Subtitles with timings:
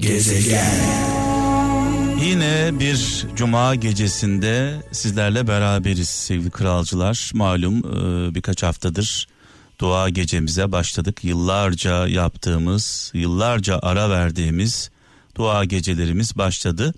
[0.00, 1.10] Gezegen.
[2.24, 7.30] Yine bir cuma gecesinde sizlerle beraberiz sevgili kralcılar.
[7.34, 9.28] Malum e, birkaç haftadır
[9.78, 11.24] dua gecemize başladık.
[11.24, 14.90] Yıllarca yaptığımız, yıllarca ara verdiğimiz
[15.36, 16.94] dua gecelerimiz başladı.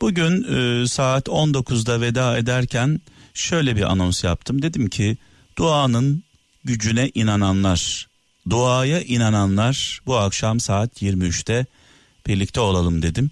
[0.00, 3.00] Bugün e, saat 19'da veda ederken
[3.34, 4.62] şöyle bir anons yaptım.
[4.62, 5.16] Dedim ki
[5.58, 6.24] duanın
[6.64, 8.06] gücüne inananlar,
[8.50, 11.66] duaya inananlar bu akşam saat 23'te
[12.26, 13.30] birlikte olalım dedim.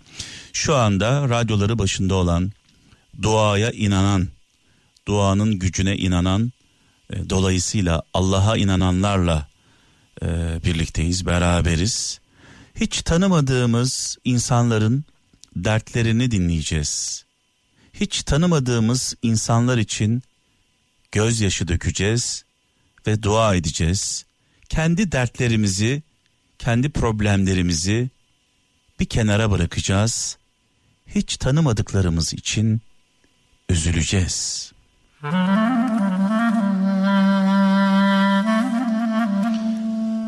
[0.52, 2.52] Şu anda radyoları başında olan,
[3.22, 4.28] duaya inanan,
[5.08, 6.52] duanın gücüne inanan,
[7.10, 9.48] e, dolayısıyla Allah'a inananlarla
[10.22, 10.26] e,
[10.64, 12.20] birlikteyiz, beraberiz.
[12.80, 15.04] Hiç tanımadığımız insanların
[15.56, 17.24] dertlerini dinleyeceğiz.
[17.92, 20.22] Hiç tanımadığımız insanlar için
[21.12, 22.44] gözyaşı dökeceğiz
[23.06, 24.24] ve dua edeceğiz.
[24.68, 26.02] Kendi dertlerimizi,
[26.58, 28.10] kendi problemlerimizi
[29.00, 30.38] bir kenara bırakacağız.
[31.06, 32.80] Hiç tanımadıklarımız için
[33.68, 34.72] üzüleceğiz.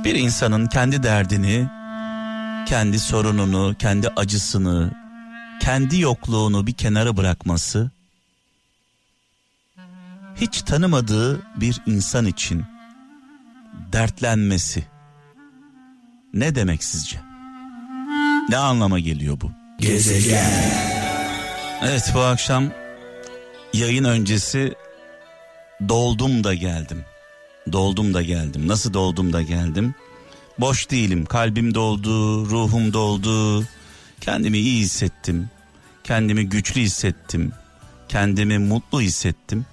[0.04, 1.68] Bir insanın kendi derdini,
[2.66, 4.94] kendi sorununu, kendi acısını,
[5.60, 7.90] kendi yokluğunu bir kenara bırakması
[10.40, 12.64] hiç tanımadığı bir insan için
[13.92, 14.84] dertlenmesi
[16.34, 17.25] ne demek sizce?
[18.48, 19.50] Ne anlama geliyor bu?
[19.80, 20.50] Gezegen.
[21.82, 22.72] Evet bu akşam
[23.72, 24.74] yayın öncesi
[25.88, 27.04] doldum da geldim.
[27.72, 28.68] Doldum da geldim.
[28.68, 29.94] Nasıl doldum da geldim?
[30.58, 31.24] Boş değilim.
[31.24, 33.64] Kalbim doldu, ruhum doldu.
[34.20, 35.50] Kendimi iyi hissettim.
[36.04, 37.52] Kendimi güçlü hissettim.
[38.08, 39.66] Kendimi mutlu hissettim.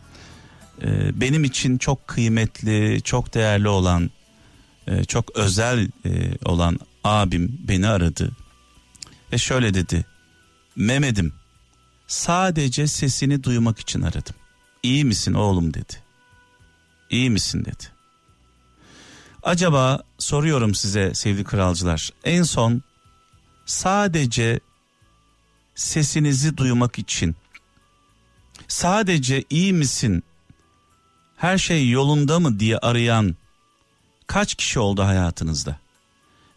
[0.81, 4.11] Ee, benim için çok kıymetli, çok değerli olan,
[4.87, 6.09] e, çok özel e,
[6.45, 8.31] olan abim beni aradı.
[9.33, 10.05] Ve şöyle dedi.
[10.75, 11.33] Mehmet'im
[12.07, 14.35] sadece sesini duymak için aradım.
[14.83, 16.03] İyi misin oğlum dedi.
[17.09, 17.83] İyi misin dedi.
[19.43, 22.09] Acaba soruyorum size sevgili kralcılar.
[22.23, 22.81] En son
[23.65, 24.59] sadece
[25.75, 27.35] sesinizi duymak için
[28.67, 30.23] sadece iyi misin
[31.37, 33.35] her şey yolunda mı diye arayan
[34.27, 35.79] kaç kişi oldu hayatınızda?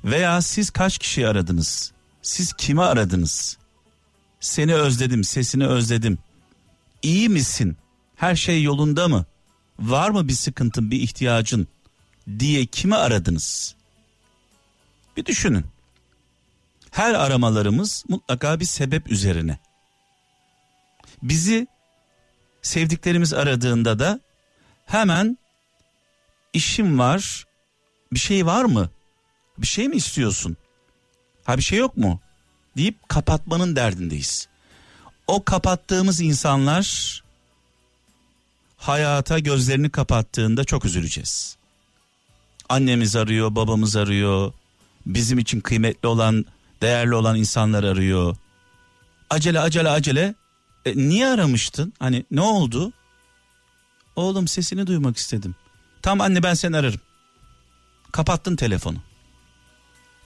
[0.04, 1.95] Veya siz kaç kişi aradınız?
[2.26, 3.58] Siz kimi aradınız?
[4.40, 6.18] Seni özledim, sesini özledim.
[7.02, 7.76] İyi misin?
[8.16, 9.24] Her şey yolunda mı?
[9.78, 11.68] Var mı bir sıkıntın, bir ihtiyacın
[12.38, 13.74] diye kimi aradınız?
[15.16, 15.64] Bir düşünün.
[16.90, 19.58] Her aramalarımız mutlaka bir sebep üzerine.
[21.22, 21.66] Bizi
[22.62, 24.20] sevdiklerimiz aradığında da
[24.86, 25.38] hemen
[26.52, 27.46] işim var,
[28.12, 28.90] bir şey var mı?
[29.58, 30.56] Bir şey mi istiyorsun?
[31.46, 32.20] Ha bir şey yok mu?
[32.76, 34.48] deyip kapatmanın derdindeyiz.
[35.26, 37.22] O kapattığımız insanlar
[38.76, 41.56] hayata gözlerini kapattığında çok üzüleceğiz.
[42.68, 44.52] Annemiz arıyor, babamız arıyor.
[45.06, 46.44] Bizim için kıymetli olan,
[46.82, 48.36] değerli olan insanlar arıyor.
[49.30, 50.34] Acele acele acele.
[50.84, 51.92] E, niye aramıştın?
[51.98, 52.92] Hani ne oldu?
[54.16, 55.54] Oğlum sesini duymak istedim.
[56.02, 57.00] Tam anne ben seni ararım.
[58.12, 58.98] Kapattın telefonu.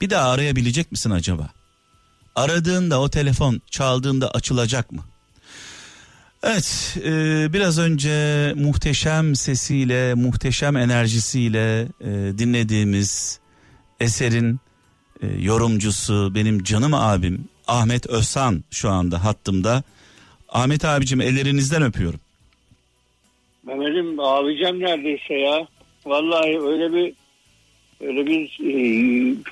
[0.01, 1.51] Bir daha arayabilecek misin acaba?
[2.35, 5.03] Aradığında o telefon çaldığında açılacak mı?
[6.43, 7.13] Evet e,
[7.53, 13.41] biraz önce muhteşem sesiyle muhteşem enerjisiyle e, dinlediğimiz
[14.01, 14.61] eserin
[15.23, 19.83] e, yorumcusu benim canım abim Ahmet Özsan şu anda hattımda.
[20.49, 22.21] Ahmet abicim ellerinizden öpüyorum.
[23.63, 25.67] Mehmet'im abicem neredeyse ya.
[26.07, 27.15] Vallahi öyle bir
[28.01, 28.73] öyle bir e,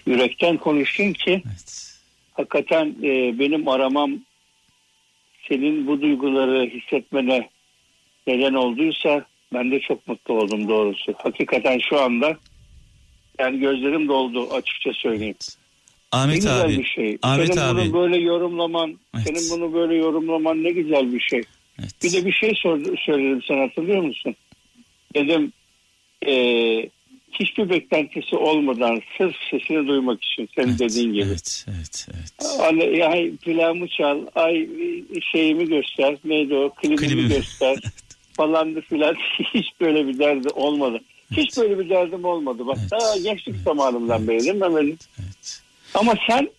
[0.07, 1.95] yürekten konuştun ki Evet.
[2.33, 4.13] hakikaten e, benim aramam
[5.49, 7.49] senin bu duyguları hissetmene
[8.27, 11.15] neden olduysa ben de çok mutlu oldum doğrusu.
[11.17, 12.37] Hakikaten şu anda
[13.39, 15.37] yani gözlerim doldu açıkça söyleyeyim.
[16.13, 16.79] Ne Ahmet güzel abi.
[16.79, 17.19] bir şey.
[17.23, 17.81] Ahmet senin abi.
[17.81, 19.27] bunu böyle yorumlaman, Evet.
[19.27, 21.43] senin bunu böyle yorumlaman ne güzel bir şey.
[21.81, 21.91] Evet.
[22.03, 24.35] Bir de bir şey sordu, söyledim sen hatırlıyor musun?
[25.15, 25.53] Dedim
[26.27, 26.91] eee,
[27.33, 31.25] hiçbir beklentisi olmadan sırf sesini duymak için senin Evet, dediğin gibi.
[31.25, 32.59] Evet, evet, evet.
[32.61, 34.69] Hani ay plağımı çal, ay
[35.33, 37.29] şeyimi göster, neydi o klibimi Klibimi.
[37.35, 37.79] göster
[38.37, 39.15] falan filan
[39.55, 41.01] hiç böyle bir derdi olmadı.
[41.37, 42.67] Hiç böyle bir derdim olmadı.
[42.67, 44.29] Bak Evet, daha gençlik evet, zamanımdan evet.
[44.29, 45.61] beri değil mi evet.
[45.95, 46.51] Ama sen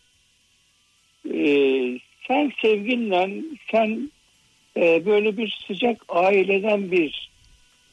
[1.33, 4.11] e, sen sevginle sen
[4.77, 7.28] e, böyle bir sıcak aileden bir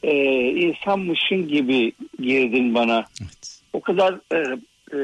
[0.03, 0.13] e,
[0.51, 1.91] insanmışın gibi
[2.21, 3.05] girdin bana.
[3.21, 3.59] evet.
[3.73, 4.37] O kadar e,
[4.93, 4.99] e,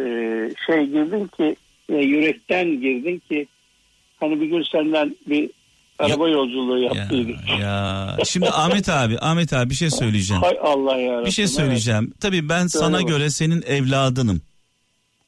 [0.68, 1.56] şey girdin ki
[1.90, 3.48] ve yürekten girdin ki
[4.20, 5.50] hani bir gün senden bir
[6.00, 7.36] araba yolculuğu Ya, yaptıydık.
[7.62, 8.18] ya.
[8.26, 10.44] Şimdi Ahmet abi, Ahmet abi bir şey söyleyeceğim.
[10.44, 11.26] Hay Allah ya.
[11.26, 12.14] Bir şey söyleyeceğim.
[12.22, 13.08] Tabii ben sana bak.
[13.08, 14.42] göre senin evladınım.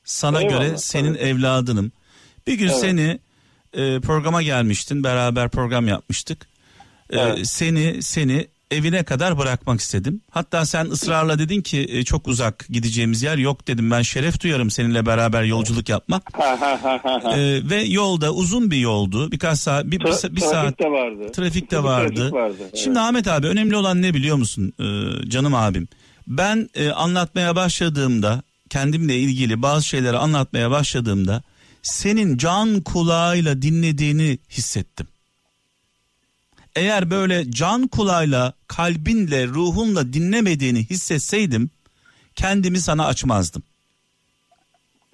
[0.03, 1.23] Sana Eyvallah, göre senin tabii.
[1.23, 1.91] evladınım.
[2.47, 2.77] Bir gün Evet.
[2.79, 3.19] seni
[3.73, 5.03] e, programa gelmiştin.
[5.03, 6.47] Beraber program yapmıştık.
[7.09, 7.47] E, Evet.
[7.47, 10.21] seni seni evine kadar bırakmak istedim.
[10.31, 13.91] Hatta sen ısrarla dedin ki e, çok uzak gideceğimiz yer yok dedim.
[13.91, 16.23] Ben şeref duyarım seninle beraber yolculuk yapmak.
[16.35, 16.45] Evet.
[16.45, 17.37] Ha, ha, ha, ha, ha.
[17.37, 19.31] E, ve yolda uzun bir yoldu.
[19.31, 21.31] Birkaç saat bir, bir, Tra- bir saat trafik de vardı.
[21.31, 22.31] Trafik de Trafik vardı.
[22.31, 22.77] vardı, evet.
[22.77, 25.87] Şimdi Ahmet abi önemli olan ne biliyor musun Ee, canım abim?
[26.27, 31.43] Ben e, anlatmaya başladığımda kendimle ilgili bazı şeyleri anlatmaya başladığımda
[31.81, 35.07] senin can kulağıyla dinlediğini hissettim.
[36.75, 41.69] Eğer böyle can kulağıyla, kalbinle, ruhunla dinlemediğini hissetseydim
[42.35, 43.63] kendimi sana açmazdım.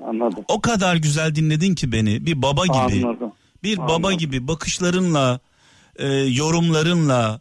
[0.04, 0.46] Anladım.
[0.48, 3.06] O kadar güzel dinledin ki beni bir baba gibi.
[3.06, 3.32] Anladım.
[3.64, 4.04] Bir Anladım.
[4.04, 5.40] baba gibi bakışlarınla,
[5.96, 7.40] e, yorumlarınla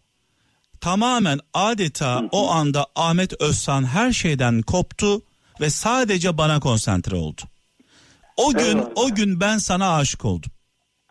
[0.81, 5.23] tamamen adeta o anda Ahmet Özsan her şeyden koptu
[5.61, 7.41] ve sadece bana konsantre oldu.
[8.37, 8.91] O gün Eyvallah.
[8.95, 10.51] o gün ben sana aşık oldum.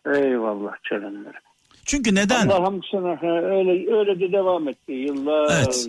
[0.06, 1.26] Eyvallah canım.
[1.26, 1.49] benim.
[1.90, 2.48] Çünkü neden?
[2.48, 5.88] Allah'ım sana öyle öyle de devam etti yıllar Evet.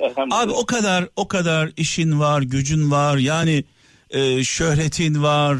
[0.00, 0.40] elhamdülillah.
[0.40, 3.18] Abi o kadar o kadar işin var, gücün var.
[3.18, 3.64] Yani
[4.10, 5.56] e, şöhretin var.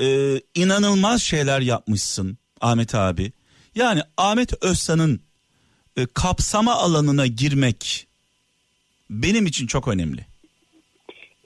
[0.00, 0.06] E,
[0.54, 3.32] inanılmaz şeyler yapmışsın Ahmet abi.
[3.74, 5.20] Yani Ahmet Özsan'ın
[5.96, 8.06] e, kapsama alanına girmek
[9.10, 10.26] benim için çok önemli.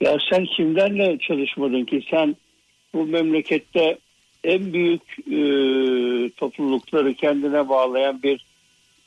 [0.01, 2.05] Ya sen kimlerle çalışmadın ki?
[2.11, 2.35] Sen
[2.93, 3.97] bu memlekette
[4.45, 5.39] en büyük e,
[6.29, 8.45] toplulukları kendine bağlayan bir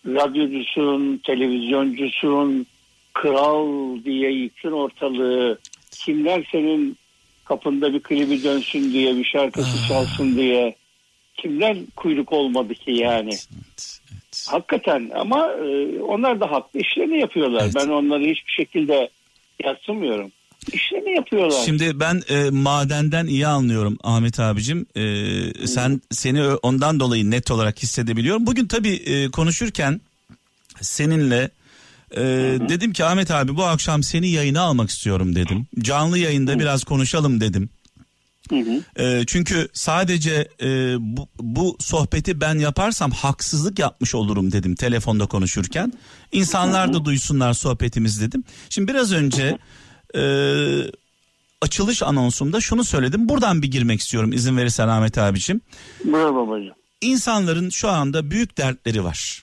[0.07, 2.67] radyocusun, televizyoncusun,
[3.15, 5.59] kral diye yıksın ortalığı.
[5.91, 6.97] Kimler senin
[7.45, 10.75] kapında bir klibi dönsün diye, bir şarkısı çalsın diye.
[11.35, 13.31] Kimler kuyruk olmadı ki yani?
[13.31, 13.49] Evet,
[14.13, 14.47] evet.
[14.51, 17.63] Hakikaten ama e, onlar da haklı işlerini yapıyorlar.
[17.63, 17.73] Evet.
[17.77, 19.09] Ben onları hiçbir şekilde
[19.65, 20.33] yatsımıyorum.
[20.73, 21.63] İşlerini yapıyorlar.
[21.65, 24.87] Şimdi ben e, madenden iyi anlıyorum Ahmet abicim.
[24.97, 28.47] E, sen seni ondan dolayı net olarak hissedebiliyorum.
[28.47, 30.01] Bugün tabii e, konuşurken
[30.81, 31.51] seninle
[32.17, 32.21] e,
[32.69, 35.67] dedim ki Ahmet abi bu akşam seni yayına almak istiyorum dedim.
[35.79, 37.71] Canlı yayında biraz konuşalım dedim.
[38.51, 39.03] Hı hı.
[39.03, 45.93] E, çünkü sadece e, bu, bu sohbeti ben yaparsam haksızlık yapmış olurum dedim telefonda konuşurken.
[46.33, 48.45] İnsanlar da duysunlar sohbetimiz dedim.
[48.71, 49.59] Şimdi biraz önce
[50.15, 50.23] e,
[51.63, 53.29] açılış anonsumda şunu söyledim.
[53.29, 55.61] Buradan bir girmek istiyorum izin verirsen Ahmet abicim.
[56.05, 56.75] Buyur babacığım.
[57.01, 59.43] İnsanların şu anda büyük dertleri var.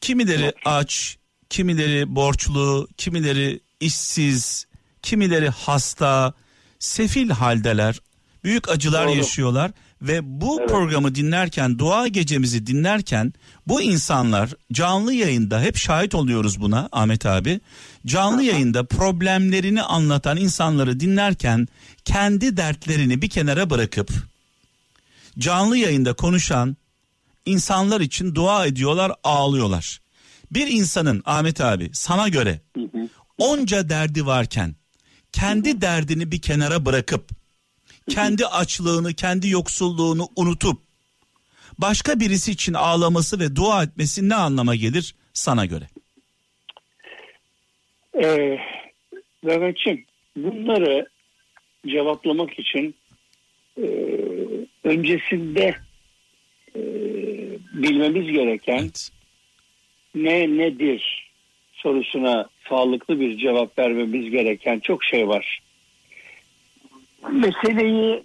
[0.00, 1.16] Kimileri aç,
[1.50, 4.66] kimileri borçlu, kimileri işsiz,
[5.02, 6.34] kimileri hasta,
[6.78, 8.00] sefil haldeler.
[8.44, 9.16] Büyük acılar Doğru.
[9.16, 9.70] yaşıyorlar
[10.02, 10.68] ve bu Evet.
[10.70, 13.32] programı dinlerken, dua gecemizi dinlerken
[13.66, 17.60] bu insanlar canlı yayında hep şahit oluyoruz buna Ahmet abi.
[18.06, 21.68] Canlı yayında problemlerini anlatan insanları dinlerken
[22.04, 24.10] kendi dertlerini bir kenara bırakıp
[25.38, 26.76] canlı yayında konuşan
[27.46, 30.00] insanlar için dua ediyorlar, ağlıyorlar.
[30.50, 32.60] Bir insanın Ahmet abi sana göre
[33.38, 34.76] onca derdi varken
[35.32, 37.30] kendi derdini bir kenara bırakıp
[38.10, 40.78] kendi açlığını, kendi yoksulluğunu unutup
[41.78, 45.84] başka birisi için ağlaması ve dua etmesi ne anlama gelir sana göre?
[48.22, 48.58] Ee,
[50.36, 51.06] bunları
[51.86, 52.94] cevaplamak için
[53.78, 53.86] e,
[54.84, 55.74] öncesinde
[56.76, 56.80] e,
[57.72, 59.10] bilmemiz gereken Evet.
[60.14, 61.30] ne nedir
[61.72, 65.60] sorusuna sağlıklı bir cevap vermemiz gereken çok şey var.
[67.32, 68.22] Meseleyi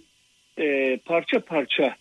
[0.58, 1.96] e, parça parça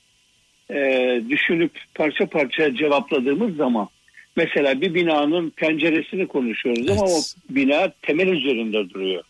[0.71, 3.89] e, düşünüp parça parça cevapladığımız zaman
[4.37, 7.37] mesela bir binanın penceresini konuşuyoruz ama o Evet.
[7.51, 9.25] bina temel üzerinde duruyor.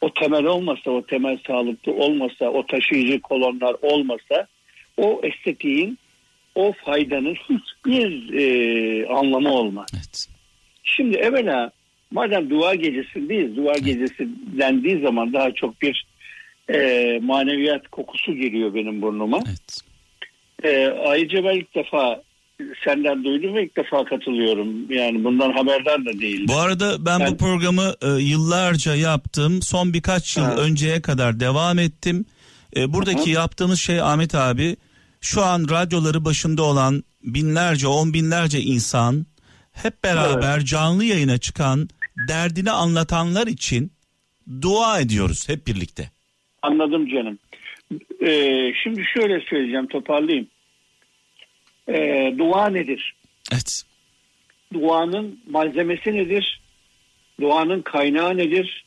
[0.00, 4.46] O temel olmasa, o temel sağlıklı olmasa, o taşıyıcı kolonlar olmasa
[4.96, 5.98] o estetiğin,
[6.54, 9.86] o faydanın hiçbir e, anlamı olmaz.
[9.94, 10.28] Evet.
[10.84, 11.70] Şimdi evvela
[12.10, 16.06] madem dua gecesindeyiz, dua gecesi dendiği zaman daha çok bir
[16.74, 19.38] e, maneviyat kokusu geliyor benim burnuma.
[19.46, 19.80] Evet.
[20.64, 22.22] E, ayrıca ben ilk defa
[22.84, 24.92] senden duydum ve ilk defa katılıyorum.
[24.92, 26.46] Yani bundan haberdar da değilim.
[26.48, 29.62] Bu arada ben Ben- bu programı e, yıllarca yaptım.
[29.62, 30.56] Son birkaç yıl Ha.
[30.56, 32.24] önceye kadar devam ettim.
[32.76, 34.76] E, buradaki yaptığımız şey Ahmet abi
[35.20, 39.26] şu an radyoları başında olan binlerce, on binlerce insan
[39.72, 41.88] hep beraber canlı yayına çıkan
[42.28, 43.92] derdini anlatanlar için
[44.62, 46.10] dua ediyoruz hep birlikte.
[46.62, 47.38] Anladım canım.
[48.26, 50.48] Ee, şimdi şöyle söyleyeceğim toparlayayım.
[51.88, 53.14] Ee, dua nedir?
[53.52, 53.82] Evet.
[54.72, 56.60] Duanın malzemesi nedir?
[57.40, 58.84] Duanın kaynağı nedir?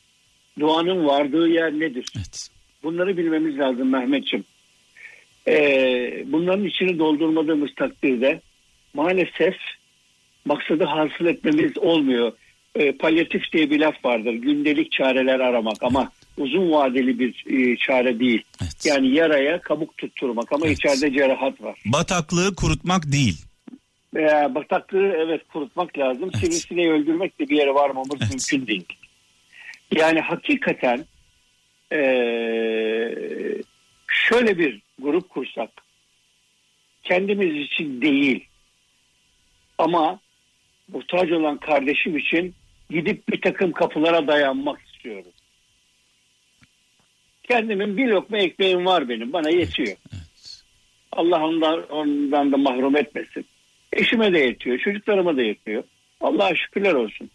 [0.58, 2.06] Duanın vardığı yer nedir?
[2.16, 2.48] Evet.
[2.82, 4.44] Bunları bilmemiz lazım Mehmetçim.
[5.48, 8.40] Ee, bunların içini doldurmadığımız takdirde
[8.94, 9.56] maalesef
[10.44, 12.32] maksadı hasıl etmemiz olmuyor.
[12.74, 14.32] Ee, palyatif diye bir laf vardır.
[14.32, 18.42] Gündelik çareler aramak ama uzun vadeli bir e, çare değil.
[18.62, 18.86] Evet.
[18.86, 20.78] Yani yaraya kabuk tutturmak ama Evet.
[20.78, 21.82] içeride cerahat var.
[21.86, 23.44] Bataklığı kurutmak değil.
[24.14, 26.30] Veya bataklığı evet kurutmak lazım.
[26.34, 26.36] Evet.
[26.36, 28.30] Sivrisineği öldürmek de bir yere varmamız Evet.
[28.30, 28.84] mümkün değil.
[29.92, 31.04] Yani hakikaten
[31.92, 33.62] eee,
[34.08, 35.70] şöyle bir grup kursak
[37.02, 38.44] kendimiz için değil
[39.78, 40.20] ama
[40.92, 42.54] muhtaç olan kardeşim için
[42.90, 45.32] gidip bir takım kapılara dayanmak istiyorum.
[47.42, 49.32] Kendimin bir lokma ekmeğim var benim.
[49.32, 49.96] Bana yetiyor.
[51.12, 53.46] Allah ondan, ondan da mahrum etmesin.
[53.92, 54.78] Eşime de yetiyor.
[54.78, 55.82] Çocuklarıma da yetiyor.
[56.20, 57.30] Allah'a şükürler olsun.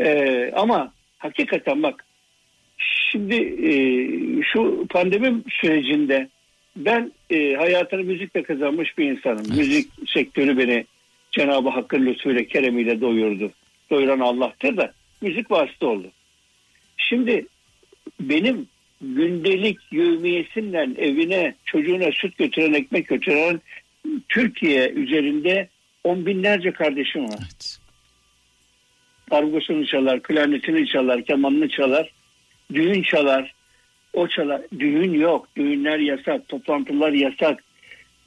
[0.00, 2.04] Ee, ama hakikaten bak
[2.78, 3.34] şimdi
[3.68, 3.72] e,
[4.42, 6.28] şu pandemi sürecinde
[6.76, 9.44] ben e, hayatını müzikle kazanmış bir insanım.
[9.46, 9.56] Evet.
[9.56, 10.86] Müzik sektörü beni
[11.30, 13.50] Cenab-ı Hakk'ın lütfuyla keremiyle doyurdu.
[13.90, 16.06] Doyuran Allah'tır da müzik vasıta oldu.
[16.96, 17.46] Şimdi
[18.20, 18.68] benim
[19.02, 23.60] gündelik yevmiyesinden evine çocuğuna süt götüren ekmek götüren
[24.28, 25.68] Türkiye üzerinde
[26.04, 27.38] on binlerce kardeşim var.
[27.38, 27.78] Evet.
[29.30, 32.12] Argosunu çalar, klarnetini çalar, kemanını çalar,
[32.74, 33.54] düğün çalar,
[34.12, 34.62] o çalar.
[34.78, 37.64] Düğün yok, düğünler yasak, toplantılar yasak,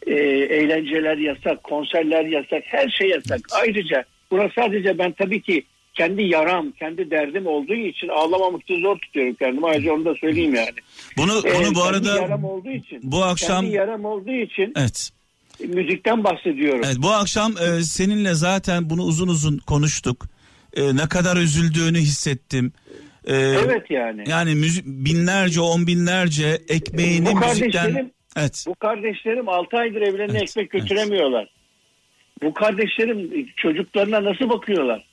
[0.07, 3.39] e, eğlenceler yasak, konserler yasak, her şey yasak.
[3.61, 5.63] Ayrıca buna sadece ben tabii ki
[5.95, 9.67] kendi yaram, kendi derdim olduğu için ağlamamakta zor tutuyorum kendimi.
[9.67, 10.75] Ayrıca onu da söyleyeyim yani.
[11.17, 15.09] Bunu Ee, bunu bu arada yaram olduğu için, bu akşam kendi yaram olduğu için evet.
[15.59, 16.81] müzikten bahsediyorum.
[16.85, 20.25] Evet bu akşam e, seninle zaten bunu uzun uzun konuştuk.
[20.73, 22.73] E, ne kadar üzüldüğünü hissettim.
[23.27, 24.23] E, Evet yani.
[24.27, 30.49] Yani müzik, binlerce on binlerce ekmeğini Bu müzikten evet Bu kardeşlerim 6 aydır evlerine Evet,
[30.49, 30.71] ekmek evet.
[30.71, 31.49] götüremiyorlar.
[32.43, 35.05] Bu kardeşlerim çocuklarına nasıl bakıyorlar?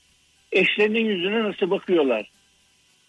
[0.52, 2.30] Eşlerinin yüzüne nasıl bakıyorlar?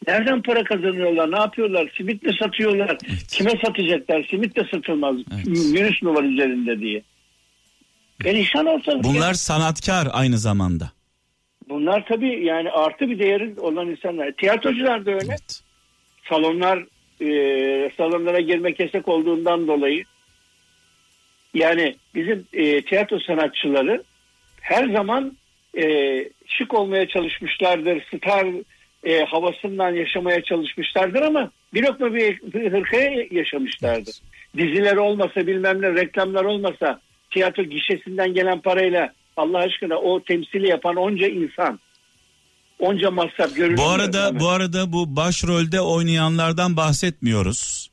[0.08, 1.32] Nereden para kazanıyorlar?
[1.32, 1.92] Ne yapıyorlar?
[1.98, 2.98] Simit mi satıyorlar?
[3.32, 4.28] Kime satacaklar?
[4.30, 5.16] Simit de satılmaz.
[5.36, 5.48] Evet.
[5.48, 7.04] Virüs mü var üzerinde diye.
[8.20, 9.04] Perişan ortalık.
[9.04, 9.34] bunlar ya.
[9.34, 10.92] sanatkar aynı zamanda.
[11.70, 14.32] Bunlar tabii yani artı bir değeri olan insanlar.
[14.32, 15.26] Tiyatrocular da öyle.
[15.30, 15.62] Evet.
[16.30, 16.86] salonlar
[17.22, 20.04] e, salonlara girmek yasak olduğundan dolayı
[21.54, 24.04] yani bizim e, tiyatro sanatçıları
[24.62, 25.38] her zaman
[25.77, 25.84] e,
[26.48, 28.48] şık olmaya çalışmışlardır, star
[29.03, 34.15] e, havasından yaşamaya çalışmışlardır ama bir lokma bir, bir hırkaya yaşamışlardır.
[34.58, 37.01] Diziler olmasa bilmem ne reklamlar olmasa
[37.32, 41.80] tiyatro gişesinden gelen parayla Allah aşkına o temsili yapan onca insan
[42.80, 43.77] onca masraf görünüyor.
[43.77, 47.89] Bu arada bu arada bu başrolde oynayanlardan bahsetmiyoruz.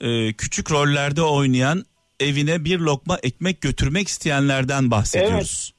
[0.00, 1.84] E, küçük rollerde oynayan
[2.20, 5.70] evine bir lokma ekmek götürmek isteyenlerden bahsediyoruz.
[5.70, 5.74] Evet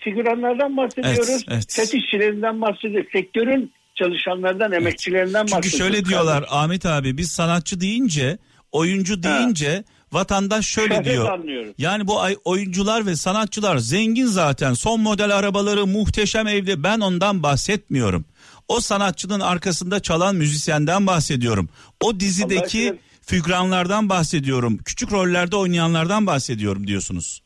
[0.00, 1.28] figüranlardan bahsediyoruz.
[1.30, 1.72] Evet, evet.
[1.72, 3.10] Set işçilerinden bahsediyoruz.
[3.12, 5.78] Sektörün çalışanlardan, emekçilerinden Çünkü bahsediyoruz.
[5.78, 8.38] şöyle diyorlar Ahmet abi biz sanatçı deyince
[8.72, 11.32] oyuncu deyince vatandaş şöyle Evet, diyor.
[11.32, 11.74] anlıyorum.
[11.78, 14.72] Yani bu oyuncular ve sanatçılar zengin zaten.
[14.74, 16.82] Son model arabaları, muhteşem evde.
[16.82, 18.24] Ben ondan bahsetmiyorum.
[18.68, 21.68] O sanatçının arkasında çalan müzisyenden bahsediyorum.
[22.00, 24.78] O dizideki figüranlardan bahsediyorum.
[24.84, 27.42] Küçük rollerde oynayanlardan bahsediyorum diyorsunuz.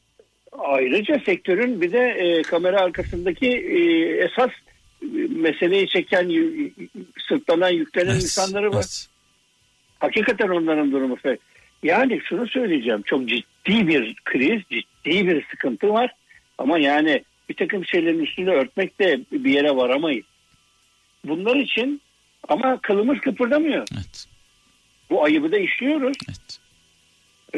[0.64, 3.78] Ayrıca sektörün bir de e, kamera arkasındaki e,
[4.24, 4.50] esas
[5.02, 6.30] e, meseleyi çeken,
[7.28, 8.74] sırtlanan, yüklenen Evet, insanları var.
[8.76, 9.06] evet.
[9.98, 11.16] Hakikaten onların durumu
[11.82, 13.02] Yani şunu söyleyeceğim.
[13.02, 16.14] Çok ciddi bir kriz, ciddi bir sıkıntı var.
[16.58, 20.24] Ama yani bir takım şeylerin üstünü örtmekle bir yere varamayız.
[21.24, 22.00] Bunlar için
[22.48, 23.86] ama kılımız kıpırdamıyor.
[23.94, 24.26] Evet.
[25.10, 26.16] Bu ayıbı da işliyoruz.
[26.28, 26.59] Evet.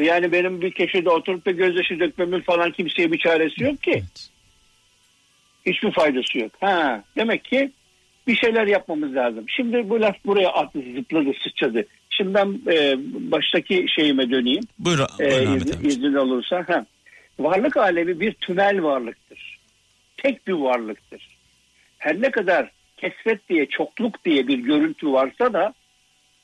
[0.01, 3.91] Yani benim bir köşede oturup da gözyaşı dökmemin falan kimseye bir çaresi yok ki.
[3.91, 4.29] Evet.
[5.65, 6.51] Hiçbir faydası yok.
[6.59, 7.71] Ha, demek ki
[8.27, 9.45] bir şeyler yapmamız lazım.
[9.47, 11.85] Şimdi bu laf buraya attı, zıpladı, sıçradı.
[12.09, 12.95] Şimdi ben e,
[13.31, 14.63] baştaki şeyime döneyim.
[14.79, 16.65] Buyur, E, buyurun Ahmet izin, izin olursa.
[16.67, 16.85] Ha.
[17.39, 19.59] Varlık alemi bir tünel varlıktır.
[20.17, 21.27] Tek bir varlıktır.
[21.97, 25.73] Her ne kadar kesret diye, çokluk diye bir görüntü varsa da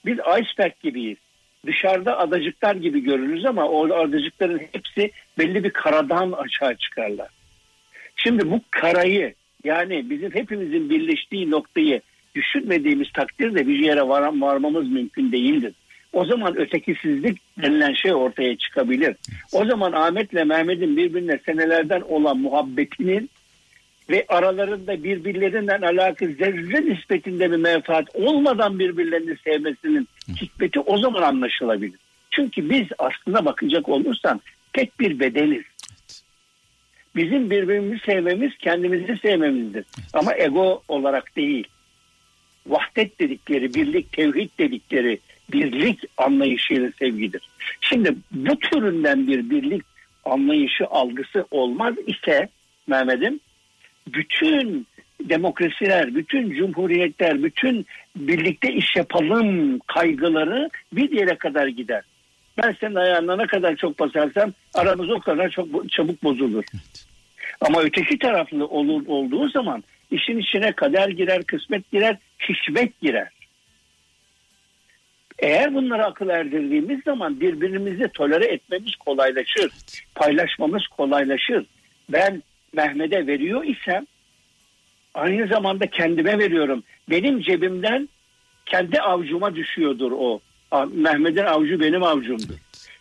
[0.06, 1.18] biz iceberg gibiyiz.
[1.66, 7.30] Dışarıda adacıklar gibi görünürüz ama o adacıkların hepsi belli bir karadan aşağı çıkarlar.
[8.16, 12.02] Şimdi bu karayı yani bizim hepimizin birleştiği noktayı
[12.36, 15.74] düşünmediğimiz takdirde bir yere var, varmamız mümkün değildir.
[16.14, 19.16] O zaman ötekisizlik denilen şey ortaya çıkabilir.
[19.54, 23.30] O zaman Ahmet'le Mehmet'in birbirine senelerden olan muhabbetinin
[24.10, 30.08] ve aralarında birbirlerinden alakalı zerre nispetinde bir menfaat olmadan birbirlerini sevmesinin
[30.42, 32.00] hikmeti o zaman anlaşılabilir.
[32.32, 34.42] Çünkü biz aslına bakacak olursan
[34.74, 35.64] tek bir bedeniz.
[37.16, 39.86] Bizim birbirimizi sevmemiz kendimizi sevmemizdir.
[40.14, 41.68] Ama ego olarak değil.
[42.68, 45.20] Vahdet dedikleri, birlik, tevhid dedikleri
[45.54, 47.42] birlik anlayışıyla sevgidir.
[47.82, 49.84] Şimdi bu türünden bir birlik
[50.26, 52.50] anlayışı, algısı olmaz ise
[52.88, 53.40] Mehmet'im
[54.14, 54.88] bütün
[55.30, 57.86] demokrasiler, bütün cumhuriyetler, bütün
[58.16, 62.04] birlikte iş yapalım kaygıları bir yere kadar gider.
[62.64, 66.64] Ben senin ayağına ne kadar çok basarsam aramız o kadar çok çabuk bozulur.
[67.62, 72.18] Ama öteki taraflı olur, olduğu zaman işin içine kader girer, kısmet girer,
[72.50, 73.28] hikmet girer.
[75.40, 79.72] Eğer bunları akıl erdirdiğimiz zaman birbirimizi tolere etmemiz kolaylaşır.
[80.16, 81.66] Paylaşmamız kolaylaşır.
[82.10, 84.06] Ben Mehmet'e veriyor isem
[85.14, 86.84] aynı zamanda kendime veriyorum.
[87.10, 88.10] Benim cebimden
[88.66, 90.40] kendi avcuma düşüyordur o.
[90.94, 92.56] Mehmet'in avcu benim avcumdur.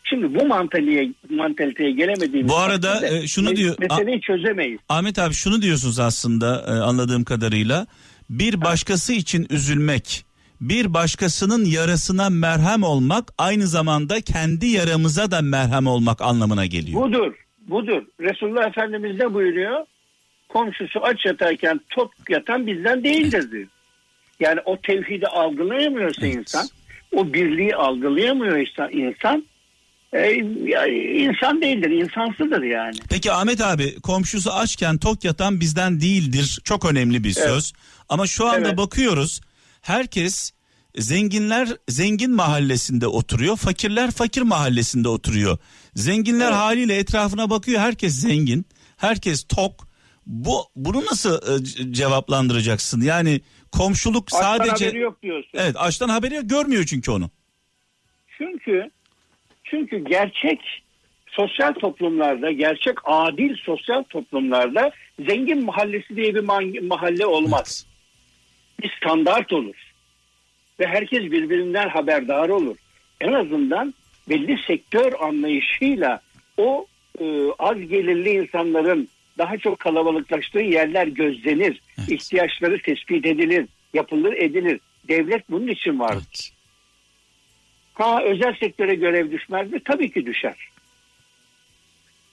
[0.05, 4.81] Şimdi bu mantaliteye, mantaliteye gelemediğimiz Bu arada e, şunu diyor meseleyi çözemeyiz.
[4.89, 7.87] Ahmet abi şunu diyorsunuz aslında e, anladığım kadarıyla.
[8.31, 10.25] Bir başkası için üzülmek,
[10.61, 17.03] bir başkasının yarasına merhem olmak aynı zamanda kendi yaramıza da merhem olmak anlamına geliyor.
[17.03, 17.35] Budur,
[17.69, 18.03] budur.
[18.21, 19.87] Resulullah Efendimiz de buyuruyor.
[20.49, 23.69] Komşusu aç yatarken tok yatan bizden değildir diyor.
[24.41, 26.37] Yani o tevhidi algılayamıyorsa evet.
[26.37, 26.69] insan,
[27.13, 29.45] o birliği algılayamıyorsa insan,
[30.13, 30.35] e,
[31.15, 32.97] insan değildir, insansıdır yani.
[33.11, 36.61] Peki Ahmet abi komşusu açken tok yatan bizden değildir.
[36.65, 37.73] Çok önemli bir söz.
[37.75, 38.05] Evet.
[38.09, 38.77] Ama şu anda evet.
[38.79, 39.41] bakıyoruz
[39.81, 40.53] herkes
[40.99, 45.59] zenginler zengin mahallesinde oturuyor, fakirler fakir mahallesinde oturuyor.
[45.95, 46.55] Zenginler evet.
[46.55, 49.89] haliyle etrafına bakıyor, herkes zengin, herkes tok.
[50.27, 53.01] Bu bunu nasıl e, cevaplandıracaksın?
[53.01, 53.41] Yani
[53.73, 55.51] komşuluk açtan sadece haberi yok diyorsun.
[55.55, 57.31] Evet, açtan haberi yok, görmüyor çünkü onu.
[58.39, 58.91] Çünkü
[59.65, 60.61] çünkü gerçek
[61.27, 64.93] sosyal toplumlarda, gerçek adil sosyal toplumlarda
[65.29, 66.45] zengin mahallesi diye bir
[66.83, 67.87] mahalle olmaz.
[67.87, 67.95] Evet.
[68.83, 69.88] Bir standart olur
[70.81, 72.77] ve herkes birbirinden haberdar olur.
[73.21, 73.95] En azından
[74.29, 76.21] belli sektör anlayışıyla
[76.57, 76.87] o
[77.21, 77.25] e,
[77.59, 81.81] az gelirli insanların daha çok kalabalıklaştığı yerler gözlenir.
[81.99, 82.11] Evet.
[82.11, 84.81] ihtiyaçları tespit edilir, yapılır edilir.
[85.09, 86.13] Devlet bunun için var.
[86.13, 86.51] Evet.
[87.95, 89.81] Ha özel sektöre görev düşmez mi?
[89.85, 90.69] Tabii ki düşer.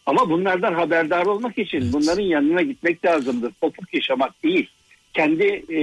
[0.06, 1.94] Ama bunlardan haberdar olmak için evet.
[1.94, 3.54] bunların yanına gitmek lazımdır.
[3.62, 4.70] Topuk yaşamak değil.
[5.14, 5.80] Kendi e,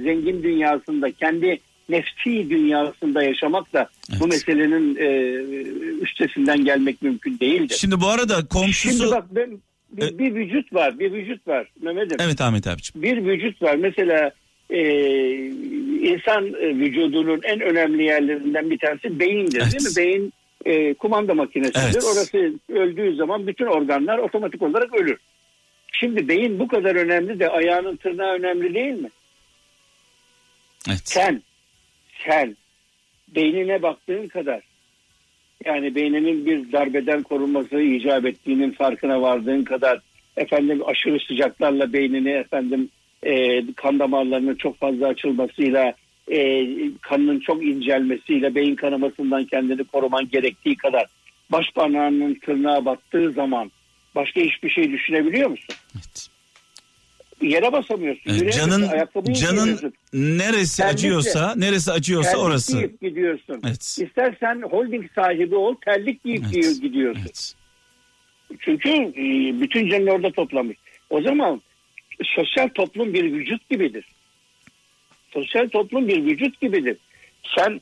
[0.00, 4.20] zengin dünyasında, kendi nefsi dünyasında yaşamak da evet.
[4.20, 5.08] bu meselenin e,
[6.02, 7.76] üstesinden gelmek mümkün değildir.
[7.80, 8.98] Şimdi bu arada komşusu...
[8.98, 9.58] Şimdi bak ben,
[9.92, 12.16] bir, e- bir vücut var, bir vücut var Mehmet'im.
[12.20, 13.02] Evet Ahmet abiciğim.
[13.02, 13.76] Bir vücut var.
[13.76, 14.30] Mesela
[14.70, 14.80] e,
[16.02, 19.72] insan e, vücudunun en önemli yerlerinden bir tanesi beyindir evet.
[19.72, 19.96] değil mi?
[19.96, 20.32] Beyin
[20.64, 21.80] e, kumanda makinesidir.
[21.84, 22.04] Evet.
[22.04, 25.18] Orası öldüğü zaman bütün organlar otomatik olarak ölür.
[25.92, 29.08] Şimdi beyin bu kadar önemli de ayağının tırnağı önemli değil mi?
[30.88, 31.00] Evet.
[31.04, 31.42] Sen
[32.26, 32.56] sen
[33.28, 34.60] beynine baktığın kadar
[35.64, 40.00] yani beyninin bir darbeden korunması icap ettiğinin farkına vardığın kadar
[40.36, 42.88] efendim aşırı sıcaklarla beynini efendim
[43.22, 45.94] e, kan damarlarının çok fazla açılmasıyla
[46.30, 46.66] e,
[47.00, 51.06] kanının çok incelmesiyle beyin kanamasından kendini koruman gerektiği kadar
[51.50, 53.70] baş parmağının tırnağa battığı zaman
[54.14, 55.74] başka hiçbir şey düşünebiliyor musun?
[55.94, 56.31] Evet
[57.42, 58.30] yere basamıyorsun.
[58.30, 58.88] Evet, canın
[59.34, 62.78] canın neresi Terlikle, acıyorsa, neresi acıyorsa terlik orası.
[62.78, 63.60] Giyip gidiyorsun.
[63.66, 63.98] Evet.
[64.00, 66.82] İstersen holding sahibi ol, terlik giyip evet.
[66.82, 67.22] gidiyorsun.
[67.22, 67.54] Evet.
[68.60, 69.24] Çünkü e,
[69.60, 70.76] bütün canını orada toplamış.
[71.10, 71.62] O zaman
[72.24, 74.04] sosyal toplum bir vücut gibidir.
[75.30, 76.96] Sosyal toplum bir vücut gibidir.
[77.58, 77.80] Sen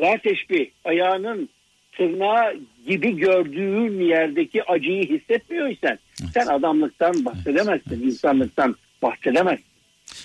[0.00, 1.48] la teşbih ayağının
[1.96, 6.30] tırnağı gibi gördüğün yerdeki acıyı hissetmiyorsan evet.
[6.34, 8.04] sen adamlıktan bahsedemezsin, evet.
[8.04, 9.64] insanlıktan bahsedemezsin.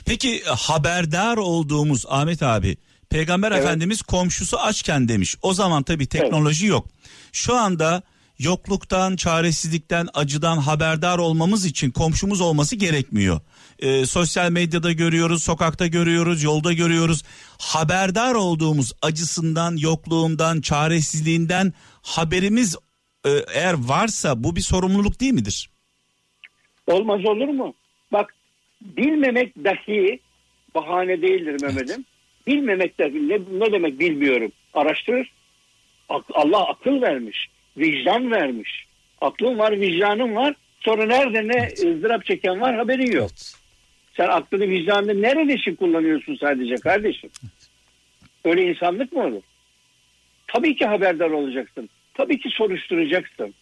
[0.05, 2.77] Peki haberdar olduğumuz Ahmet abi
[3.09, 3.63] Peygamber evet.
[3.63, 5.35] Efendimiz komşusu açken demiş.
[5.41, 6.71] O zaman tabii teknoloji evet.
[6.71, 6.87] yok.
[7.31, 8.01] Şu anda
[8.39, 13.39] yokluktan, çaresizlikten, acıdan haberdar olmamız için komşumuz olması gerekmiyor.
[13.79, 17.23] Ee, sosyal medyada görüyoruz, sokakta görüyoruz, yolda görüyoruz.
[17.59, 22.75] Haberdar olduğumuz acısından, yokluğundan, çaresizliğinden haberimiz
[23.25, 25.69] e, eğer varsa bu bir sorumluluk değil midir?
[26.87, 27.73] Olmaz olur mu?
[28.11, 28.35] Bak
[28.81, 30.19] bilmemek dahi
[30.75, 31.95] bahane değildir Mehmet'im.
[31.95, 32.05] Evet.
[32.47, 34.51] Bilmemek dahi ne, ne demek bilmiyorum.
[34.73, 35.31] Araştırır.
[36.33, 38.85] Allah akıl vermiş, vicdan vermiş.
[39.21, 40.55] Aklın var, vicdanın var.
[40.79, 43.31] Sonra nerede ne ızdırap çeken var haberin yok.
[44.17, 47.29] Sen aklını vicdanını nerede için kullanıyorsun sadece kardeşim?
[48.45, 49.41] Öyle insanlık mı olur?
[50.47, 51.89] Tabii ki haberdar olacaksın.
[52.13, 53.53] Tabii ki soruşturacaksın.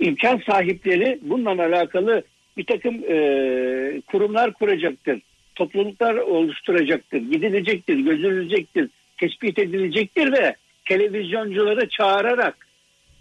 [0.00, 2.22] İmkan sahipleri bununla alakalı
[2.56, 5.20] bir takım e, kurumlar kuracaktır.
[5.54, 7.18] Topluluklar oluşturacaktır.
[7.18, 8.90] Gidilecektir, gözülecektir,
[9.20, 12.66] tespit edilecektir ve televizyoncuları çağırarak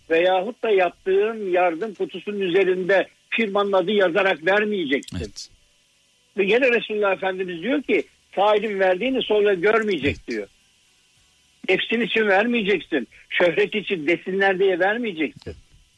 [0.09, 5.17] veyahut da yaptığın yardım kutusunun üzerinde firmanın adı yazarak vermeyeceksin.
[5.17, 5.54] Evet.
[6.37, 8.03] Ve gene Resulullah Efendimiz diyor ki
[8.35, 10.47] sahibin verdiğini sonra görmeyecek diyor.
[11.69, 13.07] Nefsin için vermeyeceksin.
[13.29, 15.55] Şöhret için desinler diye vermeyeceksin.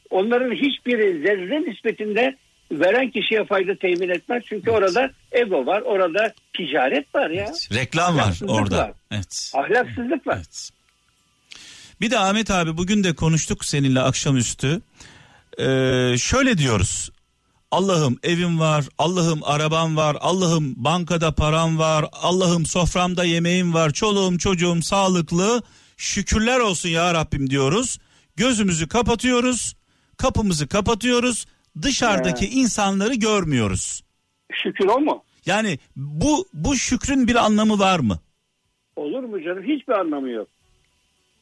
[0.10, 2.36] Onların hiçbiri zerre nispetinde
[2.72, 4.44] veren kişiye fayda temin etmez.
[4.46, 7.52] Çünkü orada ego var, orada ticaret var ya.
[7.74, 8.78] Reklam var orada.
[8.78, 8.92] var.
[9.12, 9.52] Evet.
[9.56, 10.36] Ahlaksızlık var.
[10.36, 10.70] Evet.
[12.02, 14.82] Bir de Ahmet abi bugün de konuştuk seninle akşamüstü.
[15.60, 17.10] Ee, şöyle diyoruz.
[17.72, 24.38] Allah'ım evim var, Allah'ım arabam var, Allah'ım bankada param var, Allah'ım soframda yemeğim var, çoluğum
[24.38, 25.62] çocuğum sağlıklı.
[25.98, 28.00] Şükürler olsun ya Rabbim diyoruz.
[28.36, 29.76] Gözümüzü kapatıyoruz,
[30.18, 31.46] kapımızı kapatıyoruz.
[31.82, 34.02] Dışarıdaki insanları görmüyoruz.
[34.54, 35.24] Şükür o mu?
[35.46, 38.20] Yani bu bu şükrün bir anlamı var mı?
[38.96, 39.64] Olur mu canım?
[39.64, 40.48] Hiçbir anlamı yok.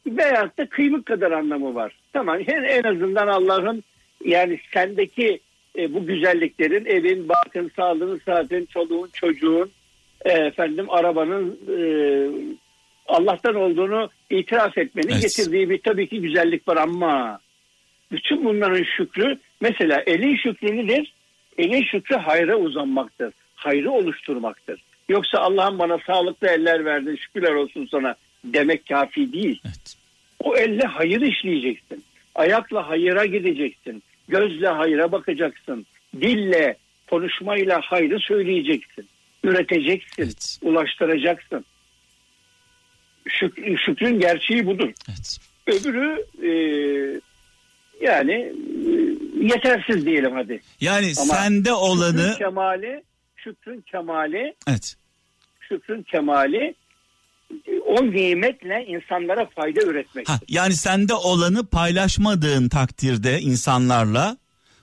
[0.06, 1.92] Veyahut da kıymık kadar anlamı var.
[2.12, 3.84] Tamam en, en azından Allah'ın
[4.24, 5.40] yani sendeki
[5.78, 9.70] e, bu güzelliklerin evin, barkın, sağlığın, saatin, çoluğun, çocuğun,
[10.24, 11.78] e, efendim arabanın e,
[13.08, 15.22] Allah'tan olduğunu itiraf etmenin Evet.
[15.22, 17.40] getirdiği bir tabii ki güzellik var ama
[18.12, 21.12] bütün bunların şükrü mesela elin şükrü nedir?
[21.58, 23.34] Elin şükrü hayra uzanmaktır.
[23.54, 24.82] Hayrı oluşturmaktır.
[25.08, 29.60] Yoksa Allah'ım bana sağlıklı eller verdi şükürler olsun sana demek kafi değil.
[29.64, 29.96] Evet.
[30.40, 32.04] O elle hayır işleyeceksin.
[32.34, 34.02] Ayakla hayıra gideceksin.
[34.28, 35.86] Gözle hayra bakacaksın.
[36.20, 36.76] Dille,
[37.10, 39.08] konuşmayla hayrı söyleyeceksin.
[39.44, 40.22] Üreteceksin.
[40.22, 40.58] Evet.
[40.62, 41.64] Ulaştıracaksın.
[43.28, 44.90] Şük- şükrün gerçeği budur.
[45.08, 45.38] Evet.
[45.66, 46.50] Öbürü e,
[48.00, 48.92] yani e,
[49.46, 50.60] yetersiz diyelim hadi.
[50.80, 53.02] Yani Ama sende olanı Şükrün kemali,
[53.36, 54.96] şükrün kemali, evet.
[55.68, 56.74] şükrün kemali
[57.86, 60.26] o nimetle insanlara fayda üretmek.
[60.48, 64.36] Yani sende olanı paylaşmadığın takdirde insanlarla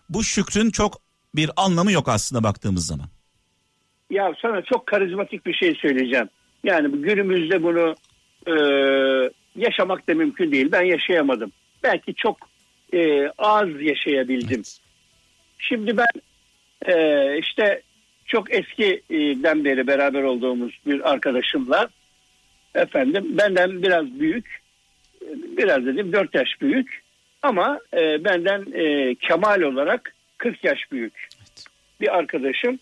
[0.09, 1.01] bu şükrün çok
[1.35, 3.07] bir anlamı yok aslında baktığımız zaman.
[4.09, 6.29] Ya sana çok karizmatik bir şey söyleyeceğim.
[6.63, 7.95] Yani günümüzde bunu
[8.47, 8.53] e,
[9.55, 10.71] yaşamak da mümkün değil.
[10.71, 11.51] Ben yaşayamadım.
[11.83, 12.37] Belki çok
[12.93, 14.57] e, az yaşayabildim.
[14.57, 14.79] Evet.
[15.59, 16.21] Şimdi ben
[16.93, 17.81] e, işte
[18.25, 21.89] çok eskiden beri beraber olduğumuz bir arkadaşımla
[22.75, 24.61] efendim benden biraz büyük
[25.57, 27.03] biraz dedim 4 yaş büyük
[27.41, 31.29] ama e, benden e, kemal olarak 40 yaş büyük
[32.01, 32.79] bir arkadaşım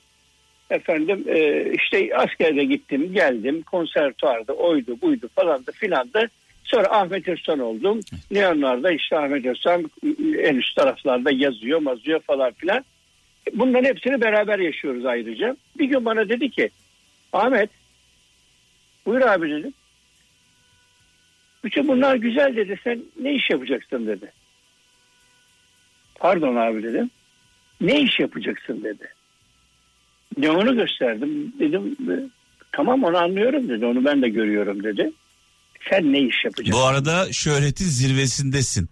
[0.69, 6.27] efendim e, işte askerde gittim geldim konservatuarda oydu buydu falan da filan da
[6.63, 7.99] sonra Ahmet Özcan oldum.
[8.31, 9.91] Neonlarda işte Ahmet Özcan
[10.37, 12.85] en üst taraflarda yazıyor mazıyor falan filan.
[13.53, 15.57] Bunların hepsini beraber yaşıyoruz ayrıca.
[15.77, 16.69] Bir gün bana dedi ki
[17.33, 17.69] Ahmet
[19.05, 19.73] buyur abi dedim.
[21.63, 22.79] Bütün bunlar güzel dedi.
[22.83, 24.31] Sen ne iş yapacaksın dedi.
[26.15, 27.09] Pardon abi dedim.
[27.81, 29.13] Ne iş yapacaksın dedi.
[30.37, 31.53] Ne onu gösterdim.
[31.59, 31.97] Dedim
[32.71, 33.85] tamam onu anlıyorum dedi.
[33.85, 35.11] Onu ben de görüyorum dedi.
[35.89, 36.81] Sen ne iş yapacaksın?
[36.81, 38.89] Bu arada şöhretin zirvesindesin.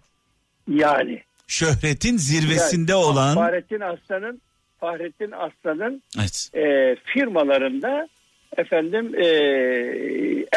[0.68, 1.22] Yani.
[1.46, 4.40] Şöhretin zirvesinde Yani olan Fahrettin Aslan'ın
[4.80, 6.50] Fahrettin Aslan'ın evet.
[6.54, 8.08] e, firmalarında
[8.56, 9.26] efendim e,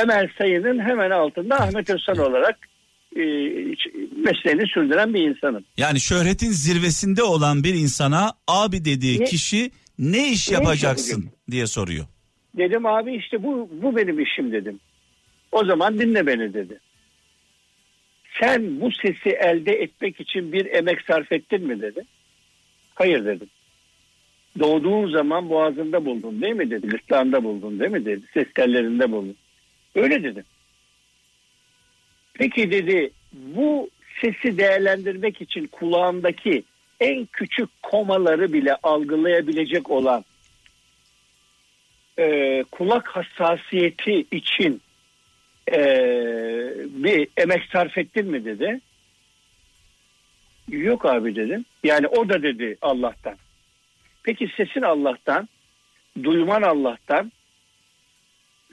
[0.02, 2.58] Emel Sayın'ın hemen altında Ahmet Özsan olarak
[3.16, 3.22] e,
[4.16, 5.64] mesleğini sürdüren bir insanım.
[5.78, 11.52] Yani şöhretin zirvesinde olan bir insana abi dediği Ne- kişi ne iş Ne yapacaksın iş
[11.52, 12.06] diye soruyor.
[12.58, 14.80] Dedim abi işte bu bu benim işim dedim.
[15.52, 16.80] O zaman dinle beni dedi.
[18.42, 22.02] Sen bu sesi elde etmek için bir emek sarf ettin mi dedi.
[22.96, 23.50] Hayır dedim.
[24.60, 26.88] Doğduğun zaman boğazında buldun değil mi dedi.
[26.88, 28.22] Gırtlağında buldun değil mi dedi.
[28.34, 29.36] Ses tellerinde buldun.
[29.96, 30.44] Öyle dedim.
[32.34, 33.90] Peki dedi bu
[34.22, 36.64] sesi değerlendirmek için kulağındaki
[37.00, 40.26] en küçük komaları bile algılayabilecek olan
[42.20, 44.82] e, kulak hassasiyeti için
[45.72, 45.80] e,
[46.88, 48.80] bir emek sarf ettin mi dedi.
[50.68, 51.66] Yok abi dedim.
[51.84, 53.36] Yani o da dedi Allah'tan.
[54.24, 55.50] Peki sesin Allah'tan,
[56.24, 57.32] duyman Allah'tan,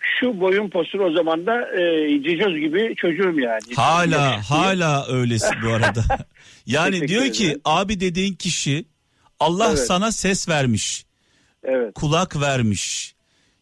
[0.00, 3.60] şu boyun postur o zaman da e, cicoz gibi çocuğum yani.
[3.76, 4.54] Hala Yakışıklı.
[4.56, 6.04] hala öylesi bu arada.
[6.66, 7.60] yani Teşekkür diyor ki ederim.
[7.64, 8.84] abi dediğin kişi
[9.40, 9.78] Allah Evet.
[9.78, 11.04] sana ses vermiş,
[11.64, 11.94] Evet.
[11.94, 13.14] kulak vermiş,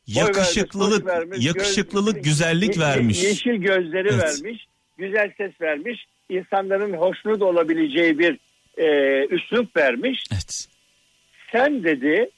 [0.09, 3.23] Boy vermiş, yakışıklılık, boy vermiş, yakışıklılık, göz- güzellik ye- vermiş.
[3.23, 4.23] Yeşil gözleri Evet.
[4.23, 4.67] vermiş,
[4.99, 8.39] güzel ses vermiş, insanların hoşnut olabileceği bir
[8.79, 8.87] e,
[9.27, 10.25] üslup vermiş.
[10.33, 10.69] Evet.
[11.53, 12.31] Sen dedi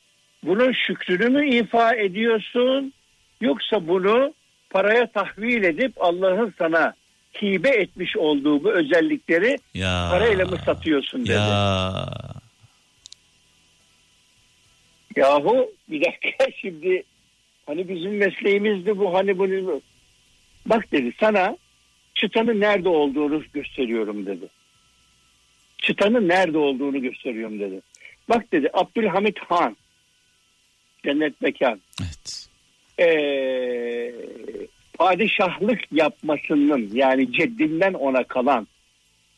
[0.42, 2.92] bunun şükrünü mü ifa ediyorsun
[3.40, 4.34] yoksa bunu
[4.70, 6.94] paraya tahvil edip Allah'ın sana
[7.42, 10.08] hibe etmiş olduğu bu özellikleri Ya.
[10.10, 11.32] parayla mı satıyorsun dedi.
[11.32, 11.92] Ya.
[15.16, 17.02] Yahu bir dakika şimdi
[17.66, 19.80] hani bizim mesleğimizdi bu hani bunu
[20.66, 21.56] bak dedi sana
[22.14, 24.46] çıtanın nerede olduğunu gösteriyorum dedi.
[25.78, 27.80] Çıtanın nerede olduğunu gösteriyorum dedi.
[28.30, 29.76] Bak dedi Abdülhamit Han
[31.04, 32.48] cennet mekan Evet.
[33.00, 34.12] ee,
[34.98, 38.66] padişahlık yapmasının yani ceddinden ona kalan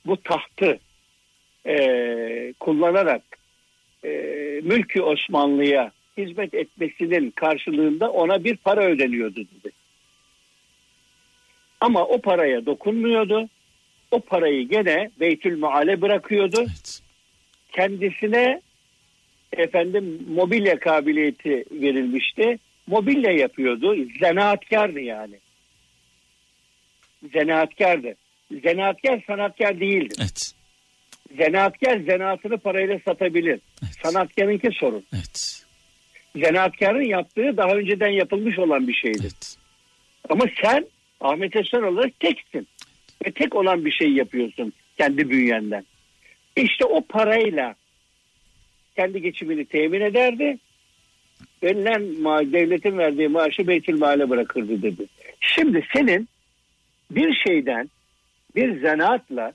[0.07, 0.79] bu tahtı
[1.67, 3.23] ee, kullanarak
[4.05, 4.09] ee,
[4.63, 9.73] mülkü Osmanlı'ya hizmet etmesinin karşılığında ona bir para ödeniyordu dedi.
[11.81, 13.49] Ama o paraya dokunmuyordu.
[14.11, 17.03] O parayı gene Beytül Meal'e bırakıyordu Evet.
[17.73, 18.61] kendisine
[19.57, 22.59] efendim mobilya kabiliyeti verilmişti.
[22.87, 23.97] Mobilya yapıyordu.
[24.21, 25.35] Zanaatkardı yani.
[27.35, 28.15] Zanaatkardı.
[28.65, 30.15] Zanaatkar sanatkar değildi.
[30.21, 30.53] Evet.
[31.39, 33.61] Zanaatkar zanaatını parayla satabilir.
[33.83, 33.95] Evet.
[34.03, 35.05] Sanatkarınki sorun.
[35.15, 35.65] Evet.
[36.37, 39.19] Zanaatkarın yaptığı daha önceden yapılmış olan bir şeydi.
[39.23, 39.57] Evet.
[40.29, 40.87] Ama sen
[41.21, 42.69] Ahmet Esen olarak teksin.
[43.27, 45.85] Ve tek olan bir şey yapıyorsun kendi bünyenden.
[46.57, 47.75] İşte o parayla
[48.97, 50.59] kendi geçimini temin ederdi.
[51.63, 55.07] Verilen ma- devletin verdiği maaşı Beytül Mal'e bırakırdı dedi.
[55.41, 56.29] Şimdi senin
[57.11, 57.91] bir şeyden
[58.57, 59.53] bir zanaatla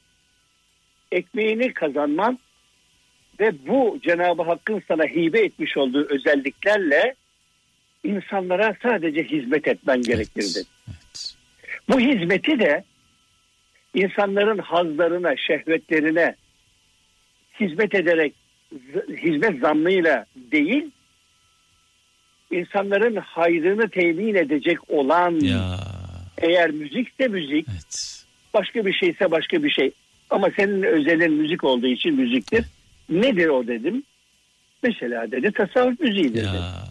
[1.11, 2.39] ekmeğini kazanman
[3.39, 7.15] ve bu Cenab-ı Hakk'ın sana hibe etmiş olduğu özelliklerle
[8.03, 10.59] insanlara sadece hizmet etmen gerekirdi.
[10.87, 11.35] Evet.
[11.89, 12.83] Bu hizmeti de
[13.93, 16.35] insanların hazlarına, şehvetlerine
[17.59, 18.33] hizmet ederek
[19.09, 20.85] hizmet zammıyla değil,
[22.51, 25.79] insanların hayrını temin edecek olan Ya.
[26.37, 28.23] eğer müzikse müzik, Evet.
[28.53, 29.91] başka bir şeyse başka bir şey.
[30.29, 32.65] Ama senin özelin müzik olduğu için müziktir.
[33.09, 34.03] Nedir o dedim.
[34.83, 36.45] Mesela dedi tasavvuf müziğidir dedi.
[36.45, 36.83] Ya.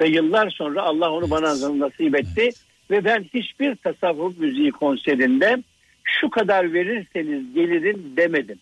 [0.00, 2.50] Ve yıllar sonra Allah onu bana nasip etti.
[2.90, 5.62] Ve ben hiçbir tasavvuf müziği konserinde
[6.04, 8.58] şu kadar verirseniz gelirim demedim.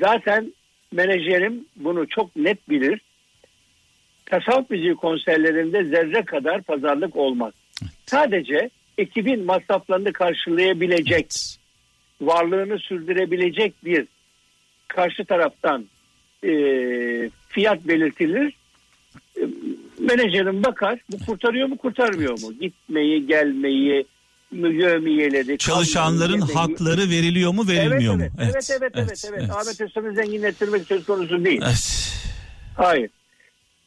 [0.00, 0.52] Zaten
[0.92, 3.00] menajerim bunu çok net bilir.
[4.26, 7.52] Tasavvuf müziği konserlerinde zerre kadar pazarlık olmaz.
[8.06, 11.58] Sadece ekibin masraflarını karşılayabilecek, Evet.
[12.20, 14.06] varlığını sürdürebilecek bir
[14.88, 15.86] karşı taraftan
[16.44, 16.50] e,
[17.48, 18.54] fiyat belirtilir.
[19.36, 19.42] E,
[19.98, 22.52] menajerim bakar bu kurtarıyor mu kurtarmıyor mu?
[22.60, 24.04] Gitmeyi, gelmeyi,
[24.52, 28.38] yövmiyeleri, Çalışanların yemeği- hakları veriliyor mu verilmiyor evet, mu?
[28.42, 29.50] evet, evet, evet, evet, evet.
[29.50, 31.60] Ahmet Özcan'ı zenginleştirmek söz konusu değil.
[31.64, 32.12] Evet.
[32.76, 33.10] Hayır.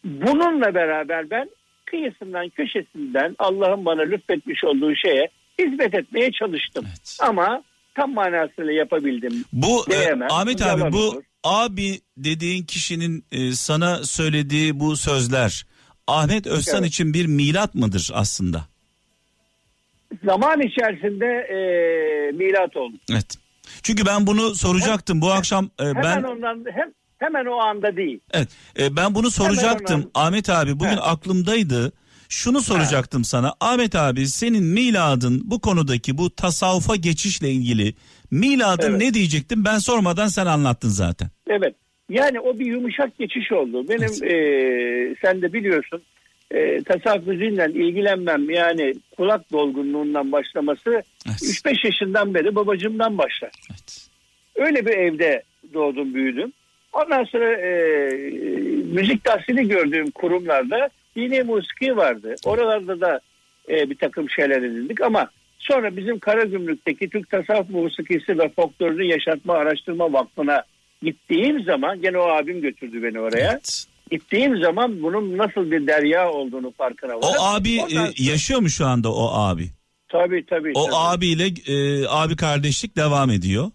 [0.04, 1.50] Bununla beraber ben
[1.86, 6.86] kıyısından köşesinden Allah'ın bana lütfetmiş olduğu şeye hizmet etmeye çalıştım.
[6.90, 7.18] Evet.
[7.22, 7.64] Ama
[7.96, 9.46] tam manasıyla yapabildim.
[9.54, 10.26] Bu e.
[10.30, 11.24] Ahmet Yalan abi bu olur.
[11.44, 15.66] abi dediğin kişinin e, sana söylediği bu sözler
[16.08, 16.90] Ahmet Özsan Evet.
[16.90, 18.71] için bir milat mıdır aslında?
[20.26, 21.58] Zaman içerisinde e,
[22.32, 22.96] milat oldu.
[23.12, 23.38] Evet.
[23.84, 28.20] Çünkü ben bunu soracaktım bu akşam e, Hemen ben ondan hem, hemen o anda değil.
[28.34, 28.48] evet
[28.80, 30.12] e, ben bunu soracaktım hemen.
[30.14, 31.00] Ahmet abi bugün Evet.
[31.04, 31.92] aklımdaydı.
[32.30, 37.94] Şunu soracaktım sana Ahmet abi senin miladın bu konudaki bu tasavvufa geçişle ilgili
[38.32, 39.02] miladın Evet.
[39.02, 41.30] ne diyecektin ben sormadan sen anlattın zaten.
[41.48, 41.76] Evet.
[42.10, 43.86] Yani o bir yumuşak geçiş oldu.
[43.90, 46.02] Benim e, sen de biliyorsun
[46.54, 50.90] e, tasavvuf müziğiyle ilgilenmem yani kulak dolgunluğundan başlaması
[51.28, 51.42] Evet.
[51.42, 53.52] 3-5 yaşından beri babacımdan başlar.
[53.70, 54.08] Evet.
[54.56, 56.54] Öyle bir evde doğdum büyüdüm.
[56.94, 57.72] Ondan sonra e,
[58.94, 62.36] müzik tahsili gördüğüm kurumlarda dini musiki vardı.
[62.46, 63.20] Oralarda da
[63.70, 69.54] e, bir takım şeyler edindik ama sonra bizim Karagümrük'teki Türk Tasavvuf Musikisi ve Folklorunu Yaşatma
[69.54, 70.64] Araştırma Vakfı'na
[71.02, 73.52] gittiğim zaman gene o abim götürdü beni oraya.
[73.52, 73.86] Evet.
[74.12, 77.30] Gittiğim zaman bunun nasıl bir derya olduğunu farkına vardım.
[77.40, 79.68] O abi e, Ondan sonra- yaşıyor mu şu anda o abi?
[80.10, 80.72] tabii tabii.
[80.76, 80.96] O tabii.
[80.96, 83.72] abiyle e, abi kardeşlik devam ediyor.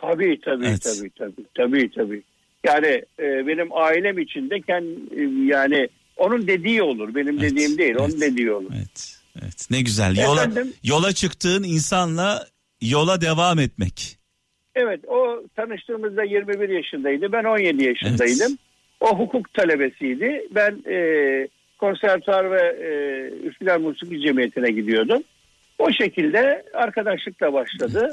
[0.00, 0.82] Tabii tabii Evet.
[0.82, 2.22] tabii tabii tabii tabii.
[2.64, 2.86] Yani
[3.18, 4.90] e, benim ailem içinde kendi
[5.52, 7.14] yani onun dediği olur.
[7.14, 8.20] Benim Evet, dediğim değil, onun evet.
[8.20, 8.70] dediği olur.
[8.76, 9.16] Evet.
[9.42, 10.16] Evet ne güzel.
[10.16, 10.72] Yola Efendim?
[10.84, 12.46] yola çıktığın insanla
[12.82, 14.18] yola devam etmek.
[14.74, 17.32] Evet o tanıştığımızda 21 yaşındaydı.
[17.32, 18.58] Ben 17 yaşındaydım.
[19.04, 19.14] Evet.
[19.14, 20.46] O hukuk talebesiydi.
[20.50, 22.88] Ben e, konservatuar ve e,
[23.46, 25.22] Üsküdar Musiki Cemiyeti'ne gidiyordum.
[25.78, 28.10] O şekilde arkadaşlıkla başladı.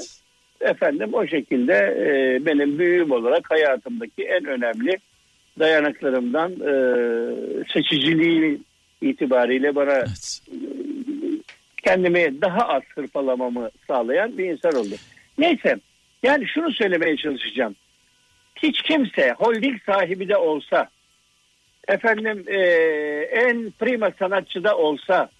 [0.60, 4.96] Efendim o şekilde e, benim büyüğüm olarak hayatımdaki en önemli
[5.58, 6.74] dayanaklarımdan e,
[7.72, 8.60] seçiciliği
[9.02, 10.40] itibariyle bana Evet.
[11.84, 14.94] kendimi daha az hırpalamamı sağlayan bir insan oldu.
[15.38, 15.76] Neyse
[16.22, 17.74] yani şunu söylemeye çalışacağım.
[18.56, 20.90] Hiç kimse holding sahibi de olsa
[21.88, 22.58] efendim e,
[23.32, 25.30] en prima sanatçı da olsa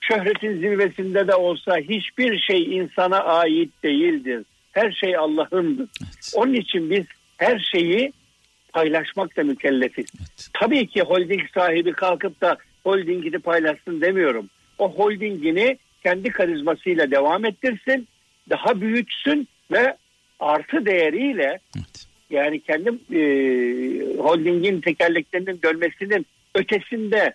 [0.00, 4.44] şöhretin zirvesinde de olsa hiçbir şey insana ait değildir.
[4.72, 5.88] Her şey Allah'ındır.
[6.02, 6.32] Evet.
[6.34, 7.04] Onun için biz
[7.36, 8.12] her şeyi
[8.72, 10.06] paylaşmakla mükellefiz.
[10.18, 10.48] Evet.
[10.52, 14.50] Tabii ki holding sahibi kalkıp da holdingini paylaşsın demiyorum.
[14.78, 18.08] O holdingini kendi karizmasıyla devam ettirsin,
[18.50, 19.96] daha büyütsün ve
[20.40, 22.06] artı değeriyle Evet.
[22.30, 23.20] Yani kendi e,
[24.16, 27.34] holdingin tekerleklerinin dönmesinin ötesinde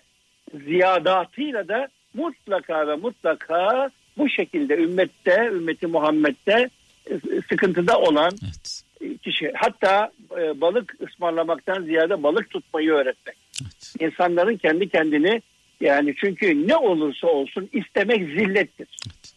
[0.64, 6.70] ziyadatıyla da mutlaka ve mutlaka bu şekilde ümmette, ümmeti Muhammed'de
[7.10, 7.14] e,
[7.48, 8.82] sıkıntıda olan Evet.
[9.22, 13.36] kişi hatta e, balık ısmarlamaktan ziyade balık tutmayı öğretmek.
[13.62, 13.94] Evet.
[14.00, 15.42] İnsanların kendi kendini
[15.80, 18.88] yani çünkü ne olursa olsun istemek zillettir.
[19.06, 19.32] Evet.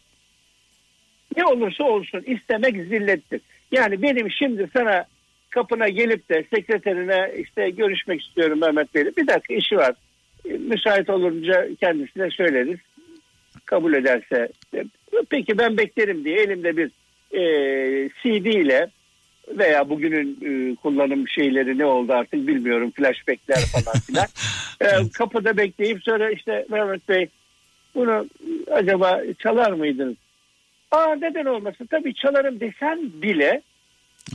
[1.36, 3.40] Ne olursa olsun istemek zillettir.
[3.72, 5.04] Yani benim şimdi sana
[5.56, 9.16] kapına gelip de sekreterine işte görüşmek istiyorum Mehmet Bey'le.
[9.16, 9.94] Bir dakika işi var.
[10.44, 12.78] E, Müsait olunca kendisine söyleriz.
[13.64, 14.48] Kabul ederse.
[14.74, 14.84] e,
[15.30, 16.90] Peki ben beklerim diye elimde bir
[17.32, 17.40] e,
[18.08, 18.88] CD ile
[19.48, 22.90] veya bugünün e, kullanım şeyleri ne oldu artık bilmiyorum.
[22.96, 24.26] Flashbackler falan filan.
[24.80, 24.86] E,
[25.18, 27.28] kapıda bekleyip sonra işte Mehmet Bey
[27.94, 28.26] bunu
[28.72, 30.16] acaba çalar mıydınız?
[30.90, 31.86] Aa neden olmasın?
[31.90, 33.62] Tabii çalarım desen bile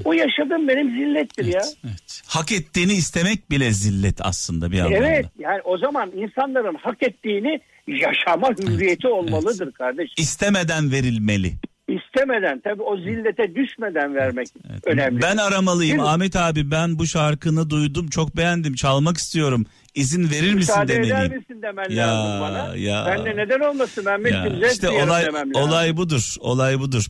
[0.06, 1.62] o yaşadığım benim zillettir ya.
[1.64, 2.22] Evet, evet.
[2.28, 4.98] Hak ettiğini istemek bile zillet aslında bir anlamda.
[5.08, 10.14] Evet yani o zaman insanların hak ettiğini yaşama hürriyeti olmalıdır kardeşim.
[10.18, 11.54] İstemeden verilmeli.
[11.88, 14.88] İstemeden tabii o zillete düşmeden vermek Evet.
[14.88, 15.22] önemli.
[15.22, 16.00] Ben aramalıyım?
[16.00, 19.66] Ahmet abi ben bu şarkını duydum çok beğendim çalmak istiyorum.
[19.96, 21.34] İzin verir misin Müsaade eder demeliyim.
[21.38, 22.76] misin demen Ya, lazım bana.
[22.76, 23.06] ya.
[23.08, 25.70] Ben de neden olmasın Mehmetciğim işte olay demem lazım.
[25.70, 26.36] olay budur.
[26.40, 27.06] Olay budur.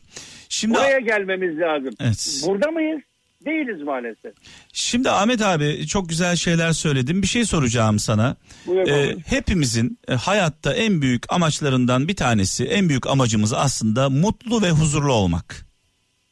[0.48, 1.90] Şimdi Buraya gelmemiz lazım.
[2.00, 2.42] Evet.
[2.46, 3.00] Burada mıyız?
[3.46, 4.32] Değiliz maalesef.
[4.72, 7.22] şimdi Ahmet abi çok güzel şeyler söyledin.
[7.22, 8.36] Bir şey soracağım sana.
[8.66, 14.62] Buyur Ee, hepimizin e, hayatta en büyük amaçlarından bir tanesi, en büyük amacımız aslında mutlu
[14.62, 15.66] ve huzurlu olmak.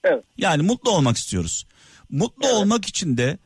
[0.05, 0.25] Evet.
[0.39, 1.67] Yani mutlu olmak istiyoruz.
[2.11, 2.55] Mutlu Evet.
[2.55, 3.39] olmak için de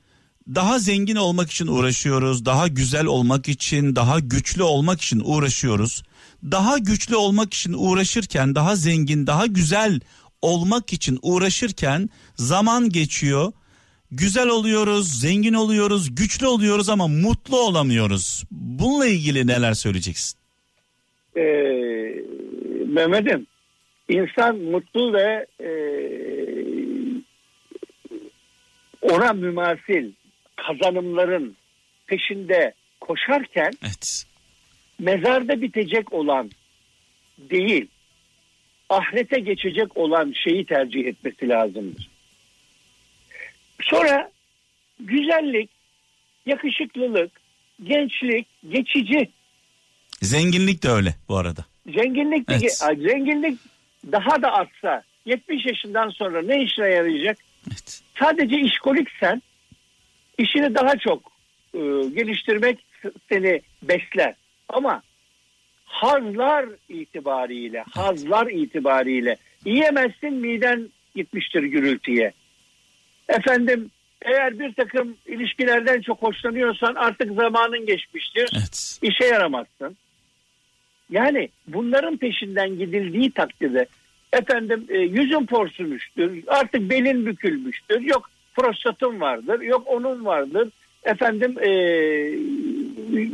[0.49, 2.47] daha zengin olmak için uğraşıyoruz.
[2.47, 6.03] Daha güzel olmak için, daha güçlü olmak için uğraşıyoruz.
[6.51, 10.01] Daha güçlü olmak için uğraşırken, daha zengin, daha güzel
[10.43, 13.53] olmak için uğraşırken zaman geçiyor.
[14.11, 18.45] Güzel oluyoruz, zengin oluyoruz, güçlü oluyoruz ama mutlu olamıyoruz.
[18.51, 20.39] Bununla ilgili neler söyleyeceksin?
[21.37, 21.43] Ee,
[22.87, 23.47] Mehmet'im
[24.09, 25.71] insan mutlu ve e,
[29.03, 30.13] ona mümasil
[30.67, 31.57] kazanımların
[32.07, 34.27] peşinde koşarken Evet.
[34.99, 36.51] mezarda bitecek olan
[37.39, 37.87] değil
[38.89, 42.09] ahirete geçecek olan şeyi tercih etmesi lazımdır.
[43.83, 44.31] Sonra
[45.01, 45.71] güzellik,
[46.47, 47.31] yakışıklılık,
[47.83, 49.31] gençlik, geçici
[50.23, 51.65] Zenginlik de öyle bu arada.
[51.87, 52.79] Zenginlik de, Evet.
[52.79, 53.59] Zenginlik
[54.13, 57.39] daha da artsa 70 yaşından sonra ne işine yarayacak?
[57.69, 58.03] Evet.
[58.19, 59.43] Sadece işkoliksen
[60.39, 61.33] işini daha çok
[61.75, 61.79] e,
[62.15, 62.87] geliştirmek
[63.29, 64.35] seni besler.
[64.69, 65.03] Ama
[65.85, 72.33] hazlar itibariyle, hazlar itibariyle yiyemezsin miden gitmiştir gürültüye.
[73.29, 73.91] Efendim
[74.23, 78.99] eğer bir takım ilişkilerden çok hoşlanıyorsan artık zamanın geçmiştir Evet.
[79.03, 79.97] işe yaramazsın.
[81.11, 83.87] Yani bunların peşinden gidildiği takdirde
[84.33, 90.69] efendim e, yüzün porsumuştur, artık belin bükülmüştür, yok prostatın vardır, yok onun vardır,
[91.05, 91.69] efendim e,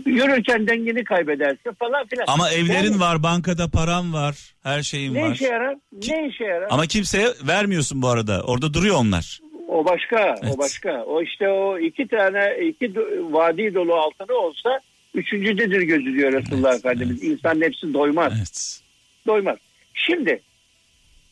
[0.07, 2.25] yürürken dengini kaybedersin falan filan.
[2.29, 5.35] Ama evlerin Yani var, bankada param var, her şeyin Ne var.
[5.35, 5.77] işe yarar?
[6.09, 6.66] Ne işe yarar?
[6.71, 8.43] Ama kimseye vermiyorsun bu arada.
[8.47, 9.41] Orada duruyor onlar.
[9.68, 10.55] O başka, Evet.
[10.55, 11.05] o başka.
[11.05, 12.95] O işte o iki tane iki
[13.33, 14.81] vadi dolu altını olsa
[15.14, 17.25] üçüncüdedir gözü diyor Resulullah Evet, Efendimiz.
[17.25, 18.33] İnsan hepsi doymaz.
[18.37, 18.81] Evet.
[19.27, 19.57] doymaz.
[19.95, 20.41] Şimdi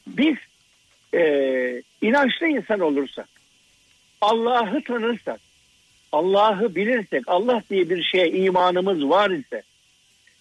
[0.07, 0.37] biz
[1.15, 1.23] e,
[2.03, 3.29] inançlı insan olursak,
[4.21, 5.41] Allah'ı tanırsak,
[6.13, 9.63] Allah'ı bilirsek, Allah diye bir şeye imanımız var ise,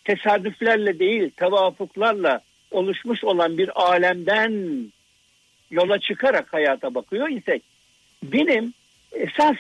[0.04, 4.84] tesadüflerle değil tevafuklarla oluşmuş olan bir alemden
[5.72, 7.64] yola çıkarak hayata bakıyor isek
[8.24, 8.74] benim
[9.12, 9.56] esas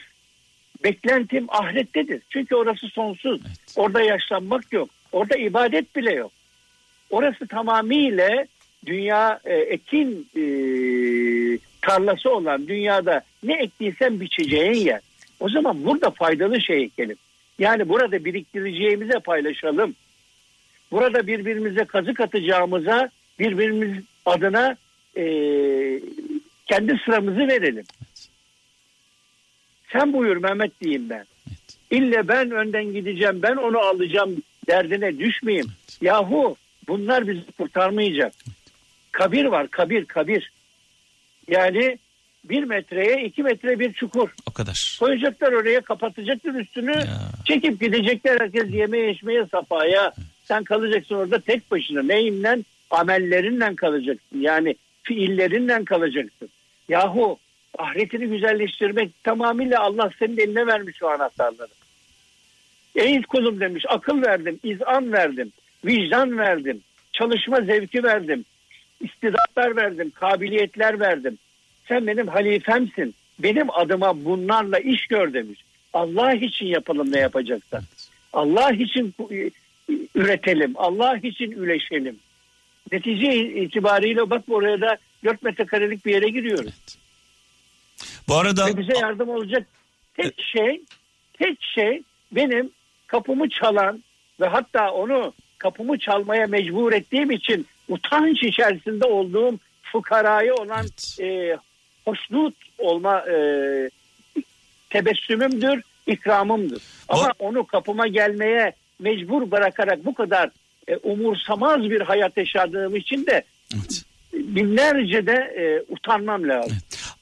[0.83, 2.21] beklentim ahirettedir.
[2.29, 3.41] Çünkü orası sonsuz.
[3.45, 3.57] Evet.
[3.75, 4.89] Orada yaşlanmak yok.
[5.11, 6.31] Orada ibadet bile yok.
[7.09, 8.45] Orası tamamıyla
[8.85, 10.41] dünya e, ekin e,
[11.87, 15.01] tarlası olan dünyada ne ektiysen biçeceğin yer.
[15.39, 17.17] O zaman burada faydalı şey ekelim.
[17.59, 19.95] Yani burada biriktireceğimize paylaşalım.
[20.91, 23.09] Burada birbirimize kazık atacağımıza
[23.39, 24.75] birbirimiz adına
[25.17, 25.23] e,
[26.65, 27.85] kendi sıramızı verelim.
[29.91, 31.25] Sen buyur Mehmet diyeyim ben.
[31.47, 31.77] Evet.
[31.91, 35.67] İlle ben önden gideceğim ben onu alacağım derdine düşmeyeyim.
[36.01, 36.55] Yahu
[36.87, 38.33] bunlar bizi kurtarmayacak.
[39.11, 40.51] Kabir var kabir kabir.
[41.47, 41.97] Yani
[42.43, 44.29] bir metreye iki metre bir çukur.
[44.45, 44.97] O kadar.
[44.99, 46.91] Koyacaklar oraya kapatacaklar üstünü.
[46.91, 47.19] Ya.
[47.45, 50.13] Çekip gidecekler herkes yemeye içmeye safhaya.
[50.43, 52.03] Sen kalacaksın orada tek başına.
[52.03, 52.57] Neyinle?
[52.91, 54.39] Amellerinden kalacaksın.
[54.41, 56.49] Yani fiillerinden kalacaksın.
[56.89, 57.39] Yahu
[57.77, 61.71] ahiretini güzelleştirmek tamamıyla Allah senin eline vermiş o anahtarları.
[62.95, 65.51] Ey kulum demiş akıl verdim, izan verdim,
[65.85, 66.81] vicdan verdim,
[67.13, 68.45] çalışma zevki verdim,
[69.01, 71.37] istidatlar verdim, kabiliyetler verdim.
[71.87, 73.15] Sen benim halifemsin.
[73.39, 75.59] Benim adıma bunlarla iş gör demiş.
[75.93, 77.83] Allah için yapalım ne yapacaksak.
[78.33, 79.15] Allah için
[80.15, 80.73] üretelim.
[80.75, 82.19] Allah için üleşelim.
[82.91, 86.65] Netice itibariyle bak oraya da 4 metrekarelik bir yere giriyoruz.
[86.65, 86.97] Evet.
[88.27, 89.67] Bu arada Ve bize yardım olacak
[90.17, 90.81] tek şey,
[91.33, 92.71] tek şey benim
[93.07, 94.03] kapımı çalan
[94.39, 99.59] ve hatta onu kapımı çalmaya mecbur ettiğim için utanç içerisinde olduğum
[99.91, 101.17] fukaraya olan Evet.
[101.19, 101.57] e,
[102.05, 103.37] hoşnut olma e,
[104.89, 106.81] tebessümümdür, ikramımdır.
[107.09, 110.49] Ama onu kapıma gelmeye mecbur bırakarak bu kadar
[110.87, 114.03] e, umursamaz bir hayat yaşadığım için de Evet.
[114.33, 116.77] binlerce de e, utanmam lazım.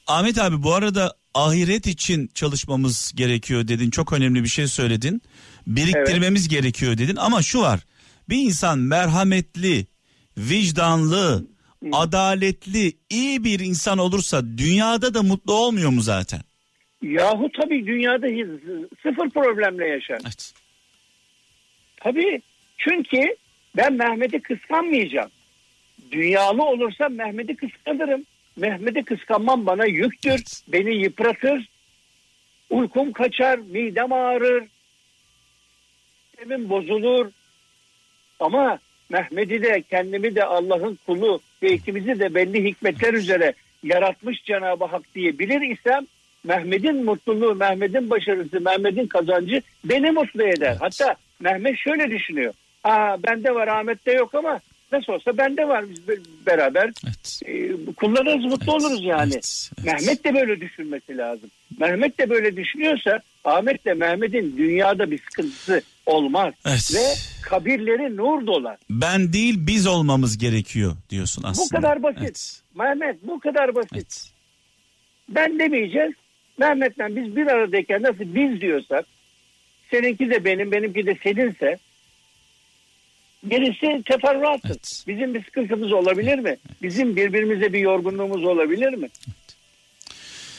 [0.06, 3.90] Ahmet abi bu arada ahiret için çalışmamız gerekiyor dedin.
[3.90, 5.22] Çok önemli bir şey söyledin.
[5.66, 7.80] Biriktirmemiz gerekiyor dedin ama şu var.
[8.28, 9.86] Bir insan merhametli,
[10.38, 11.46] vicdanlı,
[11.92, 16.40] adaletli, iyi bir insan olursa dünyada da mutlu olmuyor mu zaten?
[17.02, 18.62] Yahu tabii dünyada hiç-
[19.02, 20.18] sıfır problemle yaşar.
[20.24, 20.52] Evet.
[21.96, 22.42] Tabii
[22.78, 23.36] çünkü
[23.76, 25.30] ben Mehmet'i kıskanmayacağım.
[26.10, 28.24] Dünyalı olursam Mehmet'i kıskanırım.
[28.56, 30.30] Mehmet'i kıskanmam bana yüktür.
[30.30, 30.62] Evet.
[30.68, 31.68] Beni yıpratır.
[32.70, 34.64] Uykum kaçar, midem ağrır.
[36.30, 37.30] Sistemin bozulur.
[38.40, 38.78] Ama
[39.10, 43.52] Mehmet'i de kendimi de Allah'ın kulu ve ikimizi de belli hikmetler üzere
[43.82, 46.06] yaratmış Cenab-ı Hak diye bilir isem
[46.44, 50.76] Mehmet'in mutluluğu, Mehmet'in başarısı, Mehmet'in kazancı beni mutlu eder.
[50.80, 52.54] Hatta Mehmet şöyle düşünüyor.
[52.84, 54.60] Aa bende var Ahmet'te yok ama
[54.92, 56.16] nasıl olsa bende var biz be-
[56.46, 57.40] beraber Evet.
[57.46, 59.32] e, kullanırız mutlu Evet, oluruz yani.
[59.32, 59.86] evet, evet.
[60.00, 61.50] Mehmet de böyle düşünmesi lazım.
[61.80, 66.54] Mehmet de böyle düşünüyorsa Ahmet de Mehmet'in dünyada bir sıkıntısı olmaz.
[66.66, 66.92] Evet.
[66.94, 67.04] Ve
[67.42, 68.76] kabirleri nur dolar.
[68.90, 71.66] Ben değil biz olmamız gerekiyor diyorsun aslında.
[71.66, 72.20] Bu kadar basit.
[72.22, 72.62] Evet.
[72.74, 73.92] Mehmet bu kadar basit.
[73.94, 74.30] Evet.
[75.28, 76.12] Ben demeyeceğiz.
[76.58, 79.04] Mehmet'le biz bir aradayken nasıl biz diyorsak
[79.90, 81.78] seninki de benim benimki de seninse
[83.48, 84.70] gerisi teferruattır.
[84.70, 85.04] Evet.
[85.06, 86.56] Bizim bir sıkıntımız olabilir mi?
[86.82, 89.08] Bizim birbirimize bir yorgunluğumuz olabilir mi?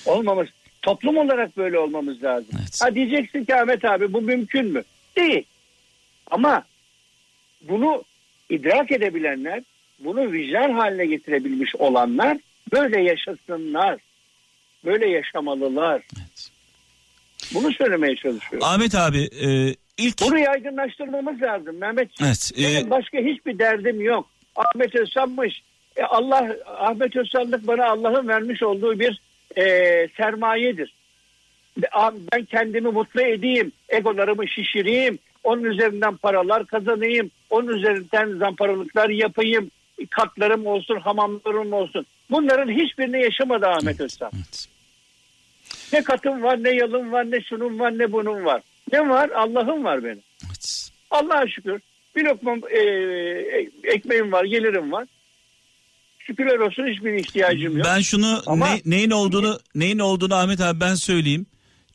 [0.05, 0.49] Olmamış.
[0.81, 2.49] Toplum olarak böyle olmamız lazım.
[2.59, 2.79] Evet.
[2.81, 4.83] Ha diyeceksin ki Ahmet abi bu mümkün mü?
[5.15, 5.43] Değil.
[6.31, 6.63] Ama
[7.61, 8.03] bunu
[8.49, 9.63] idrak edebilenler,
[9.99, 12.37] bunu vicdan haline getirebilmiş olanlar
[12.71, 13.99] böyle yaşasınlar.
[14.85, 16.01] Böyle yaşamalılar.
[16.17, 16.49] Evet.
[17.53, 18.67] Bunu söylemeye çalışıyorum.
[18.67, 22.09] Ahmet abi e, ilk Bunu yaygınlaştırmamız lazım Mehmet.
[22.21, 24.29] evet e, Benim başka hiçbir derdim yok.
[24.55, 25.61] Ahmet Özsan'mış.
[25.95, 29.21] E Allah Ahmet Özsan'lık bana Allah'ın vermiş olduğu bir
[29.57, 29.63] e,
[30.17, 30.93] sermayedir.
[32.33, 39.71] Ben kendimi mutlu edeyim, egolarımı şişireyim, onun üzerinden paralar kazanayım, onun üzerinden zamparalıklar yapayım,
[40.09, 42.05] katlarım olsun, hamamlarım olsun.
[42.31, 44.31] Bunların hiçbirini yaşamadı Ahmet Özsan.
[44.35, 44.67] evet.
[45.93, 48.61] Ne katım var, ne yalım var, ne şunun var, ne bunun var.
[48.91, 49.29] Ne var?
[49.29, 50.21] Allah'ım var benim.
[50.45, 50.89] evet.
[51.11, 51.81] Allah'a şükür.
[52.15, 55.07] Bir lokma e, e, ekmeğim var, gelirim var.
[56.19, 57.85] Şükürler olsun hiçbir ihtiyacım yok.
[57.85, 61.45] Ben şunu Ama- ne- neyin olduğunu neyin olduğunu Ahmet abi ben söyleyeyim.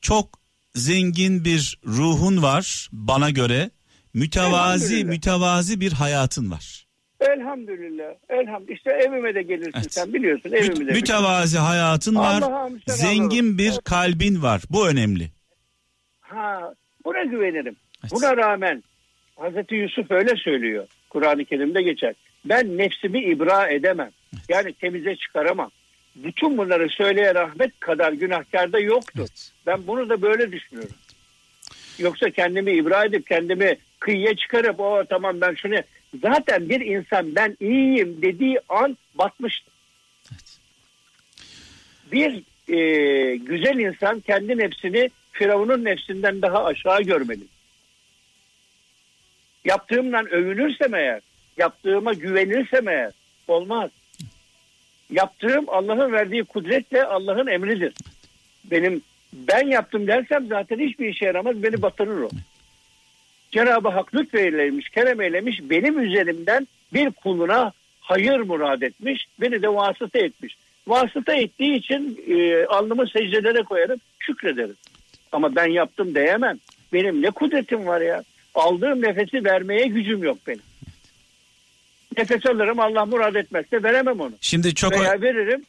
[0.01, 0.29] Çok
[0.75, 3.71] zengin bir ruhun var bana göre.
[4.15, 6.87] Mütevazi mütevazi bir hayatın var.
[7.21, 8.05] Elhamdülillah.
[8.29, 8.77] Elhamdülillah.
[8.77, 9.95] İşte evime de gelirsin Evet.
[9.95, 10.93] sen biliyorsun Mü- evimi de.
[10.93, 12.45] mütevazi hayatın var.
[12.87, 13.85] Zengin bir Evet.
[13.85, 14.63] kalbin var.
[14.71, 15.31] Bu önemli.
[16.21, 16.75] Ha,
[17.05, 17.77] buna güvenirim.
[18.03, 18.13] Evet.
[18.13, 18.83] Buna rağmen
[19.37, 20.87] Hazreti Yusuf öyle söylüyor.
[21.11, 22.15] Kur'an-ı Kerim'de geçer.
[22.45, 24.11] Ben nefsimi ibra edemem.
[24.49, 25.71] Yani temize çıkaramam.
[26.17, 29.21] Bütün bunları söyleyen Ahmet kadar günahkarda yoktur.
[29.21, 29.53] Evet.
[29.67, 30.97] Ben bunu da böyle düşünüyorum.
[31.99, 35.75] Yoksa kendimi ibra edip kendimi kıyıya çıkarıp o tamam ben şunu
[36.23, 39.73] zaten bir insan ben iyiyim dediği an batmıştır.
[42.13, 47.45] Bir e, güzel insan kendi nefsini Firavun'un nefsinden daha aşağı görmeli.
[49.65, 51.21] Yaptığımdan övünürsem eğer,
[51.57, 53.13] yaptığıma güvenirsem eğer
[53.49, 53.91] olmaz.
[55.11, 57.95] Yaptığım Allah'ın verdiği kudretle Allah'ın emridir.
[58.65, 59.03] Benim
[59.33, 62.29] ben yaptım dersem zaten hiçbir işe yaramaz beni batırır o.
[63.53, 70.19] Cenab-ı Hak lütfeylemiş, kerem eylemiş benim üzerimden bir kuluna hayır murad etmiş, beni de vasıta
[70.19, 70.57] etmiş.
[70.87, 74.77] Vasıta ettiği için e, alnımı secdelere koyarım, şükrederim.
[75.33, 76.59] Ama ben yaptım diyemem.
[76.93, 78.25] Benim ne kudretim var ya.
[78.55, 80.61] Aldığım nefesi vermeye gücüm yok benim.
[82.19, 84.33] Nefes alırım Allah murad etmezse veremem onu.
[84.41, 85.63] Şimdi çok Veya veririm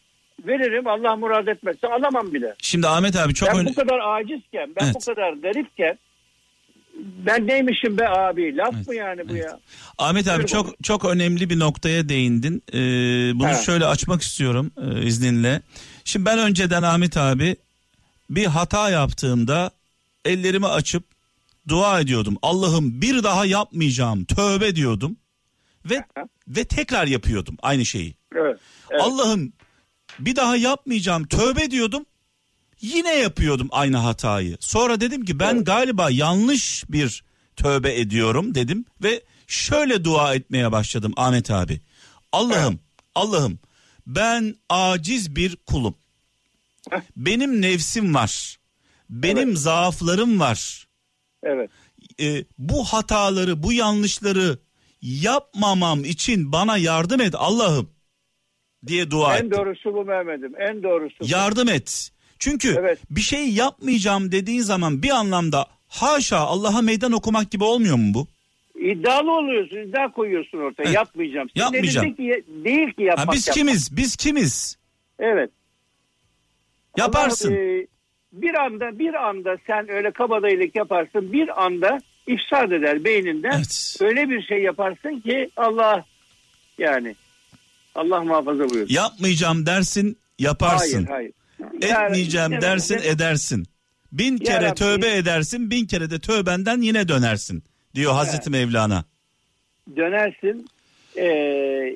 [0.48, 2.54] veririm Allah murad etmezse alamam bile.
[2.62, 4.96] şimdi Ahmet abi çok ben bu kadar acizken ben Evet.
[4.96, 5.98] bu kadar garipken
[6.98, 9.44] ben neymişim be abi laf Evet, mı yani bu evet.
[9.46, 9.60] ya?
[9.98, 10.46] Ahmet abi Buyurun.
[10.48, 12.64] çok çok önemli bir noktaya değindin.
[12.74, 12.78] Ee,
[13.40, 13.62] bunu Evet.
[13.66, 15.62] şöyle açmak istiyorum e, izninle.
[16.06, 17.56] Şimdi ben önceden Ahmet abi
[18.30, 19.72] bir hata yaptığımda
[20.26, 21.04] ellerimi açıp
[21.68, 22.38] dua ediyordum.
[22.42, 24.26] Allah'ım bir daha yapmayacağım.
[24.26, 25.18] Tövbe diyordum.
[25.86, 26.26] Ve Aha.
[26.48, 28.16] ve tekrar yapıyordum aynı şeyi.
[28.36, 28.60] Evet.
[28.92, 29.02] evet.
[29.02, 29.54] Allah'ım
[30.20, 31.28] bir daha yapmayacağım.
[31.28, 32.06] Tövbe diyordum.
[32.82, 34.58] Yine yapıyordum aynı hatayı.
[34.60, 35.66] Sonra dedim ki ben Evet.
[35.66, 37.24] galiba yanlış bir
[37.56, 41.82] tövbe ediyorum dedim ve şöyle dua etmeye başladım Ahmet abi.
[42.32, 42.80] Allah'ım,
[43.16, 43.60] Allah'ım
[44.08, 45.96] ben aciz bir kulum.
[46.92, 47.02] Heh.
[47.18, 48.58] Benim nefsim var.
[49.10, 49.58] Benim Evet.
[49.58, 50.88] zaaflarım var.
[51.44, 51.70] evet.
[52.20, 54.58] Ee, bu hataları, bu yanlışları
[55.02, 57.90] yapmamam için bana yardım et Allah'ım
[58.88, 59.52] diye dua En ettim.
[59.60, 60.54] doğrusu bu Mehmet'im.
[60.62, 61.16] En doğrusu.
[61.22, 61.26] bu.
[61.28, 62.12] Yardım et.
[62.40, 63.00] Çünkü Evet.
[63.10, 68.28] bir şey yapmayacağım dediğin zaman bir anlamda haşa Allah'a meydan okumak gibi olmuyor mu bu?
[68.80, 70.84] İddialı oluyorsun, iddia koyuyorsun ortaya.
[70.84, 70.96] Evet.
[70.96, 71.48] Yapmayacağım.
[71.56, 72.08] Senin Yapmayacağım.
[72.08, 73.36] elindeki değil ki Ha, yapmak.
[73.36, 73.66] biz yapmak.
[73.66, 73.98] kimiz?
[73.98, 74.78] Biz kimiz?
[75.20, 75.50] Evet.
[76.98, 77.52] Yaparsın.
[77.54, 77.88] Allah, e,
[78.34, 81.34] bir anda bir anda sen öyle kabadayılık yaparsın.
[81.34, 83.52] Bir anda ifsad eder beyninden.
[83.58, 83.98] Evet.
[84.02, 86.06] Öyle bir şey yaparsın ki Allah
[86.78, 87.16] yani
[87.96, 88.94] Allah muhafaza buyursun.
[88.96, 91.06] Yapmayacağım dersin, yaparsın.
[91.06, 91.32] Hayır
[91.80, 92.04] hayır.
[92.06, 93.66] Etmeyeceğim dersin, edersin.
[94.12, 94.76] Bin Ya kere Rabbi.
[94.76, 97.64] tövbe edersin, bin kere de tövbenden yine dönersin
[97.96, 99.06] diyor Hazreti Mevlana.
[99.96, 100.68] dönersin.
[101.18, 101.94] Ee,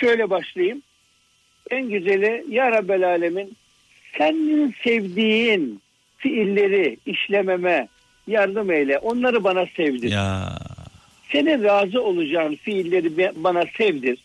[0.00, 0.82] şöyle başlayayım.
[1.70, 3.56] En güzeli Ya Rabbel Alemin
[4.18, 5.80] senin sevdiğin
[6.16, 7.88] fiilleri işlememe
[8.26, 8.98] yardım eyle.
[8.98, 10.12] Onları bana sevdir.
[10.12, 10.58] Ya
[11.32, 14.18] Senin razı olacağın fiilleri bana sevdir.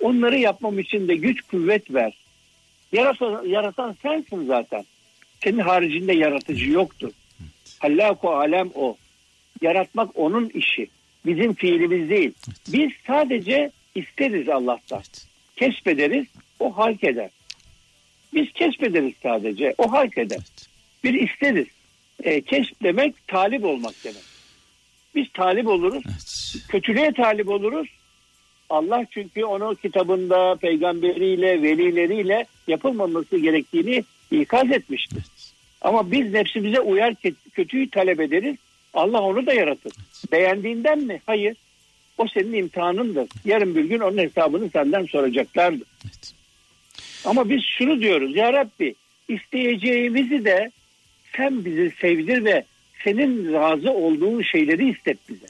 [0.00, 2.12] Onları yapmam için de güç kuvvet ver.
[2.92, 4.84] Yaratan, yaratan sensin zaten.
[5.44, 7.10] Senin haricinde yaratıcı yoktur.
[7.78, 8.96] Hallaku alem o.
[9.62, 10.86] Yaratmak onun işi.
[11.26, 12.32] Bizim fiilimiz değil.
[12.68, 15.02] Biz sadece isteriz Allah'tan.
[15.56, 16.26] Kesbederiz,
[16.60, 17.30] o halk eder.
[18.34, 20.40] Biz kesbederiz sadece, o halk eder.
[21.04, 21.66] Bir isteriz.
[22.22, 24.22] E, kesp demek talip olmak demek.
[25.14, 26.66] Biz talip oluruz, evet.
[26.68, 27.88] kötülüğe talip oluruz.
[28.70, 35.24] Allah çünkü onu kitabında peygamberiyle, velileriyle yapılmaması gerektiğini ikaz etmiştir.
[35.80, 37.14] Ama biz nefsimize uyar
[37.52, 38.56] kötüyü talep ederiz.
[38.94, 39.92] Allah onu da yaratır.
[40.32, 41.20] Beğendiğinden mi?
[41.26, 41.56] Hayır.
[42.18, 43.28] O senin imtihanındır.
[43.44, 45.86] Yarın bir gün onun hesabını senden soracaklardır.
[46.04, 46.41] Evet.
[47.24, 48.36] Ama biz şunu diyoruz.
[48.36, 48.94] Ya Rabbi
[49.28, 50.70] isteyeceğimizi de
[51.36, 52.64] sen bizi sevdir ve
[53.04, 55.46] senin razı olduğun şeyleri istet bize.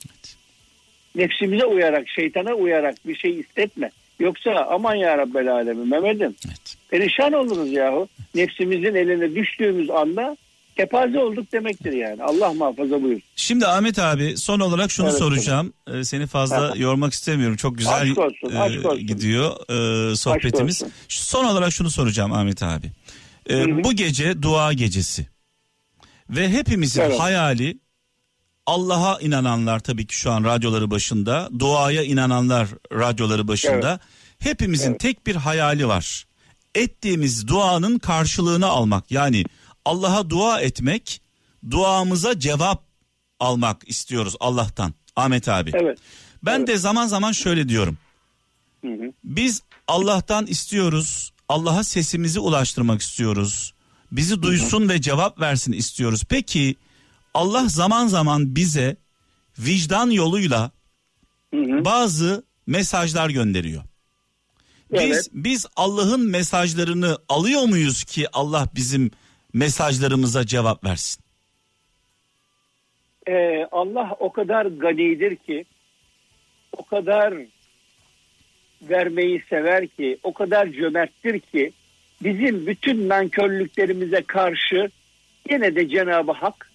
[1.14, 3.90] Nefsimize uyarak, şeytana uyarak bir şey istetme.
[4.20, 6.76] Yoksa aman ya Rabbel Alemin Mehmet'im Evet.
[6.88, 8.08] perişan oluruz yahu.
[8.34, 10.36] Nefsimizin eline düştüğümüz anda
[10.76, 12.22] kepaze olduk demektir yani.
[12.22, 13.20] Allah muhafaza buyur.
[13.36, 15.72] Şimdi Ahmet abi son olarak şunu Evet, soracağım.
[15.94, 16.76] Ee, seni fazla Aha.
[16.76, 17.56] yormak istemiyorum.
[17.56, 19.06] Çok güzel Aşk olsun, e, aşk olsun.
[19.06, 19.50] gidiyor
[20.12, 20.82] e, sohbetimiz.
[20.82, 20.92] olsun.
[21.08, 22.92] Son olarak şunu soracağım Ahmet abi.
[23.48, 23.84] Hı hı.
[23.84, 25.26] bu gece dua gecesi.
[26.30, 27.20] Ve hepimizin Evet.
[27.20, 27.78] hayali
[28.66, 34.00] Allah'a inananlar tabii ki şu an radyoları başında, duaya inananlar radyoları başında.
[34.38, 35.00] Hepimizin Evet.
[35.00, 36.24] tek bir hayali var.
[36.74, 39.10] Ettiğimiz duanın karşılığını almak.
[39.10, 39.44] Yani
[39.84, 41.20] Allah'a dua etmek,
[41.70, 42.84] duamıza cevap
[43.40, 44.94] almak istiyoruz Allah'tan.
[45.16, 45.70] Ahmet abi.
[45.74, 45.98] Evet.
[46.42, 46.68] Ben evet.
[46.68, 47.98] de zaman zaman şöyle diyorum.
[48.84, 49.12] Hı hı.
[49.24, 51.32] Biz Allah'tan istiyoruz.
[51.48, 53.74] Allah'a sesimizi ulaştırmak istiyoruz.
[54.12, 56.24] Bizi duysun ve cevap versin istiyoruz.
[56.28, 56.76] Peki
[57.34, 58.96] Allah zaman zaman bize
[59.58, 60.70] vicdan yoluyla
[61.54, 61.84] Hı hı.
[61.84, 63.82] bazı mesajlar gönderiyor.
[64.92, 65.28] Biz Evet.
[65.32, 69.10] biz Allah'ın mesajlarını alıyor muyuz ki Allah bizim
[69.52, 71.24] mesajlarımıza cevap versin?
[73.28, 75.64] Ee, Allah o kadar ganidir ki,
[76.76, 77.34] o kadar
[78.82, 81.72] vermeyi sever ki, o kadar cömerttir ki,
[82.22, 84.90] bizim bütün nankörlüklerimize karşı
[85.50, 86.72] yine de Cenab-ı Hak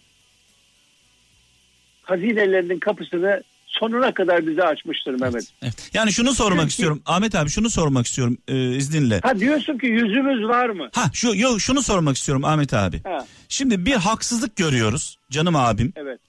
[2.01, 3.43] hazinelerinin kapısını
[3.79, 5.43] sonuna kadar bize açmıştır Mehmet.
[5.61, 5.89] Evet.
[5.93, 9.19] Yani şunu sormak Çünkü- istiyorum Ahmet abi şunu sormak istiyorum e, izninle.
[9.23, 10.89] Ha diyorsun ki yüzümüz var mı?
[10.93, 13.03] Ha şu yok şunu sormak istiyorum Ahmet abi.
[13.03, 16.19] Ha, Şimdi bir haksızlık görüyoruz canım abim evet.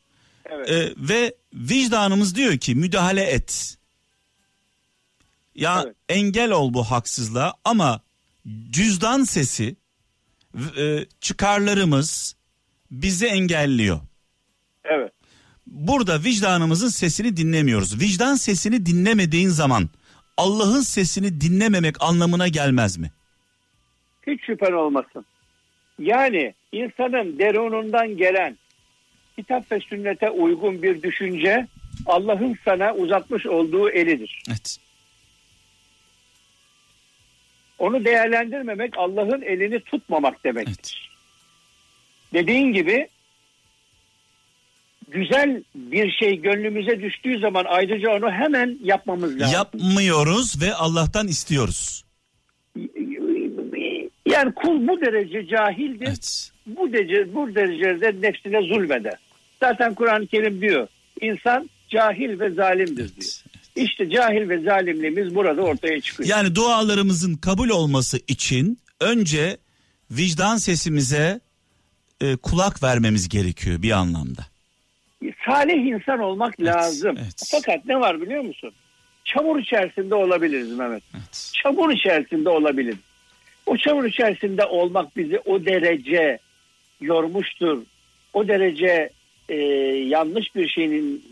[0.50, 0.70] Evet.
[0.70, 3.76] E, ve vicdanımız diyor ki müdahale et.
[5.54, 5.96] Ya Evet.
[6.08, 8.00] engel ol bu haksızlığa ama
[8.70, 9.76] cüzdan sesi
[10.78, 12.36] e, çıkarlarımız
[12.90, 14.00] bizi engelliyor.
[14.84, 15.12] evet.
[15.70, 18.00] Burada vicdanımızın sesini dinlemiyoruz.
[18.00, 19.88] Vicdan sesini dinlemediğin zaman
[20.36, 23.10] Allah'ın sesini dinlememek anlamına gelmez mi?
[24.26, 25.24] Hiç şüphen olmasın.
[25.98, 28.58] Yani insanın derunundan gelen
[29.36, 31.66] kitap ve sünnete uygun bir düşünce
[32.06, 34.42] Allah'ın sana uzatmış olduğu elidir.
[34.48, 34.78] Evet.
[37.78, 41.10] Onu değerlendirmemek Allah'ın elini tutmamak demektir.
[42.32, 43.08] Dediğin gibi
[45.10, 49.54] güzel bir şey gönlümüze düştüğü zaman ayrıca onu hemen yapmamız lazım.
[49.54, 52.04] Yapmıyoruz ve Allah'tan istiyoruz.
[54.26, 56.06] Yani kul bu derece cahildir.
[56.06, 56.50] Evet.
[56.66, 59.14] bu derece bu derecede nefsine zulmeder.
[59.60, 60.88] Zaten Kur'an-ı Kerim diyor
[61.20, 63.08] insan cahil ve zalimdir diyor.
[63.16, 63.42] Evet.
[63.76, 66.28] İşte cahil ve zalimliğimiz burada ortaya çıkıyor.
[66.28, 69.56] Yani dualarımızın kabul olması için önce
[70.10, 71.40] vicdan sesimize
[72.20, 74.46] e, kulak vermemiz gerekiyor bir anlamda.
[75.48, 77.16] Salih insan olmak lazım.
[77.18, 77.46] evet.
[77.50, 78.72] Fakat ne var biliyor musun?
[79.24, 81.02] Çamur içerisinde olabiliriz Mehmet.
[81.14, 81.52] Evet.
[81.62, 82.98] Çamur içerisinde olabiliriz.
[83.66, 86.38] O çamur içerisinde olmak bizi o derece
[87.00, 87.82] yormuştur.
[88.32, 89.10] O derece
[89.48, 89.54] e,
[90.08, 91.24] yanlış bir şeyin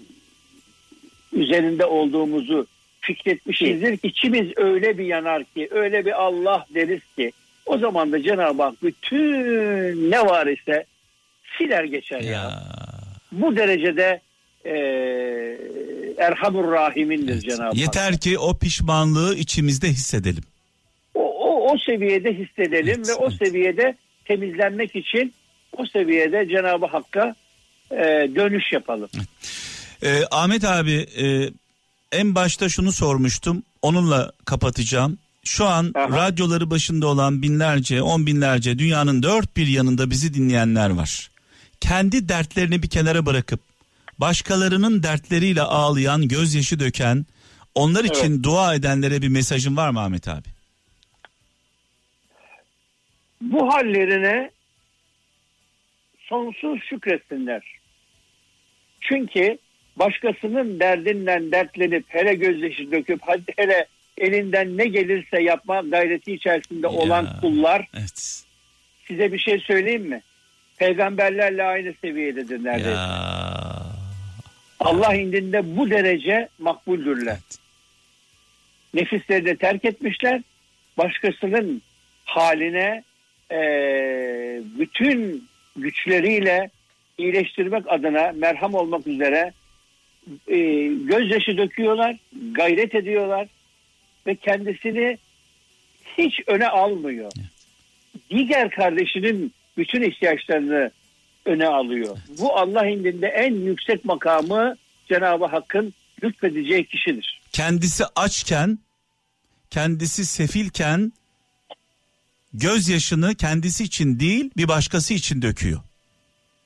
[1.33, 2.67] üzerinde olduğumuzu
[3.01, 3.99] fikretmişizdir.
[4.03, 7.33] İçimiz öyle bir yanar ki, öyle bir Allah deriz ki
[7.67, 10.85] o zaman da Cenab-ı Hak bütün ne var ise
[11.59, 12.31] siler geçer ya.
[12.31, 12.86] Ya.
[13.33, 14.21] Bu derecede
[14.65, 14.77] e,
[16.19, 17.43] Erhamur Rahim'indir Evet.
[17.43, 17.77] Cenab-ı Hak.
[17.77, 20.45] Yeter ki o pişmanlığı içimizde hissedelim.
[21.15, 23.39] O, o, o seviyede hissedelim Evet, ve o evet.
[23.39, 25.33] seviyede temizlenmek için
[25.77, 27.35] o seviyede Cenab-ı Hakk'a
[27.91, 27.97] e,
[28.35, 29.09] dönüş yapalım.
[30.03, 31.51] Ee, Ahmet abi e,
[32.13, 33.63] en başta şunu sormuştum.
[33.83, 35.19] Onunla kapatacağım.
[35.45, 36.09] Şu an Aha.
[36.09, 41.31] radyoları başında olan binlerce, on binlerce dünyanın dört bir yanında bizi dinleyenler var.
[41.81, 43.61] Kendi dertlerini bir kenara bırakıp
[44.19, 47.27] başkalarının dertleriyle ağlayan, gözyaşı döken,
[47.75, 50.49] onlar için dua edenlere bir mesajın var mı Ahmet abi?
[53.41, 54.51] Bu hallerine
[56.19, 57.63] sonsuz şükretsinler.
[59.01, 59.59] Çünkü
[59.97, 63.21] başkasının derdinden dertlenip hele gözyaşı döküp
[63.57, 63.87] hele
[64.19, 67.39] elinden ne gelirse yapma gayreti içerisinde olan Ya.
[67.41, 68.45] kullar Evet.
[69.09, 70.23] size bir şey söyleyeyim mi?
[70.79, 72.91] Peygamberlerle aynı seviyededir neredeyse.
[72.91, 73.87] Ya.
[74.81, 77.33] Allah indinde bu derece makbuldürler.
[77.33, 77.59] Evet.
[78.95, 80.41] Nefislerini terk etmişler.
[80.99, 81.83] Başkasının
[82.25, 83.03] haline
[83.51, 86.71] eee, bütün güçleriyle
[87.19, 89.53] iyileştirmek adına merham olmak üzere
[90.49, 92.17] eee, gözyaşı döküyorlar,
[92.53, 93.49] gayret ediyorlar
[94.27, 95.19] ve kendisini
[96.19, 97.33] hiç öne almıyor.
[98.31, 100.91] Diğer kardeşinin bütün ihtiyaçlarını
[101.45, 102.17] öne alıyor.
[102.39, 104.77] Bu Allah indinde en yüksek makamı
[105.09, 107.41] Cenab-ı Hakk'ın lütfedeceği kişidir.
[107.53, 108.79] kendisi açken,
[109.71, 111.13] kendisi sefilken
[112.55, 115.81] gözyaşını kendisi için değil bir başkası için döküyor.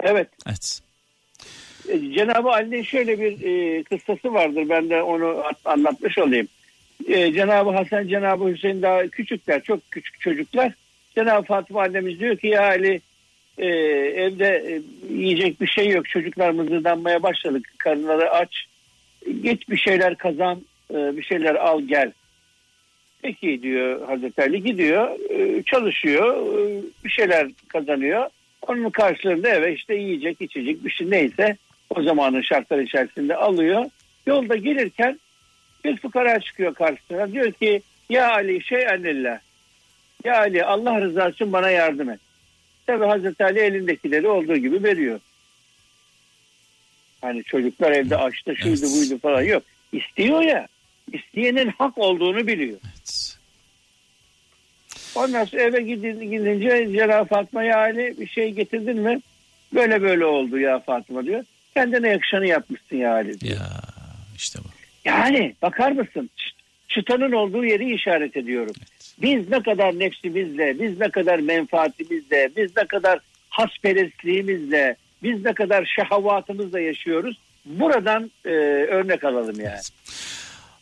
[0.01, 0.29] Evet.
[0.47, 0.81] Evet.
[1.89, 4.67] e, Cenab-ı Ali'nin şöyle bir e, kıssası vardır.
[4.69, 6.49] Ben de onu at- anlatmış olayım.
[7.09, 10.73] E, Cenab-ı Hasan, Cenab-ı Hüseyin daha küçükler, çok küçük çocuklar.
[11.15, 13.01] Cenab-ı Fatıma annemiz diyor ki ya Ali
[13.59, 14.81] e, evde e,
[15.15, 16.09] yiyecek bir şey yok.
[16.09, 17.75] Çocuklar mızırdanmaya başladık.
[17.79, 18.67] Karınları aç.
[19.43, 22.13] Git bir şeyler kazan, e, bir şeyler al gel.
[23.23, 28.27] Peki diyor Hazreti Ali gidiyor, e, çalışıyor, e, bir şeyler kazanıyor.
[28.69, 31.57] Onun karşılığında eve işte yiyecek, içecek bir şey neyse
[31.91, 33.85] o zamanın şartları içerisinde alıyor.
[34.27, 35.21] Yolda gelirken
[35.85, 37.33] bir fukara çıkıyor karşısına.
[37.33, 39.39] Diyor ki ya Ali şey annellah.
[40.25, 42.21] Ya Ali Allah rızası için bana yardım et.
[42.87, 45.21] Tabi Hazreti Ali elindekileri olduğu gibi veriyor.
[47.21, 48.95] Hani çocuklar evde açtı şuydu Evet.
[48.97, 49.63] buydu falan yok.
[49.93, 50.69] İstiyor ya.
[51.13, 52.79] İsteyenin hak olduğunu biliyor.
[52.85, 53.37] Evet.
[55.15, 59.21] Ondan sonra eve gidin, gidince Cenab-ı Fatma'ya Ali bir şey getirdin mi?
[59.75, 61.45] Böyle böyle oldu ya Fatma diyor.
[61.75, 63.57] Kendine yakışanı yapmışsın ya Ali diyor.
[63.61, 63.67] Ya
[64.37, 64.69] işte bu.
[65.05, 66.31] Yani bakar mısın?
[66.37, 68.75] Çıt- Çıtanın olduğu yeri işaret ediyorum.
[69.23, 73.19] Biz ne kadar nefsimizle, biz ne kadar menfaatimizle, biz ne kadar
[73.49, 77.39] hasperestliğimizle, biz ne kadar şehavatımızla yaşıyoruz.
[77.65, 78.49] Buradan e,
[78.91, 79.81] örnek alalım yani.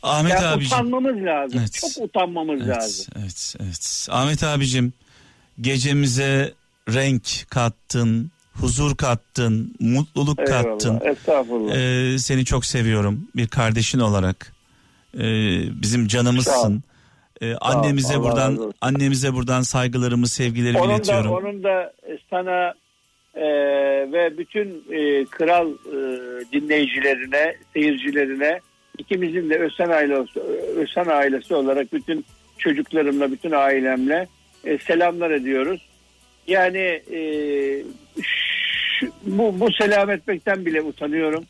[0.03, 0.67] Ahmet yani abicim.
[0.79, 1.59] utanmamız lazım.
[1.61, 1.73] Evet.
[1.81, 3.07] Çok utanmamız Evet, lazım.
[3.21, 4.07] evet, evet.
[4.11, 4.93] Ahmet abicim
[5.61, 6.53] gecemize
[6.89, 10.95] renk kattın, huzur kattın, mutluluk kattın.
[11.01, 11.07] Eyvallah.
[11.17, 11.75] Estağfurullah.
[12.15, 14.53] Ee, seni çok seviyorum bir kardeşin olarak.
[15.15, 15.21] Ee,
[15.83, 16.83] bizim canımızsın.
[17.43, 21.33] Ee, annemize Allah buradan annemize buradan saygılarımı, sevgilerimi onun da, iletiyorum.
[21.33, 21.93] onun da
[22.31, 22.75] sana
[23.35, 23.45] e,
[24.13, 25.97] ve bütün e, kral e,
[26.53, 28.61] dinleyicilerine, seyircilerine
[28.99, 30.41] ikimizin de Ösen ailesi,
[30.77, 32.25] Ösen ailesi olarak bütün
[32.59, 34.27] çocuklarımla, bütün ailemle
[34.65, 35.89] e, selamlar ediyoruz.
[36.47, 36.79] Yani
[37.13, 37.21] e,
[38.23, 41.45] şu- bu, bu selam etmekten bile utanıyorum.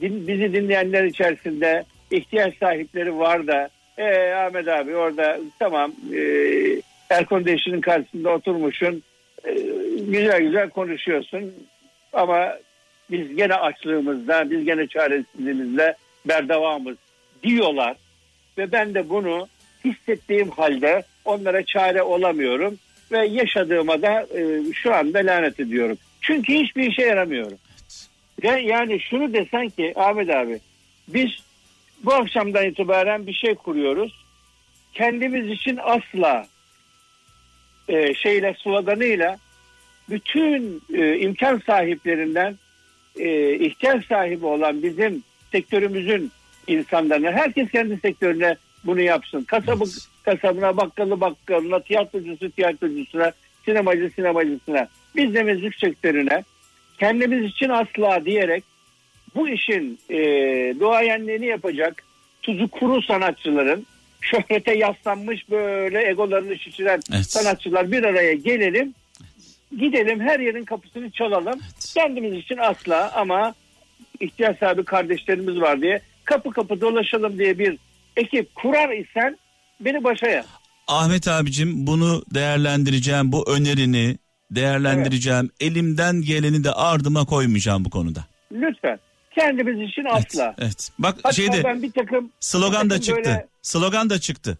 [0.00, 3.68] Din, bizi dinleyenler içerisinde ihtiyaç sahipleri var da
[3.98, 6.20] e, Ahmet abi orada tamam e,
[7.10, 9.02] air condition'ın karşısında oturmuşsun.
[9.44, 9.52] E,
[9.98, 11.54] güzel güzel konuşuyorsun.
[12.12, 12.56] Ama
[13.10, 15.94] biz gene açlığımızda biz gene çaresizliğimizle
[16.24, 16.96] berdavamız
[17.42, 17.96] diyorlar.
[18.58, 19.48] Ve ben de bunu
[19.84, 22.78] hissettiğim halde onlara çare olamıyorum.
[23.12, 25.98] Ve yaşadığıma da e, şu anda lanet ediyorum.
[26.20, 27.58] Çünkü hiçbir işe yaramıyorum.
[28.42, 30.60] Ve yani şunu desen ki Ahmet abi
[31.08, 31.30] biz
[32.04, 34.24] bu akşamdan itibaren bir şey kuruyoruz.
[34.92, 36.46] Kendimiz için asla
[37.88, 39.38] e, şeyle sloganıyla
[40.10, 42.56] bütün e, imkan sahiplerinden
[43.18, 45.22] e, ihtiyaç sahibi olan bizim
[45.52, 46.32] sektörümüzün
[46.66, 49.44] insanlarına herkes kendi sektörüne bunu yapsın.
[49.44, 49.84] Kasabı
[50.22, 53.32] kasabına, bakkalı bakkalına, tiyatrocusu tiyatrocusuna,
[53.64, 56.44] sinemacı sinemacısına, biz de müzik sektörüne
[56.98, 58.64] kendimiz için asla diyerek
[59.36, 60.16] bu işin e,
[60.80, 62.02] doğayenliğini yapacak
[62.42, 63.86] tuzu kuru sanatçıların
[64.20, 67.30] şöhrete yaslanmış böyle egolarını şişiren Evet.
[67.30, 68.94] sanatçılar bir araya gelelim.
[69.78, 71.60] Gidelim her yerin kapısını çalalım.
[71.62, 71.92] Evet.
[71.94, 73.54] Kendimiz için asla ama
[74.20, 77.78] ihtiyaç sahibi kardeşlerimiz var diye kapı kapı dolaşalım diye bir
[78.16, 79.38] ekip kurar isen
[79.80, 80.46] beni başa yaz.
[80.88, 84.18] Ahmet abicim bunu değerlendireceğim, bu önerini
[84.50, 85.50] değerlendireceğim.
[85.60, 88.24] Elimden geleni de ardıma koymayacağım bu konuda.
[88.52, 88.98] Lütfen.
[89.40, 90.44] Kendimiz için asla.
[90.44, 90.90] Evet, evet.
[90.98, 93.30] Bak Hatta şeyde ben bir takım slogan da bir takım çıktı.
[93.30, 94.58] böyle Slogan da çıktı.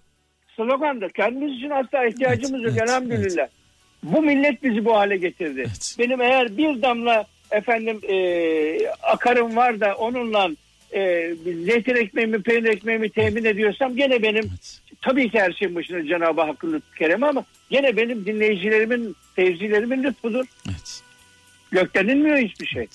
[0.56, 3.46] slogan da kendimiz için asla ihtiyacımız Evet, yok evet, elhamdülillah.
[4.02, 5.60] Bu millet bizi bu hale getirdi.
[5.66, 5.96] Evet.
[5.98, 10.50] Benim eğer bir damla efendim e, akarım var da onunla
[10.94, 11.32] e,
[11.64, 14.80] zeytin ekmeğimi peynir ekmeğimi temin ediyorsam gene benim Evet.
[15.02, 20.44] tabii ki her şeyin başına Cenab-ı Hakk'ın kerem ama gene benim dinleyicilerimin seyircilerimin lütfudur.
[20.68, 21.02] Evet.
[21.70, 22.86] Gökten inmiyor hiçbir şey.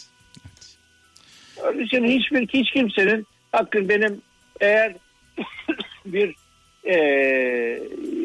[1.58, 4.22] Onun için hiçbir hiç kimsenin hakkın benim
[4.60, 4.94] eğer
[6.06, 6.36] bir
[6.86, 6.96] e,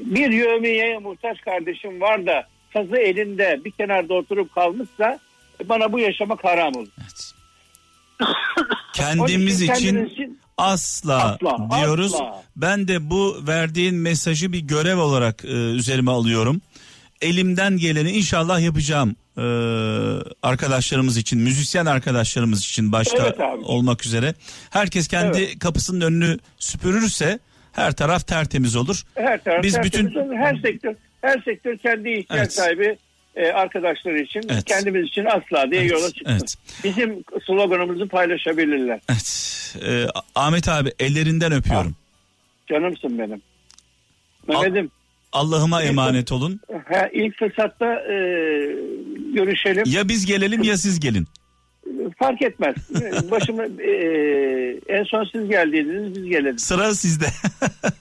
[0.05, 5.19] bir yövmiyeye muhtaç kardeşim var da sazı elinde bir kenarda oturup kalmışsa
[5.65, 6.89] bana bu yaşamak haram olur.
[7.01, 7.33] Evet.
[8.95, 12.15] Kendimiz için kendimiz için asla, Asla, diyoruz.
[12.15, 12.43] asla.
[12.57, 16.61] Ben de bu verdiğin mesajı bir görev olarak e, üzerime alıyorum.
[17.21, 19.43] Elimden geleni inşallah yapacağım e,
[20.43, 23.65] arkadaşlarımız için, müzisyen arkadaşlarımız için başta Evet abi.
[23.65, 24.35] olmak üzere.
[24.71, 27.39] Herkes kendi kapısının önünü süpürürse
[27.73, 29.03] her taraf tertemiz olur.
[29.15, 30.35] her taraf Biz tertemiz bütün- olur.
[30.37, 32.53] her sektör her sektör kendi ihtiyaç Evet.
[32.53, 32.99] sahibi
[33.37, 34.65] e, arkadaşları için Evet.
[34.65, 36.25] kendimiz için asla diye Evet, yola çıksın.
[36.33, 36.55] evet.
[36.85, 39.01] Bizim sloganımızı paylaşabilirler.
[39.11, 39.53] Evet.
[39.87, 41.97] E, Ahmet abi ellerinden öpüyorum.
[42.71, 43.43] Canımsın benim.
[44.49, 44.91] Mehmet'im
[45.33, 46.61] Allah'ıma emanet olun.
[46.89, 48.17] ha, ilk fırsatta e,
[49.35, 49.85] görüşelim.
[49.87, 51.27] Ya biz gelelim ya siz gelin.
[52.19, 52.75] Fark etmez.
[53.31, 53.93] Başımı e,
[54.89, 56.59] en son siz geldiydiniz biz gelelim.
[56.59, 57.27] Sıra sizde.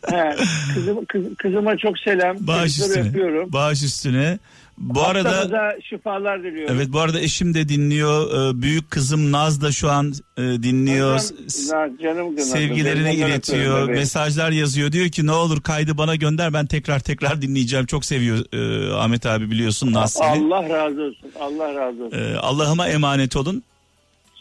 [0.09, 0.35] Ha,
[0.73, 2.37] kızım, kız- kızıma çok selam.
[2.39, 3.09] Bağış Çocukları üstüne.
[3.09, 3.53] öpüyorum.
[3.53, 4.39] Bağış üstüne.
[4.77, 6.75] Bu arada şifalar diliyorum.
[6.75, 8.27] evet bu arada eşim de dinliyor.
[8.55, 11.19] Ee, Büyük kızım Naz da şu an e, dinliyor.
[11.19, 11.65] S-
[12.03, 12.39] canım.
[12.39, 13.89] Sevgilerini Ellerinden iletiyor.
[13.89, 14.91] Mesajlar yazıyor.
[14.91, 16.53] Diyor ki ne olur kaydı bana gönder.
[16.53, 17.85] Ben tekrar tekrar dinleyeceğim.
[17.85, 20.27] Çok seviyor e, Ahmet abi biliyorsun Naz seni.
[20.55, 21.31] Allah razı olsun.
[21.39, 22.17] Allah razı olsun.
[22.19, 23.63] Ee, Allah'ıma emanet olun.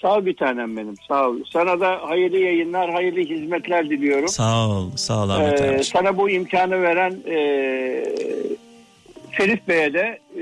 [0.02, 0.94] Sağ ol bir tanem benim.
[1.08, 1.36] Sağ ol.
[1.52, 4.28] Sana da hayırlı yayınlar, hayırlı hizmetler diliyorum.
[4.28, 4.90] Sağ ol.
[4.96, 5.84] Sağ ol Ahmet Ee, abi.
[5.84, 7.36] sana bu imkanı veren e,
[9.34, 10.40] Ferit Bey'e de e,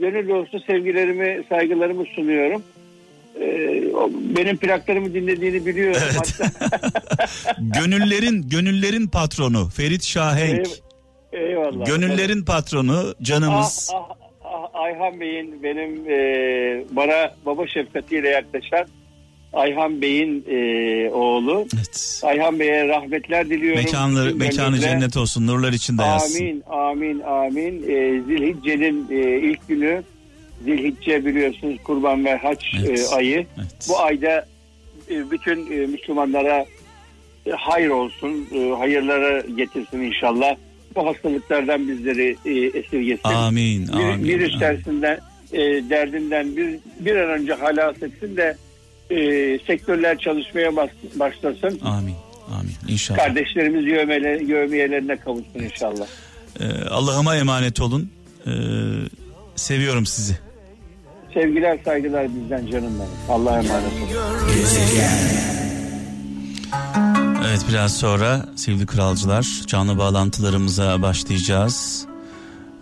[0.00, 2.62] gönül dolusu sevgilerimi, saygılarımı sunuyorum.
[3.40, 3.46] E,
[4.36, 6.00] benim plaklarımı dinlediğini biliyorum.
[6.12, 6.40] Evet.
[7.58, 10.66] Gönüllerin gönüllerin patronu Ferit Şahenk.
[10.66, 10.80] Eyv-
[11.32, 11.86] Eyvallah.
[11.86, 13.90] Gönüllerin patronu Ah, canımız.
[13.94, 14.08] ah,
[14.44, 16.16] ah, Ayhan Bey'in benim e,
[16.90, 18.86] bana baba şefkatiyle yaklaşan
[19.54, 21.66] Ayhan Bey'in e, oğlu.
[21.76, 22.20] Evet.
[22.24, 23.84] Ayhan Bey'e rahmetler diliyorum.
[23.84, 25.46] Mekanları, mekanı cennet olsun.
[25.46, 26.38] Nurlar içinde yatsın.
[26.38, 27.82] Amin, amin, amin.
[27.82, 30.02] E, Zilhicce'nin e, ilk günü.
[30.64, 32.98] Zilhicce biliyorsunuz kurban ve haç Evet.
[33.12, 33.46] e, ayı.
[33.58, 33.86] Evet.
[33.88, 34.46] Bu ayda
[35.10, 36.66] e, bütün e, Müslümanlara
[37.46, 40.56] e, hayır olsun, e, hayırlara getirsin inşallah.
[40.96, 43.28] Bu hastalıklardan bizleri e, esirgesin.
[43.28, 43.88] Amin.
[43.88, 44.24] Amin.
[44.24, 44.60] virüs amin.
[44.60, 45.18] dersinden,
[45.52, 48.56] e, derdinden bir, bir an önce halas etsin de
[49.10, 49.16] e,
[49.66, 50.90] sektörler çalışmaya bas-
[51.20, 51.80] başlasın.
[51.84, 52.14] Amin.
[52.60, 52.72] Amin.
[52.88, 53.18] İnşallah.
[53.18, 56.06] Kardeşlerimiz yövmele, yövmiyelerine kavuşsun inşallah.
[56.60, 58.10] Ee, Allah'ıma emanet olun.
[58.46, 58.50] Ee,
[59.56, 60.38] seviyorum sizi.
[61.34, 63.10] Sevgiler saygılar bizden canım benim.
[63.30, 64.08] Allah'a emanet olun.
[67.48, 72.06] Evet biraz sonra sevgili kralcılar canlı bağlantılarımıza başlayacağız.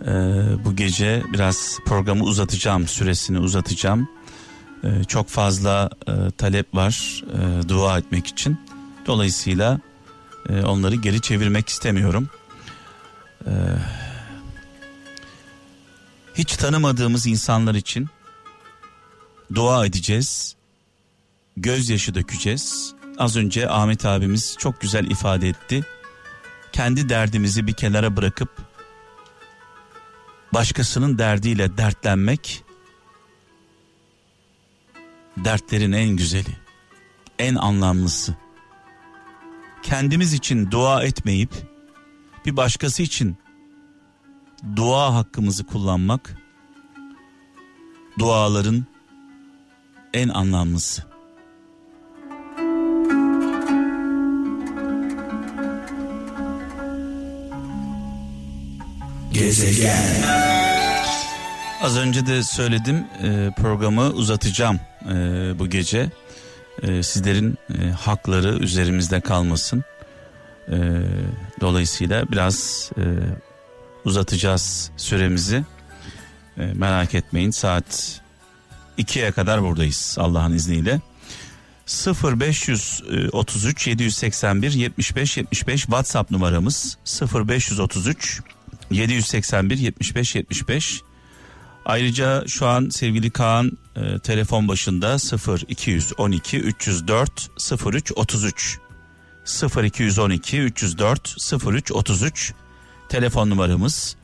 [0.01, 0.07] Ee,
[0.65, 4.09] bu gece biraz programı uzatacağım süresini uzatacağım.
[4.83, 8.59] Ee, çok fazla e, talep var e, dua etmek için.
[9.05, 9.79] Dolayısıyla
[10.49, 12.29] e, onları geri çevirmek istemiyorum.
[13.45, 13.51] Ee,
[16.35, 18.09] hiç tanımadığımız insanlar için
[19.55, 20.55] dua edeceğiz.
[21.57, 22.93] Gözyaşı dökeceğiz.
[23.17, 25.85] Az önce Ahmet abimiz çok güzel ifade etti.
[26.71, 28.49] Kendi derdimizi bir kenara bırakıp
[30.53, 32.62] başkasının derdiyle dertlenmek
[35.37, 36.57] dertlerin en güzeli,
[37.39, 38.35] en anlamlısı.
[39.83, 41.51] Kendimiz için dua etmeyip
[42.45, 43.37] bir başkası için
[44.75, 46.37] dua hakkımızı kullanmak
[48.19, 48.85] duaların
[50.13, 51.03] en anlamlısı.
[59.33, 60.23] Gezegen.
[61.81, 64.79] Az önce de söyledim e, programı uzatacağım
[65.09, 65.13] e,
[65.59, 66.09] bu gece.
[66.83, 69.83] E, sizlerin e, hakları üzerimizde kalmasın.
[70.67, 70.77] E,
[71.61, 73.03] dolayısıyla biraz e,
[74.05, 75.63] uzatacağız süremizi.
[76.57, 78.21] E, merak etmeyin saat
[78.97, 81.01] 2'ye kadar buradayız Allah'ın izniyle.
[81.87, 86.97] 0533 781 75 75 WhatsApp numaramız
[87.33, 88.41] 0533
[88.91, 91.01] 781 75 75
[91.85, 97.49] Ayrıca şu an sevgili Kaan e, telefon başında 0 212 304
[97.85, 98.79] 03 33
[99.45, 102.53] 0 212 304 03 33
[103.09, 104.15] telefon numaramız.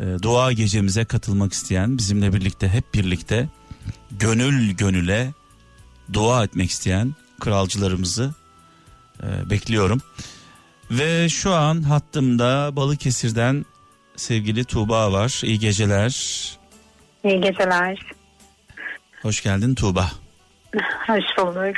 [0.00, 3.48] E, dua gecemize katılmak isteyen bizimle birlikte hep birlikte
[4.10, 5.32] gönül gönüle
[6.12, 8.34] dua etmek isteyen kralcılarımızı
[9.22, 10.00] e, bekliyorum.
[10.90, 13.66] Ve şu an hattımda Balıkesir'den
[14.16, 15.40] sevgili Tuğba var.
[15.44, 16.14] İyi geceler.
[17.24, 17.98] İyi geceler.
[19.22, 20.10] Hoş geldin Tuğba.
[21.06, 21.76] Hoş bulduk.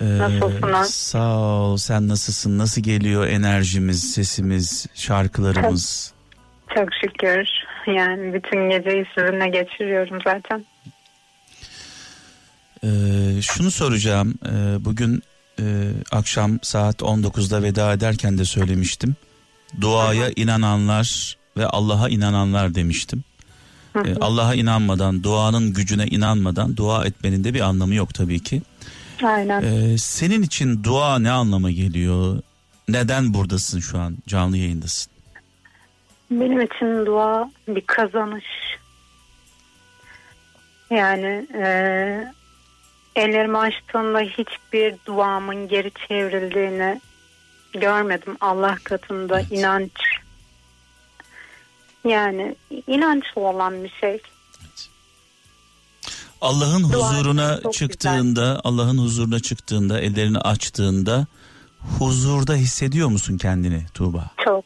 [0.00, 0.94] Ee, Nasılsınız?
[0.94, 1.76] Sağ ol.
[1.76, 2.58] Sen nasılsın?
[2.58, 6.12] Nasıl geliyor enerjimiz, sesimiz, şarkılarımız?
[6.74, 7.48] Çok şükür.
[7.96, 10.64] Yani bütün geceyi sizinle geçiriyorum zaten.
[12.84, 14.34] Ee, şunu soracağım.
[14.46, 15.22] Ee, bugün
[15.60, 15.64] e,
[16.12, 19.16] akşam saat 19'da veda ederken de söylemiştim.
[19.80, 23.24] Duaya inananlar ve Allah'a inananlar demiştim.
[24.04, 28.62] Ee, Allah'a inanmadan, duanın gücüne inanmadan dua etmenin de bir anlamı yok tabii ki.
[29.22, 29.62] Aynen.
[29.62, 32.40] Ee, senin için dua ne anlama geliyor?
[32.88, 34.16] Neden buradasın şu an?
[34.26, 35.12] Canlı yayındasın.
[36.30, 38.44] Benim için dua bir kazanış.
[40.90, 41.66] Yani e,
[43.16, 47.00] ellerimi açtığımda hiçbir duamın geri çevrildiğini
[47.72, 49.52] görmedim Allah katında Evet.
[49.52, 49.92] inanç.
[52.06, 54.20] Yani inançlı olan bir şey.
[56.40, 61.26] Allah'ın Dua huzuruna çıktığında, Allah'ın huzuruna çıktığında, ellerini açtığında
[61.98, 64.30] huzurda hissediyor musun kendini Tuğba?
[64.44, 64.64] Çok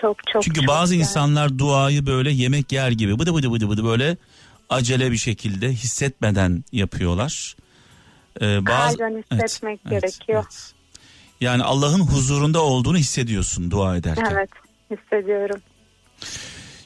[0.00, 0.42] çok çok.
[0.42, 1.02] Çünkü çok bazı yani.
[1.02, 4.16] insanlar duayı böyle yemek yer gibi bıdı bıdı bıdı bıdı böyle
[4.70, 7.56] acele bir şekilde hissetmeden yapıyorlar.
[8.40, 10.44] Ee, bazı Kalben hissetmek gerekiyor.
[10.44, 10.72] evet.
[11.40, 14.28] Yani Allah'ın huzurunda olduğunu hissediyorsun dua ederken.
[14.32, 14.50] Evet
[14.90, 15.60] hissediyorum.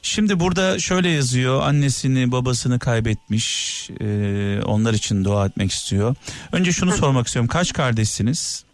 [0.01, 6.15] Şimdi burada şöyle yazıyor annesini babasını kaybetmiş ee, onlar için dua etmek istiyor.
[6.51, 8.65] Önce şunu sormak istiyorum kaç kardeşsiniz?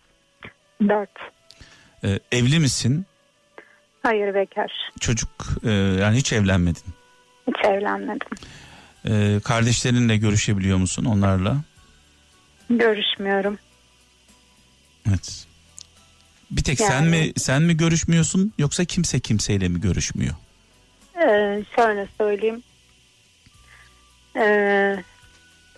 [0.82, 1.10] Dört.
[2.04, 3.06] Ee, evli misin?
[4.04, 4.72] Hayır bekar.
[5.00, 5.30] Çocuk
[5.64, 6.84] e, yani hiç evlenmedin.
[7.48, 8.28] Hiç evlenmedim.
[9.08, 11.58] Ee, kardeşlerinle görüşebiliyor musun onlarla?
[12.70, 13.58] Görüşmüyorum.
[15.10, 15.46] Evet.
[16.52, 20.36] Bir tek sen Yani- mi sen mi görüşmüyorsun yoksa kimse kimseyle mi görüşmüyor?
[21.22, 22.64] Ee, şöyle söyleyeyim.
[24.36, 25.04] Ee,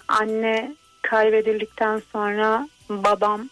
[0.08, 3.50] anne kaybedildikten sonra babam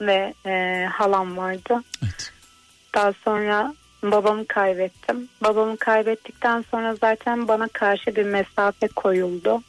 [0.00, 1.82] ve e, halam vardı.
[2.04, 2.32] Evet.
[2.94, 5.28] Daha sonra babamı kaybettim.
[5.42, 9.62] Babamı kaybettikten sonra zaten bana karşı bir mesafe koyuldu.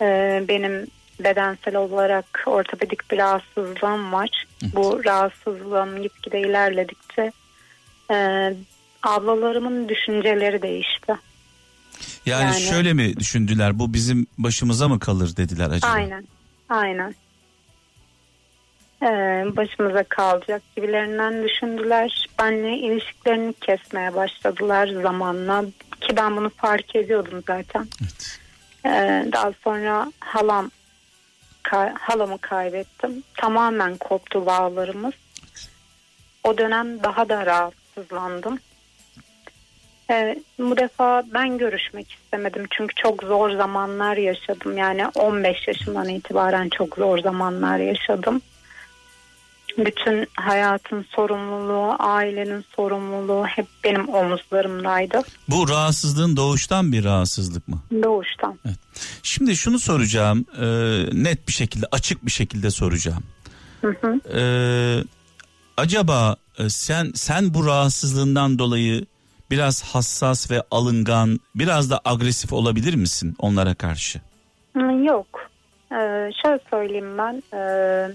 [0.00, 0.86] Ee, benim
[1.20, 4.46] bedensel olarak ortopedik bir rahatsızlığım var.
[4.74, 7.32] Bu rahatsızlığım gitgide ilerledikçe
[8.10, 8.52] e,
[9.06, 11.12] ablalarımın düşünceleri değişti.
[12.26, 15.92] Yani, Yani- şöyle mi düşündüler bu bizim başımıza mı kalır dediler acaba?
[15.92, 16.24] Aynen.
[16.68, 17.14] Aynen.
[19.02, 19.06] Ee,
[19.56, 22.26] başımıza kalacak gibilerinden düşündüler.
[22.38, 25.64] Benle ilişkilerini kesmeye başladılar zamanla.
[26.00, 27.88] Ki ben bunu fark ediyordum zaten.
[28.02, 28.38] Evet.
[28.86, 30.70] Ee, daha sonra halam
[31.64, 33.22] ka- halamı kaybettim.
[33.34, 35.14] Tamamen koptu bağlarımız.
[36.44, 38.58] O dönem daha da rahatsızlandım.
[40.10, 44.76] Ee, bu defa ben görüşmek istemedim çünkü çok zor zamanlar yaşadım.
[44.78, 48.42] Yani 15 yaşından itibaren çok zor zamanlar yaşadım.
[49.78, 55.22] Bütün hayatın sorumluluğu, ailenin sorumluluğu hep benim omuzlarımdaydı.
[55.48, 57.82] Bu rahatsızlığın doğuştan bir rahatsızlık mı?
[58.02, 58.58] Doğuştan.
[59.22, 60.66] Şimdi şunu soracağım e,
[61.12, 63.22] net bir şekilde açık bir şekilde soracağım.
[63.80, 64.38] Hı hı.
[64.38, 64.42] E,
[65.76, 69.06] acaba e, sen sen bu rahatsızlığından dolayı
[69.50, 74.20] biraz hassas ve alıngan biraz da agresif olabilir misin onlara karşı?
[75.02, 75.50] Yok.
[75.92, 77.42] Ee, şöyle söyleyeyim ben.
[77.54, 78.08] Ee,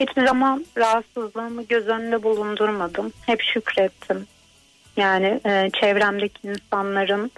[0.00, 3.12] hiçbir zaman rahatsızlığımı göz önünde bulundurmadım.
[3.26, 4.26] Hep şükrettim.
[4.96, 7.30] Yani e, çevremdeki insanların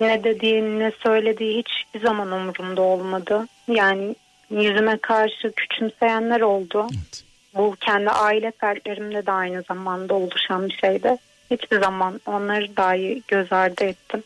[0.00, 3.46] ne dediği ne söylediği hiçbir zaman umurumda olmadı.
[3.68, 4.16] Yani
[4.50, 6.86] yüzüme karşı küçümseyenler oldu.
[6.92, 7.24] Evet.
[7.54, 11.16] Bu kendi aile fertlerimde de aynı zamanda oluşan bir şeydi.
[11.52, 14.22] Hiçbir zaman onları dahi göz ardı ettim.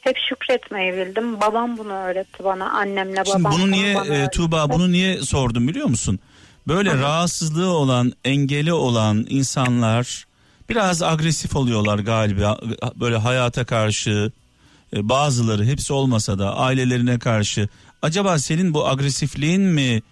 [0.00, 1.40] Hep şükretmeyi bildim.
[1.40, 2.70] Babam bunu öğretti bana.
[2.70, 3.52] Annemle babam.
[3.52, 4.30] Şimdi bunu niye bana e.
[4.30, 6.18] Tuğba bunu niye sordum biliyor musun?
[6.68, 10.24] Böyle rahatsızlığı olan, engeli olan insanlar
[10.68, 12.58] biraz agresif oluyorlar galiba.
[12.94, 14.32] Böyle hayata karşı
[14.96, 17.68] e, bazıları hepsi olmasa da ailelerine karşı.
[18.02, 20.02] Acaba senin bu agresifliğin mi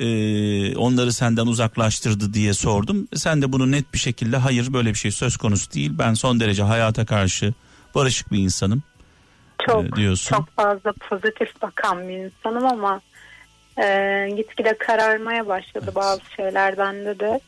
[0.00, 3.08] e, onları senden uzaklaştırdı diye sordum.
[3.14, 5.90] Sen de bunu net bir şekilde hayır böyle bir şey söz konusu değil.
[5.98, 7.54] Ben son derece hayata karşı
[7.94, 8.82] barışık bir insanım
[9.66, 10.36] çok, e, diyorsun.
[10.36, 13.00] Çok fazla pozitif bakan bir insanım ama
[13.78, 15.94] e, gitgide kararmaya başladı Evet.
[15.94, 17.40] bazı şeyler bende de.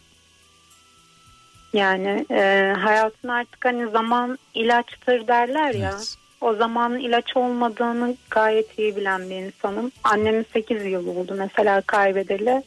[1.72, 5.92] Yani e, hayatın artık hani zaman ilaçtır derler ya.
[5.96, 6.16] Evet.
[6.40, 9.92] O zamanın ilaç olmadığını gayet iyi bilen bir insanım.
[10.04, 12.62] Annemin 8 yıl oldu mesela kaybedeli.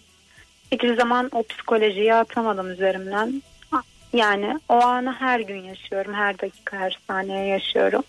[0.71, 3.43] Hiçbir zaman o psikolojiyi atamadım üzerimden.
[4.13, 6.13] Yani o anı her gün yaşıyorum.
[6.13, 8.03] Her dakika, her saniye yaşıyorum.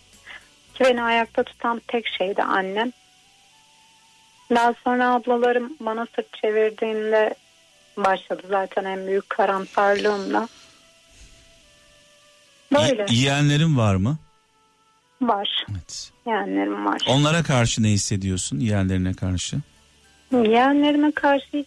[0.75, 2.93] Ki beni ayakta tutan tek şey de annem.
[4.51, 7.35] Daha sonra ablalarım bana sırt çevirdiğinde
[7.97, 10.49] başladı zaten en büyük karamsarlığımla.
[12.73, 14.19] Böyle Y- yeğenlerin var mı?
[15.23, 15.67] Var.
[15.71, 16.11] Evet.
[16.27, 17.03] Yeğenlerim var.
[17.09, 19.57] Onlara karşı ne hissediyorsun yeğenlerine karşı?
[20.33, 21.67] Yeğenlerime karşı hiç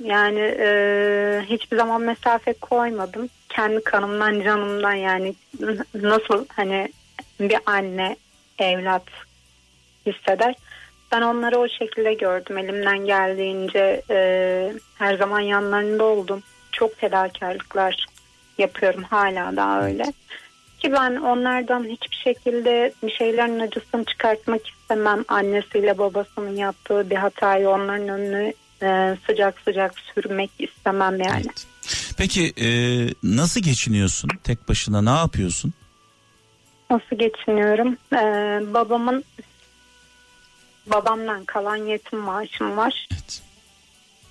[0.00, 3.28] yani e, hiçbir zaman mesafe koymadım.
[3.48, 5.34] Kendi kanımdan canımdan yani
[5.94, 6.88] nasıl hani
[7.40, 8.16] bir anne
[8.58, 9.04] evlat
[10.06, 10.54] hisseder.
[11.12, 12.58] Ben onları o şekilde gördüm.
[12.58, 16.42] Elimden geldiğince e, her zaman yanlarında oldum.
[16.72, 18.06] Çok fedakarlıklar
[18.58, 20.12] yapıyorum hala daha öyle.
[20.84, 25.24] Ki ben onlardan hiçbir şekilde bir şeylerin acısını çıkartmak istemem.
[25.28, 31.42] Annesiyle babasının yaptığı bir hatayı onların önüne e, sıcak sıcak sürmek istemem yani.
[31.46, 31.66] Evet.
[32.18, 32.68] Peki e,
[33.22, 34.30] nasıl geçiniyorsun?
[34.44, 35.72] Tek başına ne yapıyorsun?
[36.90, 37.96] Nasıl geçiniyorum?
[38.12, 39.24] Ee, babamın
[40.86, 43.08] babamdan kalan yetim maaşım var.
[43.12, 43.42] Evet.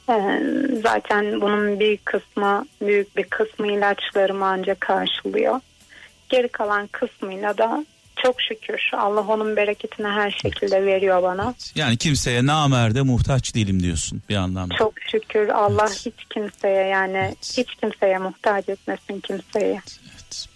[0.10, 0.42] Ee,
[0.84, 5.60] zaten bunun bir kısmı büyük bir kısmı ilaçlarımı ancak karşılıyor.
[6.34, 7.86] Geri kalan kısmıyla da
[8.24, 11.54] çok şükür Allah onun bereketini her şekilde veriyor bana.
[11.76, 14.76] Yani kimseye namerde muhtaç değilim diyorsun bir anlamda.
[14.76, 16.06] Çok şükür Allah Evet.
[16.06, 17.58] hiç kimseye yani Evet.
[17.58, 19.82] hiç kimseye muhtaç etmesin kimseye.
[20.14, 20.48] Evet.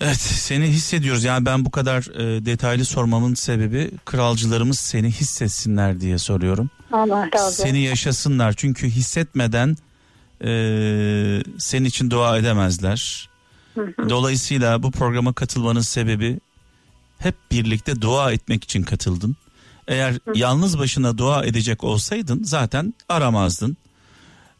[0.00, 1.24] Evet seni hissediyoruz.
[1.24, 6.70] Yani ben bu kadar e, detaylı sormamın sebebi kralcılarımız seni hissetsinler diye soruyorum.
[6.92, 7.62] Allah razı olsun.
[7.64, 9.76] Seni yaşasınlar çünkü hissetmeden
[10.44, 10.50] e,
[11.58, 13.28] senin için dua edemezler.
[14.08, 16.40] Dolayısıyla bu programa katılmanın sebebi
[17.18, 19.36] hep birlikte dua etmek için katıldın.
[19.88, 23.76] Eğer yalnız başına dua edecek olsaydın zaten aramazdın.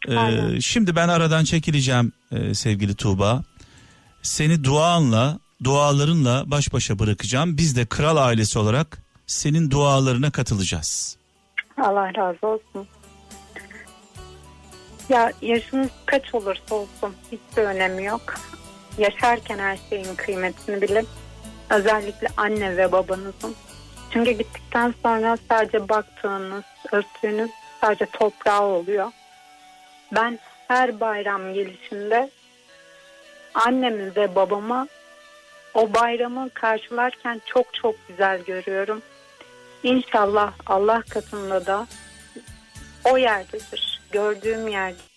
[0.08, 0.58] Ee, Aynen.
[0.58, 3.42] şimdi ben aradan çekileceğim e, sevgili Tuğba.
[4.22, 7.56] Seni duanla, dualarınla baş başa bırakacağım.
[7.56, 11.16] Biz de kral ailesi olarak senin dualarına katılacağız.
[11.82, 12.88] Allah razı olsun.
[15.08, 18.34] Ya yaşınız kaç olursa olsun hiçbir önemi yok.
[18.98, 21.08] Yaşarken her şeyin kıymetini bilin.
[21.70, 23.56] Özellikle anne ve babanızın.
[24.10, 29.12] Çünkü gittikten sonra sadece baktığınız, örttüğünüz sadece toprağı oluyor.
[30.12, 30.38] Ben
[30.68, 32.30] her bayram gelişinde
[33.54, 34.88] annemi ve babama
[35.74, 39.02] o bayramı karşılarken çok çok güzel görüyorum.
[39.82, 41.86] İnşallah Allah katında da
[43.04, 44.00] o yerdedir.
[44.12, 45.07] Gördüğüm yerdedir.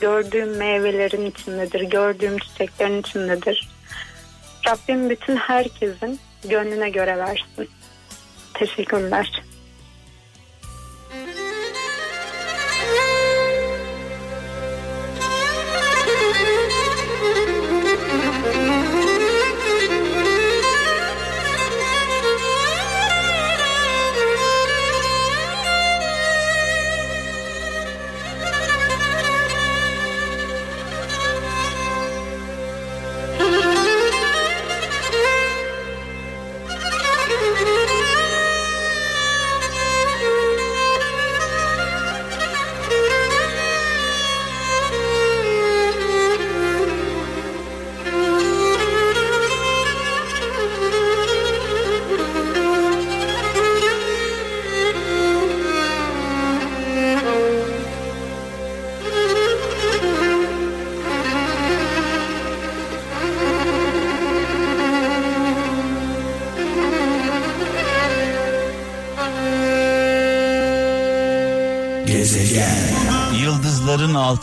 [0.00, 1.80] Gördüğüm meyvelerin içindedir.
[1.80, 3.68] Gördüğüm çiçeklerin içindedir.
[4.66, 7.70] Rabbim bütün herkesin gönlüne göre versin.
[8.54, 9.42] Teşekkürler.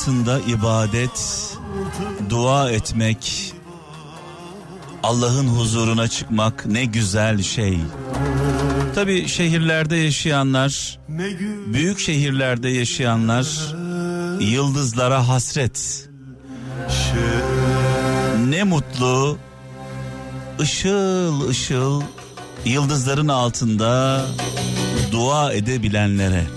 [0.08, 1.58] Altında ibadet,
[2.30, 3.53] dua etmek,
[5.03, 7.80] Allah'ın huzuruna çıkmak ne güzel şey.
[8.95, 10.99] Tabi şehirlerde yaşayanlar,
[11.74, 13.47] büyük şehirlerde yaşayanlar
[14.39, 16.10] yıldızlara hasret.
[18.47, 19.38] Ne mutlu
[20.60, 22.01] ışıl ışıl
[22.66, 24.26] yıldızların altında
[25.12, 26.57] dua edebilenlere.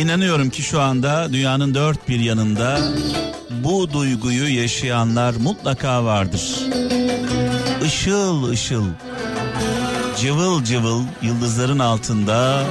[0.00, 2.78] İnanıyorum ki şu anda dünyanın dört bir yanında
[3.50, 6.42] bu duyguyu yaşayanlar mutlaka vardır.
[7.86, 8.84] Işıl ışıl,
[10.20, 12.64] cıvıl cıvıl yıldızların altında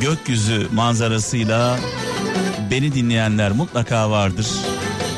[0.00, 1.78] gökyüzü manzarasıyla
[2.70, 4.46] beni dinleyenler mutlaka vardır.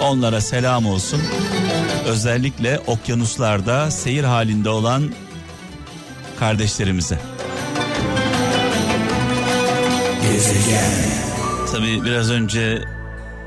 [0.02, 1.20] Onlara selam olsun.
[2.06, 5.10] Özellikle okyanuslarda seyir halinde olan
[6.38, 7.18] kardeşlerimize.
[10.22, 11.23] Gezegen.
[11.74, 12.84] Tabii biraz önce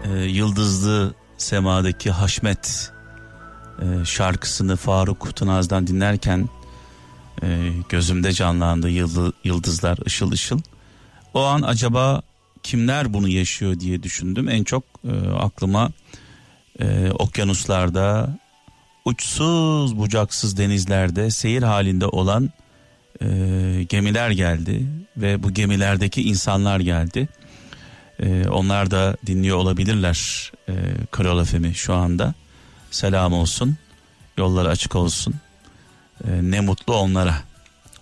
[0.03, 2.91] e, Yıldızlı Sema'daki Haşmet
[3.81, 6.49] e, şarkısını Faruk Tunaz'dan dinlerken
[7.43, 10.59] e, gözümde canlandı yıldı, yıldızlar ışıl ışıl.
[11.33, 12.21] O an acaba
[12.63, 14.49] kimler bunu yaşıyor diye düşündüm.
[14.49, 15.91] En çok e, aklıma
[16.79, 18.37] e, okyanuslarda,
[19.05, 22.49] uçsuz bucaksız denizlerde seyir halinde olan
[23.21, 23.27] e,
[23.89, 24.87] gemiler geldi
[25.17, 27.27] ve bu gemilerdeki insanlar geldi.
[28.19, 30.73] E, onlar da dinliyor olabilirler e,
[31.11, 32.33] Kral FM'i şu anda.
[32.91, 33.77] Selam olsun,
[34.37, 35.35] yolları açık olsun.
[36.27, 37.43] E, ne mutlu onlara.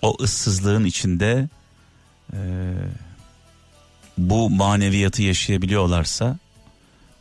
[0.01, 1.49] O ıssızlığın içinde
[2.33, 2.39] e,
[4.17, 6.37] bu maneviyatı yaşayabiliyorlarsa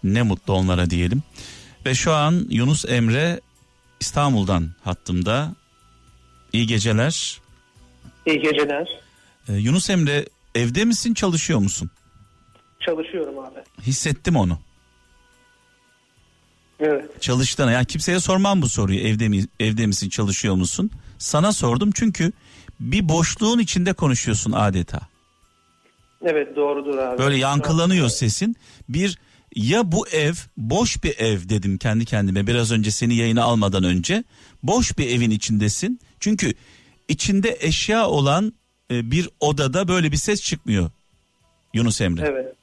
[0.04, 1.22] ne mutlu onlara diyelim.
[1.86, 3.40] Ve şu an Yunus Emre
[4.00, 5.54] İstanbul'dan hattımda.
[6.52, 7.40] İyi geceler.
[8.26, 8.88] İyi geceler.
[9.48, 11.90] Ee, Yunus Emre evde misin çalışıyor musun?
[12.86, 13.58] Çalışıyorum abi.
[13.82, 14.58] Hissettim onu.
[16.80, 17.22] Evet.
[17.22, 20.90] Çalıştığına yani kimseye sormam bu soruyu evde mi evde misin çalışıyor musun?
[21.18, 22.32] Sana sordum çünkü
[22.80, 25.00] bir boşluğun içinde konuşuyorsun adeta.
[26.22, 27.18] Evet doğrudur abi.
[27.18, 28.56] Böyle yankılanıyor sesin.
[28.88, 29.18] Bir
[29.54, 34.24] ya bu ev boş bir ev dedim kendi kendime biraz önce seni yayına almadan önce.
[34.62, 36.00] Boş bir evin içindesin.
[36.20, 36.54] Çünkü
[37.08, 38.52] içinde eşya olan
[38.90, 40.90] e, bir odada böyle bir ses çıkmıyor.
[41.74, 42.26] Yunus Emre.
[42.26, 42.54] Evet.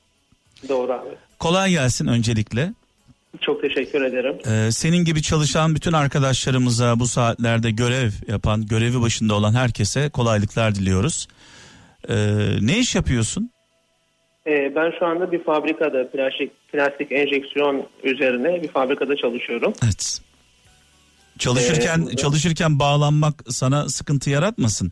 [0.69, 1.09] Doğru abi.
[1.39, 2.73] Kolay gelsin öncelikle.
[3.41, 4.35] Çok teşekkür ederim.
[4.47, 10.75] Ee, senin gibi çalışan bütün arkadaşlarımıza bu saatlerde görev yapan, görevi başında olan herkese kolaylıklar
[10.75, 11.27] diliyoruz.
[12.09, 12.15] Ee,
[12.61, 13.49] ne iş yapıyorsun?
[14.47, 19.73] Ee, ben şu anda bir fabrikada plastik, plastik enjeksiyon üzerine bir fabrikada çalışıyorum.
[19.83, 20.19] Evet.
[21.39, 24.91] Çalışırken Ee, çalışırken bağlanmak sana sıkıntı yaratmasın.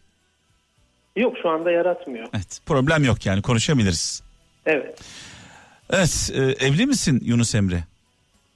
[1.16, 2.28] Yok şu anda yaratmıyor.
[2.34, 2.60] Evet.
[2.66, 4.24] Problem yok yani konuşabiliriz.
[4.66, 5.00] Evet.
[5.90, 7.84] Evet, e, evli misin Yunus Emre?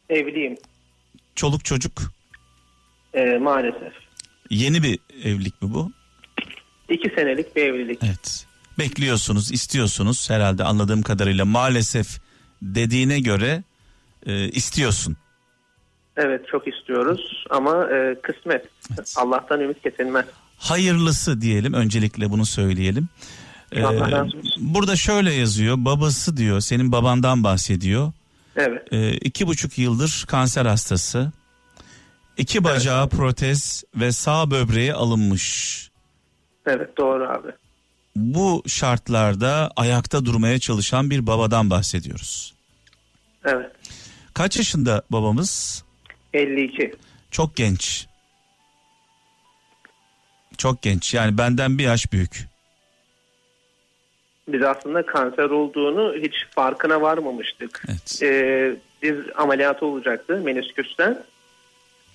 [0.09, 0.57] Evliyim
[1.35, 2.01] Çoluk çocuk.
[3.13, 3.93] ee, maalesef.
[4.49, 5.91] Yeni bir evlilik mi bu?
[6.89, 7.99] İki senelik bir evlilik.
[8.03, 8.45] Evet.
[8.79, 12.07] Bekliyorsunuz, istiyorsunuz herhalde anladığım kadarıyla maalesef
[12.61, 13.63] dediğine göre
[14.25, 15.17] e, istiyorsun.
[16.17, 18.65] Evet çok istiyoruz ama e, kısmet.
[18.93, 19.13] Evet.
[19.17, 20.25] Allah'tan ümit kesilmez.
[20.57, 23.07] Hayırlısı diyelim öncelikle bunu söyleyelim.
[23.75, 23.83] Ee,
[24.57, 28.11] burada şöyle yazıyor babası diyor senin babandan bahsediyor.
[28.55, 28.93] Evet.
[28.93, 31.31] Ee, iki buçuk yıldır kanser hastası.
[32.37, 35.73] İki bacağı protez ve sağ böbreği alınmış.
[36.65, 37.51] Evet doğru abi.
[38.15, 42.53] Bu şartlarda ayakta durmaya çalışan bir babadan bahsediyoruz.
[43.45, 43.71] Evet.
[44.33, 45.83] Kaç yaşında babamız?
[46.33, 46.93] 52.
[47.31, 48.07] Çok genç.
[50.57, 52.47] Çok genç yani benden bir yaş büyük.
[54.47, 57.83] Biz aslında kanser olduğunu hiç farkına varmamıştık.
[57.89, 58.19] Evet.
[58.23, 61.23] Ee, biz ameliyat olacaktı menisküsten.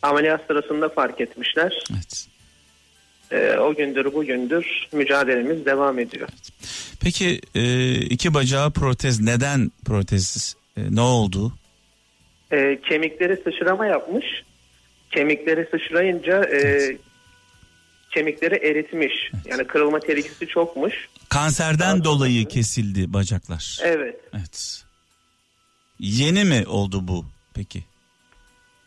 [0.02, 1.84] Ameliyat sırasında fark etmişler.
[1.92, 2.26] Evet.
[3.32, 6.28] Ee, o gündür bugündür mücadelemiz devam ediyor.
[7.00, 11.52] Peki e, iki bacağı protez neden protez E, ne oldu?
[12.52, 14.24] Ee, kemikleri sıçrama yapmış.
[15.10, 16.60] Kemikleri sıçrayınca e,
[18.18, 19.12] kemikleri eritmiş.
[19.44, 21.08] Yani kırılma tehlikesi çokmuş.
[21.28, 23.78] Kanserden Daha dolayı sonrası- kesildi bacaklar.
[23.82, 24.20] Evet.
[24.38, 24.84] Evet.
[25.98, 27.24] Yeni mi oldu bu
[27.54, 27.84] peki?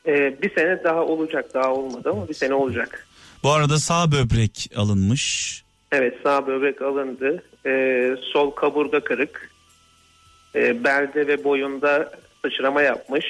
[0.08, 1.54] Ee, bir sene daha olacak.
[1.54, 3.08] Daha olmadı ama bir sene olacak.
[3.44, 5.64] Bu arada sağ böbrek alınmış.
[5.92, 7.44] Evet sağ böbrek alındı.
[7.66, 9.52] Ee, sol kaburga kırık.
[10.56, 12.12] Ee, belde ve boyunda
[12.46, 13.26] sıçrama yapmış.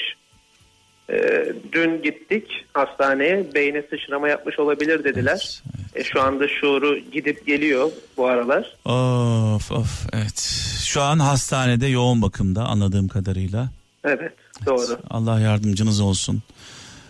[1.10, 5.62] Ee, dün gittik hastaneye beyne sıçrama yapmış olabilir dediler.
[5.76, 8.76] Evet, E, şu anda şuuru gidip geliyor bu aralar.
[8.86, 10.40] Of of evet.
[10.86, 13.70] Şu an hastanede yoğun bakımda anladığım kadarıyla.
[14.04, 14.34] Evet
[14.66, 15.00] doğru.
[15.10, 16.42] Allah yardımcınız olsun.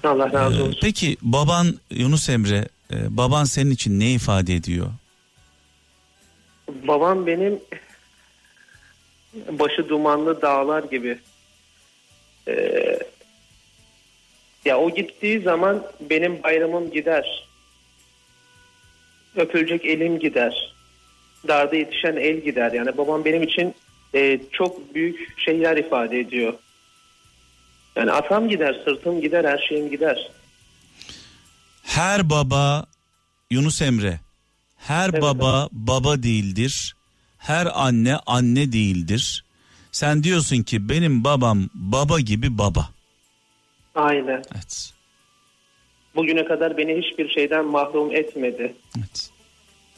[0.03, 0.77] Allah razı Ee, olsun.
[0.81, 4.87] peki baban Yunus Emre, e, baban senin için ne ifade ediyor?
[6.87, 7.59] Babam benim
[9.59, 11.19] başı dumanlı dağlar gibi.
[12.47, 12.99] Ee,
[14.65, 17.47] ya o gittiği zaman benim bayramım gider.
[19.35, 20.73] Öpülecek elim gider.
[21.47, 22.71] Darda yetişen el gider.
[22.71, 23.75] Yani babam benim için
[24.15, 26.53] e, çok büyük şeyler ifade ediyor.
[27.95, 30.31] Yani atam gider, sırtım gider, her şeyim gider.
[31.83, 32.85] Her baba
[33.49, 34.19] Yunus Emre,
[34.77, 36.95] her Evet, baba baba değildir.
[37.37, 39.43] Her anne anne değildir.
[39.91, 42.89] Sen diyorsun ki benim babam baba gibi baba.
[43.95, 44.43] Aynen.
[44.55, 44.93] Evet.
[46.15, 48.75] Bugüne kadar beni hiçbir şeyden mahrum etmedi.
[48.97, 49.29] Evet.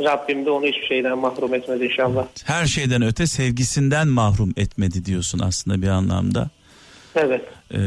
[0.01, 2.25] Rabbim de onu hiçbir şeyden mahrum etmedi inşallah.
[2.45, 6.49] Her şeyden öte sevgisinden mahrum etmedi diyorsun aslında bir anlamda.
[7.15, 7.45] Evet.
[7.73, 7.77] Ee,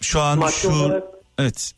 [0.00, 1.04] şu an Maddi şu olarak
[1.38, 1.74] evet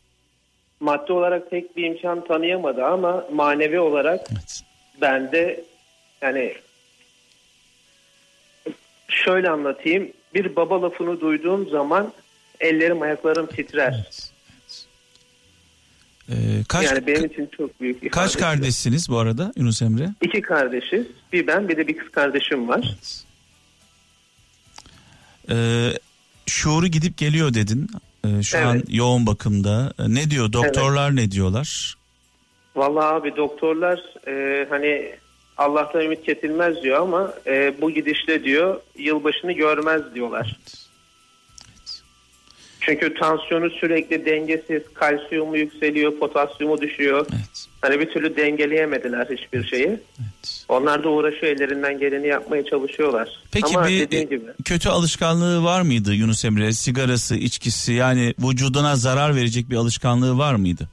[0.80, 4.62] maddi olarak pek bir imkan tanıyamadı ama manevi olarak evet
[5.00, 5.64] bende
[6.22, 6.54] yani
[9.08, 10.12] şöyle anlatayım.
[10.34, 12.12] Bir baba lafını duyduğum zaman
[12.60, 14.06] ellerim ayaklarım titrer.
[16.28, 16.34] Ee,
[16.68, 20.08] kaç yani benim için çok büyük ifade kaç kardeşsiniz bu arada Yunus Emre?
[20.22, 21.06] İki kardeşiz.
[21.32, 22.96] Bir ben bir de bir kız kardeşim var.
[25.50, 25.90] Ee,
[26.46, 27.90] şuuru gidip geliyor dedin.
[28.24, 28.66] Ee, şu Evet.
[28.66, 29.92] an yoğun bakımda.
[29.98, 31.96] Ee, ne diyor doktorlar ne diyorlar?
[32.76, 35.14] Vallahi abi doktorlar e, hani
[35.56, 40.56] Allah'tan ümit kesilmez diyor ama e, bu gidişle diyor yılbaşını görmez diyorlar.
[42.86, 47.26] Çünkü tansiyonu sürekli dengesiz, kalsiyumu yükseliyor, potasyumu düşüyor.
[47.30, 47.66] Evet.
[47.80, 49.86] Hani bir türlü dengeleyemediler hiçbir şeyi.
[49.86, 50.64] evet.
[50.68, 53.28] Onlar da uğraşıyor ellerinden geleni yapmaya çalışıyorlar.
[53.52, 56.72] Peki Ama bir e, gibi kötü alışkanlığı var mıydı Yunus Emre?
[56.72, 60.88] Sigarası, içkisi yani vücuduna zarar verecek bir alışkanlığı var mıydı?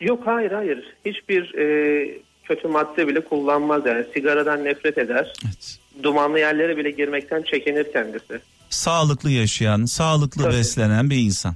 [0.00, 5.32] yok hayır hayır hiçbir e, kötü madde bile kullanmaz yani sigaradan nefret eder.
[5.44, 5.78] Evet.
[6.02, 8.40] Dumanlı yerlere bile girmekten çekinir kendisi.
[8.70, 10.54] Sağlıklı yaşayan, sağlıklı Tabii.
[10.54, 11.54] beslenen bir insan.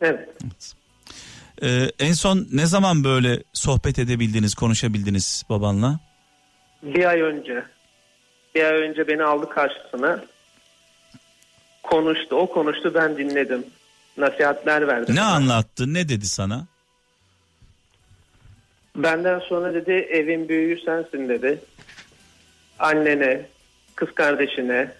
[0.00, 0.28] Evet.
[1.62, 5.98] Ee, en son ne zaman böyle sohbet edebildiniz, konuşabildiniz babanla?
[6.82, 7.64] Bir ay önce
[8.54, 10.24] bir ay önce beni aldı karşısına
[11.82, 12.36] konuştu.
[12.36, 13.64] O konuştu ben dinledim.
[14.16, 15.12] Nasihatler verdi.
[15.14, 15.34] Ne bana.
[15.34, 16.66] anlattı, ne dedi sana?
[18.96, 21.60] Benden sonra dedi evin büyüğü sensin dedi.
[22.78, 23.46] Annene,
[23.94, 24.92] kız kardeşine,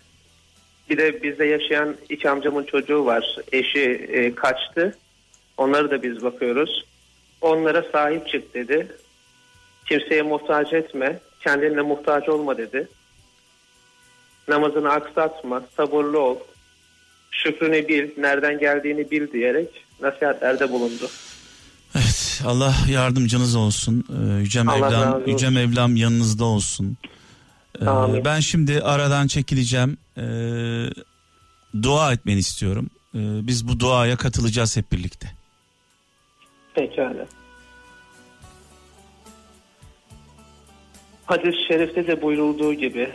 [0.90, 3.36] bir de bizde yaşayan iki amcamın çocuğu var.
[3.52, 3.81] Eşi
[4.12, 4.97] e, kaçtı.
[5.56, 6.85] Onları da biz bakıyoruz.
[7.40, 8.89] Onlara sahip çık dedi.
[9.86, 11.20] Kimseye muhtaç etme.
[11.40, 12.89] Kendine muhtaç olma dedi.
[14.48, 15.62] Namazını aksatma.
[15.77, 16.36] Sabırlı ol.
[17.31, 18.09] Şükrünü bil.
[18.19, 19.69] Nereden geldiğini bil diyerek
[20.01, 21.10] nasihatlerde bulundu.
[21.94, 24.05] Evet Allah yardımcınız olsun.
[24.10, 25.23] Ee, Yüce Mevlam.
[25.27, 26.97] Yüce Mevlam yanınızda olsun.
[27.81, 28.24] Ee, Amin.
[28.24, 29.97] ben şimdi aradan çekileceğim.
[30.16, 30.23] Ee,
[31.82, 32.90] dua etmeni istiyorum.
[33.15, 35.28] Ee, biz bu duaya katılacağız hep birlikte.
[36.74, 37.27] Pekala.
[41.27, 43.11] Hadis-i şerifte de buyurulduğu gibi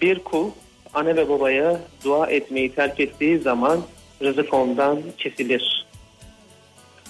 [0.00, 0.50] bir kul
[0.94, 3.80] anne ve babaya dua etmeyi terk ettiği zaman
[4.22, 5.86] rızık ondan kesilir.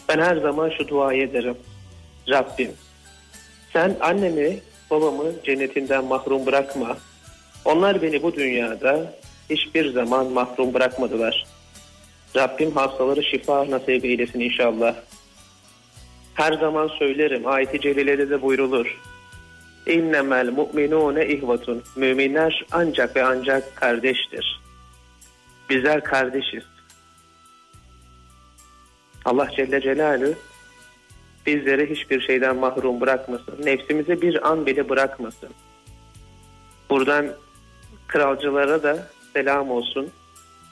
[0.08, 1.56] Ben her zaman şu duayı ederim.
[2.28, 2.70] Rabbim
[3.72, 4.58] sen annemi
[4.90, 6.96] babamı cennetinden mahrum bırakma.
[7.64, 9.12] Onlar beni bu dünyada
[9.50, 11.46] hiçbir zaman mahrum bırakmadılar.
[12.36, 14.94] Rabbim hastaları şifa nasip eylesin inşallah.
[16.34, 19.00] Her zaman söylerim ayet-i celilede de buyrulur.
[19.86, 21.82] İnnemel mu'minune ihvatun.
[21.96, 24.60] Müminler ancak ve ancak kardeştir.
[25.70, 26.64] Bizler kardeşiz.
[29.24, 30.34] Allah Celle Celaluhu
[31.50, 33.54] bizleri hiçbir şeyden mahrum bırakmasın.
[33.64, 35.48] Nefsimize bir an bile bırakmasın.
[36.90, 37.26] Buradan
[38.08, 40.08] kralcılara da selam olsun.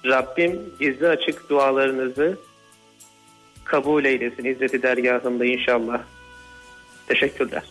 [0.05, 2.39] Rabbim gizli açık dualarınızı
[3.65, 6.01] kabul eylesin İzzeti dergahında inşallah.
[7.07, 7.63] Teşekkürler.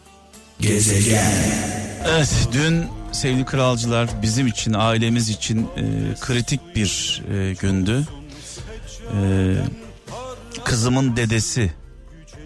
[0.60, 1.32] Gezegen.
[2.10, 5.84] Evet dün sevgili kralcılar bizim için ailemiz için e,
[6.22, 8.04] kritik bir e, gündü.
[9.14, 9.22] E,
[10.66, 11.72] kızımın dedesi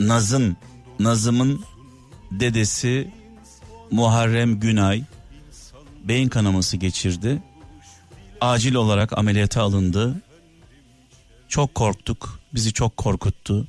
[0.07, 0.55] Nazım
[0.99, 1.63] Nazım'ın
[2.31, 3.11] dedesi
[3.91, 5.03] Muharrem Günay
[6.03, 7.43] beyin kanaması geçirdi.
[8.41, 10.21] Acil olarak ameliyata alındı.
[11.47, 12.39] Çok korktuk.
[12.53, 13.67] Bizi çok korkuttu.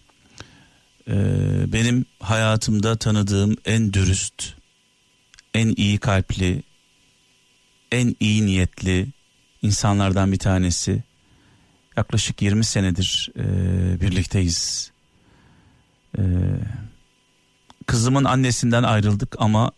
[1.09, 1.15] Ee,
[1.73, 4.55] benim hayatımda tanıdığım en dürüst,
[5.55, 6.63] en iyi kalpli,
[7.93, 9.09] en iyi niyetli
[9.63, 11.03] insanlardan bir tanesi.
[11.97, 13.45] Yaklaşık 20 senedir e,
[14.01, 14.92] birlikteyiz.
[16.19, 16.23] E,
[17.87, 19.73] kızımın annesinden ayrıldık ama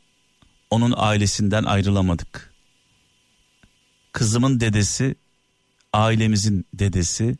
[0.71, 2.53] onun ailesinden ayrılamadık.
[4.13, 5.15] Kızımın dedesi
[5.93, 7.37] ailemizin dedesi.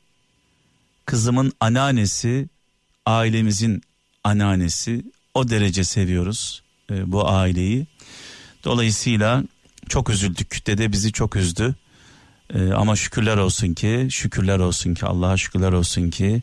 [1.07, 2.49] Kızımın anneannesi
[3.07, 3.83] ailemizin
[4.25, 5.05] anneannesi.
[5.35, 7.87] O derece seviyoruz e, bu aileyi.
[8.65, 9.45] Dolayısıyla
[9.89, 10.67] çok üzüldük.
[10.67, 11.75] Dede bizi çok üzdü.
[12.55, 16.43] E, ama şükürler olsun ki, şükürler olsun ki, Allah'a şükürler olsun ki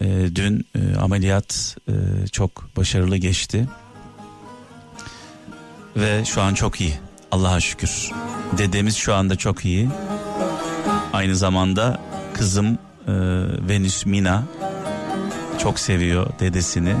[0.00, 0.04] e,
[0.34, 3.68] dün e, ameliyat e, çok başarılı geçti.
[5.96, 6.94] Ve şu an çok iyi.
[7.30, 8.10] Allah'a şükür.
[8.58, 9.88] Dedemiz şu anda çok iyi.
[11.12, 12.00] Aynı zamanda
[12.34, 12.66] kızım
[13.08, 13.12] e,
[13.68, 14.44] Venüs Mina
[15.58, 16.94] çok seviyor dedesini.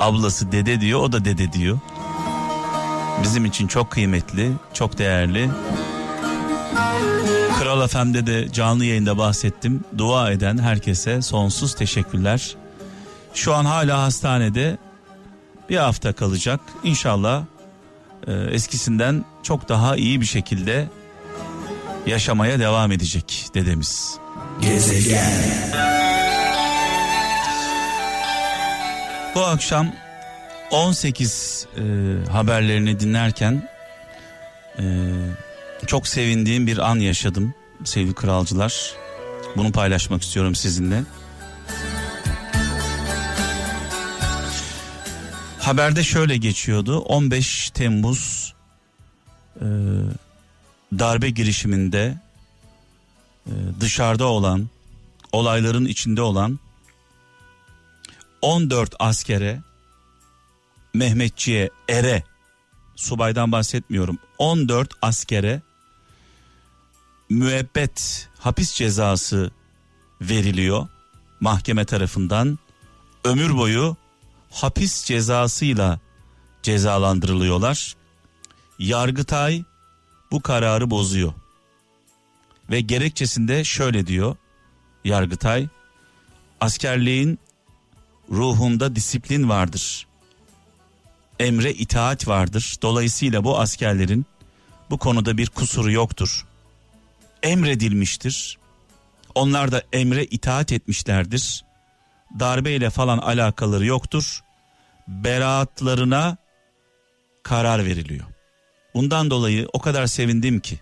[0.00, 1.78] Ablası dede diyor, o da dede diyor.
[3.22, 5.50] Bizim için çok kıymetli, çok değerli.
[7.60, 9.84] Kral FM'de de canlı yayında bahsettim.
[9.98, 12.56] Dua eden herkese sonsuz teşekkürler.
[13.34, 14.78] Şu an hala hastanede
[15.68, 16.60] bir hafta kalacak.
[16.84, 17.44] İnşallah
[18.26, 20.88] e, eskisinden çok daha iyi bir şekilde
[22.06, 24.18] yaşamaya devam edecek dedemiz.
[24.60, 25.72] Gezegen.
[29.34, 29.92] Bu akşam
[30.70, 31.82] 18 e,
[32.30, 33.68] haberlerini dinlerken
[34.78, 34.84] e,
[35.86, 37.54] çok sevindiğim bir an yaşadım
[37.84, 38.94] sevgili kralcılar.
[39.56, 41.04] Bunu paylaşmak istiyorum sizinle.
[45.58, 46.98] Haberde şöyle geçiyordu.
[46.98, 48.54] 15 Temmuz
[49.56, 49.66] e,
[50.98, 52.18] darbe girişiminde
[53.46, 54.68] e, dışarıda olan,
[55.32, 56.58] olayların içinde olan
[58.42, 59.60] 14 askere,
[60.94, 62.22] Mehmetçiye, ere,
[62.96, 64.18] subaydan bahsetmiyorum.
[64.38, 65.62] 14 askere
[67.30, 69.50] müebbet hapis cezası
[70.20, 70.88] veriliyor
[71.40, 72.58] mahkeme tarafından.
[73.24, 73.96] Ömür boyu
[74.50, 76.00] hapis cezasıyla
[76.62, 77.96] cezalandırılıyorlar.
[78.78, 79.62] Yargıtay
[80.30, 81.32] bu kararı bozuyor.
[82.70, 84.36] Ve gerekçesinde şöyle diyor
[85.04, 85.68] Yargıtay
[86.60, 87.38] askerliğin
[88.30, 90.06] ruhunda disiplin vardır.
[91.38, 92.76] Emre itaat vardır.
[92.82, 94.26] Dolayısıyla bu askerlerin
[94.90, 96.46] bu konuda bir kusuru yoktur.
[97.42, 98.58] Emredilmiştir.
[99.34, 101.64] Onlar da emre itaat etmişlerdir.
[102.40, 104.40] Darbeyle falan alakaları yoktur.
[105.08, 106.36] Beraatlarına
[107.42, 108.26] karar veriliyor.
[108.94, 110.80] Bundan dolayı o kadar sevindim ki.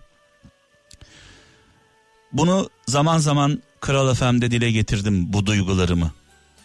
[2.33, 6.13] Bunu zaman zaman Kral FM'de dile getirdim bu duygularımı.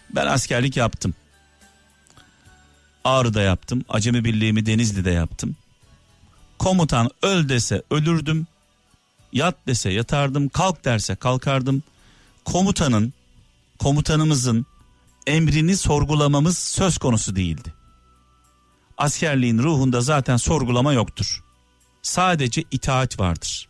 [0.09, 1.13] Ben askerlik yaptım.
[3.03, 3.85] Ağrı'da yaptım.
[3.89, 5.55] Acemi Birliği'mi Denizli'de yaptım.
[6.59, 8.47] Komutan öl dese ölürdüm.
[9.33, 10.49] Yat dese yatardım.
[10.49, 11.83] Kalk derse kalkardım.
[12.45, 13.13] Komutanın,
[13.79, 14.65] komutanımızın
[15.27, 17.73] emrini sorgulamamız söz konusu değildi.
[18.97, 21.43] Askerliğin ruhunda zaten sorgulama yoktur.
[22.01, 23.67] Sadece itaat vardır.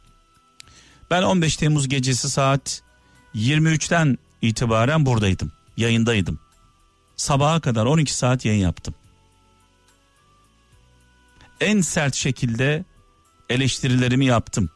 [1.11, 2.81] Ben 15 Temmuz gecesi saat
[3.35, 5.52] 23'ten itibaren buradaydım.
[5.77, 6.40] Yayındaydım.
[7.15, 8.94] Sabaha kadar 12 saat yayın yaptım.
[11.60, 12.85] En sert şekilde
[13.49, 14.69] eleştirilerimi yaptım.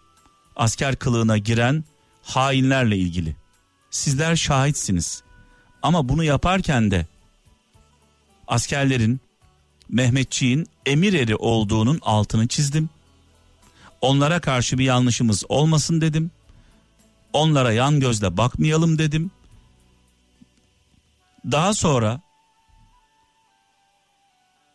[0.57, 1.83] Asker kılığına giren
[2.23, 3.35] hainlerle ilgili.
[3.91, 5.23] Sizler şahitsiniz.
[5.81, 7.05] Ama bunu yaparken de
[8.47, 9.21] askerlerin
[9.89, 12.89] Mehmetçiğin emir eri olduğunun altını çizdim.
[14.01, 16.31] Onlara karşı bir yanlışımız olmasın dedim.
[17.33, 19.31] Onlara yan gözle bakmayalım dedim.
[21.51, 22.21] Daha sonra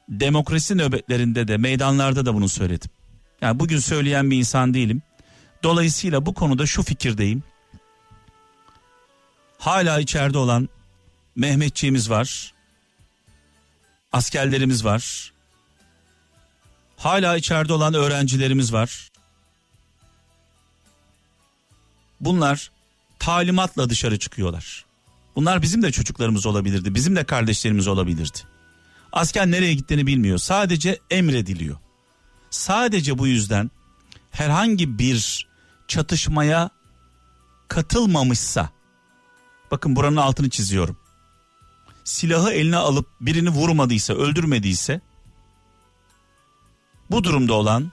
[0.08, 2.90] demokrasi nöbetlerinde de meydanlarda da bunu söyledim.
[3.40, 5.02] Yani bugün söyleyen bir insan değilim.
[5.62, 7.42] Dolayısıyla bu konuda şu fikirdeyim.
[9.58, 10.68] Hala içeride olan
[11.36, 12.54] Mehmetçiğimiz var.
[14.12, 15.32] Askerlerimiz var.
[16.96, 19.10] Hala içeride olan öğrencilerimiz var.
[22.20, 22.70] Bunlar
[23.18, 24.84] talimatla dışarı çıkıyorlar.
[25.36, 26.94] Bunlar bizim de çocuklarımız olabilirdi.
[26.94, 28.38] Bizim de kardeşlerimiz olabilirdi.
[29.12, 30.38] Asker nereye gittiğini bilmiyor.
[30.38, 31.76] Sadece emrediliyor.
[32.50, 33.70] Sadece bu yüzden
[34.30, 35.46] herhangi bir
[35.92, 36.70] çatışmaya
[37.68, 38.70] katılmamışsa
[39.70, 40.96] bakın buranın altını çiziyorum.
[42.04, 45.00] Silahı eline alıp birini vurmadıysa, öldürmediyse
[47.10, 47.92] bu durumda olan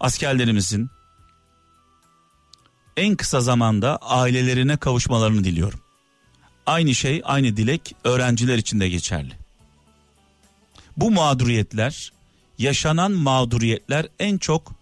[0.00, 0.90] askerlerimizin
[2.96, 5.80] en kısa zamanda ailelerine kavuşmalarını diliyorum.
[6.66, 9.34] Aynı şey, aynı dilek öğrenciler için de geçerli.
[10.96, 12.12] Bu mağduriyetler,
[12.58, 14.72] yaşanan mağduriyetler en çok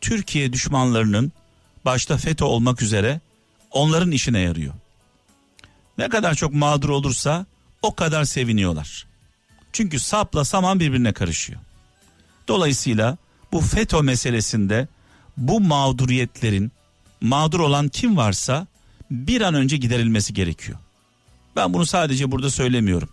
[0.00, 1.32] Türkiye düşmanlarının
[1.86, 3.20] başta FETÖ olmak üzere
[3.70, 4.74] onların işine yarıyor.
[5.98, 7.46] Ne kadar çok mağdur olursa
[7.82, 9.06] o kadar seviniyorlar.
[9.72, 11.60] Çünkü sapla saman birbirine karışıyor.
[12.48, 13.16] Dolayısıyla
[13.52, 14.88] bu FETÖ meselesinde
[15.36, 16.72] bu mağduriyetlerin
[17.20, 18.66] mağdur olan kim varsa
[19.10, 20.78] bir an önce giderilmesi gerekiyor.
[21.56, 23.08] Ben bunu sadece burada söylemiyorum.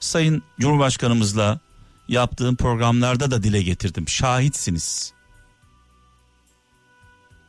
[0.00, 1.60] Sayın Cumhurbaşkanımızla
[2.08, 4.08] yaptığım programlarda da dile getirdim.
[4.08, 5.12] Şahitsiniz.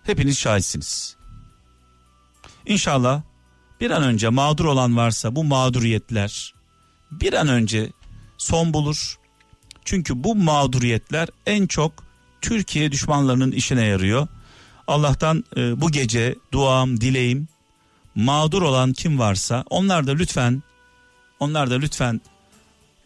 [0.04, 1.16] Hepiniz şahitsiniz.
[2.66, 3.22] İnşallah
[3.82, 6.54] bir an önce mağdur olan varsa bu mağduriyetler
[7.12, 7.92] bir an önce
[8.38, 9.18] son bulur.
[9.86, 11.92] Çünkü bu mağduriyetler en çok
[12.42, 14.28] Türkiye düşmanlarının işine yarıyor.
[14.88, 17.48] Allah'tan e, bu gece duam, dileğim
[18.16, 20.64] mağdur olan kim varsa onlar da lütfen
[21.40, 22.22] onlar da lütfen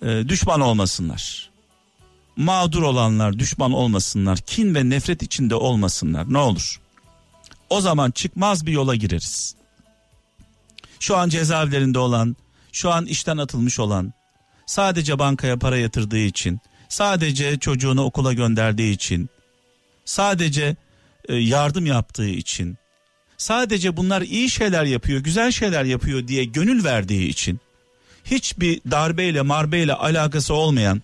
[0.02, 1.50] e, düşman olmasınlar.
[2.36, 4.38] Mağdur olanlar düşman olmasınlar.
[4.38, 6.34] Kin ve nefret içinde olmasınlar.
[6.34, 6.80] Ne olur.
[7.70, 9.56] O zaman çıkmaz bir yola gireriz.
[11.00, 12.36] Şu an cezaevlerinde olan,
[12.72, 14.14] şu an işten atılmış olan,
[14.66, 16.60] sadece bankaya para yatırdığı için,
[16.90, 19.30] sadece çocuğunu okula gönderdiği için,
[20.06, 20.76] sadece
[21.30, 22.78] e, yardım yaptığı için,
[23.38, 27.60] sadece bunlar iyi şeyler yapıyor, güzel şeyler yapıyor diye gönül verdiği için,
[28.26, 31.02] hiçbir darbeyle marbeyle alakası olmayan,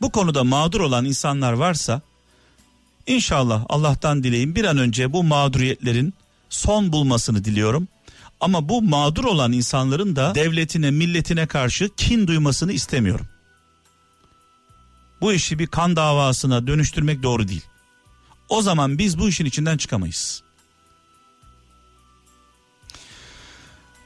[0.00, 2.00] bu konuda mağdur olan insanlar varsa,
[3.06, 6.14] inşallah Allah'tan dileyim bir an önce bu mağduriyetlerin
[6.48, 7.88] son bulmasını diliyorum.
[8.40, 13.26] Ama bu mağdur olan insanların da devletine, milletine karşı kin duymasını istemiyorum.
[15.20, 17.64] Bu işi bir kan davasına dönüştürmek doğru değil.
[18.48, 20.42] O zaman biz bu işin içinden çıkamayız.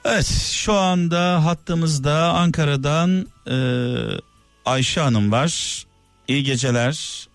[0.05, 3.57] Evet şu anda hattımızda Ankara'dan e,
[4.65, 5.85] Ayşe Hanım var.
[6.29, 7.28] İyi geceler.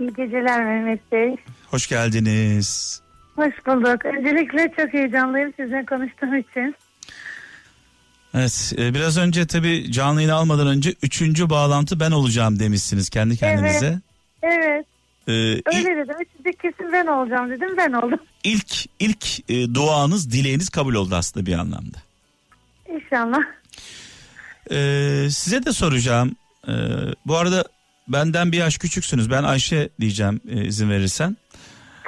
[0.00, 1.36] İyi geceler Mehmet Bey.
[1.70, 3.00] Hoş geldiniz.
[3.36, 4.04] Hoş bulduk.
[4.04, 6.74] Öncelikle çok heyecanlıyım sizinle konuştuğum için.
[8.34, 13.36] Evet e, biraz önce tabii canlı yayını almadan önce üçüncü bağlantı ben olacağım demişsiniz kendi
[13.36, 13.98] kendinize.
[14.42, 14.86] Evet.
[15.28, 16.14] Ee, Öyle ilk, dedim.
[16.20, 17.76] Üçüncü kesin ben olacağım dedim.
[17.76, 18.18] Ben oldum.
[18.44, 21.98] ilk, ilk e, duanız dileğiniz kabul oldu aslında bir anlamda.
[22.88, 23.40] İnşallah.
[24.70, 26.36] Ee, size de soracağım.
[26.68, 26.72] Ee,
[27.26, 27.64] bu arada
[28.08, 29.30] benden bir yaş küçüksünüz.
[29.30, 31.36] Ben Ayşe diyeceğim e, izin verirsen.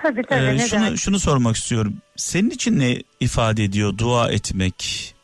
[0.02, 0.44] Tabii tabii.
[0.44, 0.98] Ee, şunu demek.
[0.98, 1.96] şunu sormak istiyorum.
[2.16, 5.14] Senin için ne ifade ediyor dua etmek?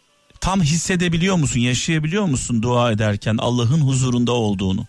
[0.40, 4.84] Tam hissedebiliyor musun, yaşayabiliyor musun dua ederken Allah'ın huzurunda olduğunu?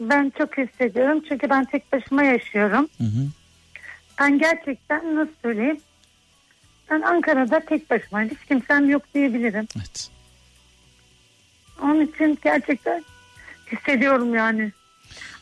[0.00, 2.88] Ben çok hissediyorum çünkü ben tek başıma yaşıyorum.
[2.98, 3.28] Hı hı.
[4.20, 5.80] Ben gerçekten nasıl söyleyeyim?
[6.90, 9.68] Ben Ankara'da tek başıma hiç kimsem yok diyebilirim.
[9.76, 10.10] Evet.
[11.82, 13.04] Onun için gerçekten
[13.72, 14.72] hissediyorum yani.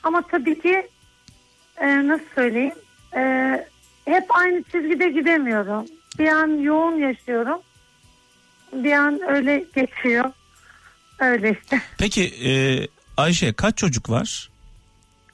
[0.07, 0.89] Ama tabii ki
[1.77, 2.75] e, nasıl söyleyeyim?
[3.17, 3.21] E,
[4.05, 5.87] hep aynı çizgide gidemiyorum.
[6.19, 7.61] Bir an yoğun yaşıyorum.
[8.73, 10.25] Bir an öyle geçiyor.
[11.19, 11.81] Öyle işte.
[11.99, 12.51] Peki e,
[13.17, 14.51] Ayşe kaç çocuk var?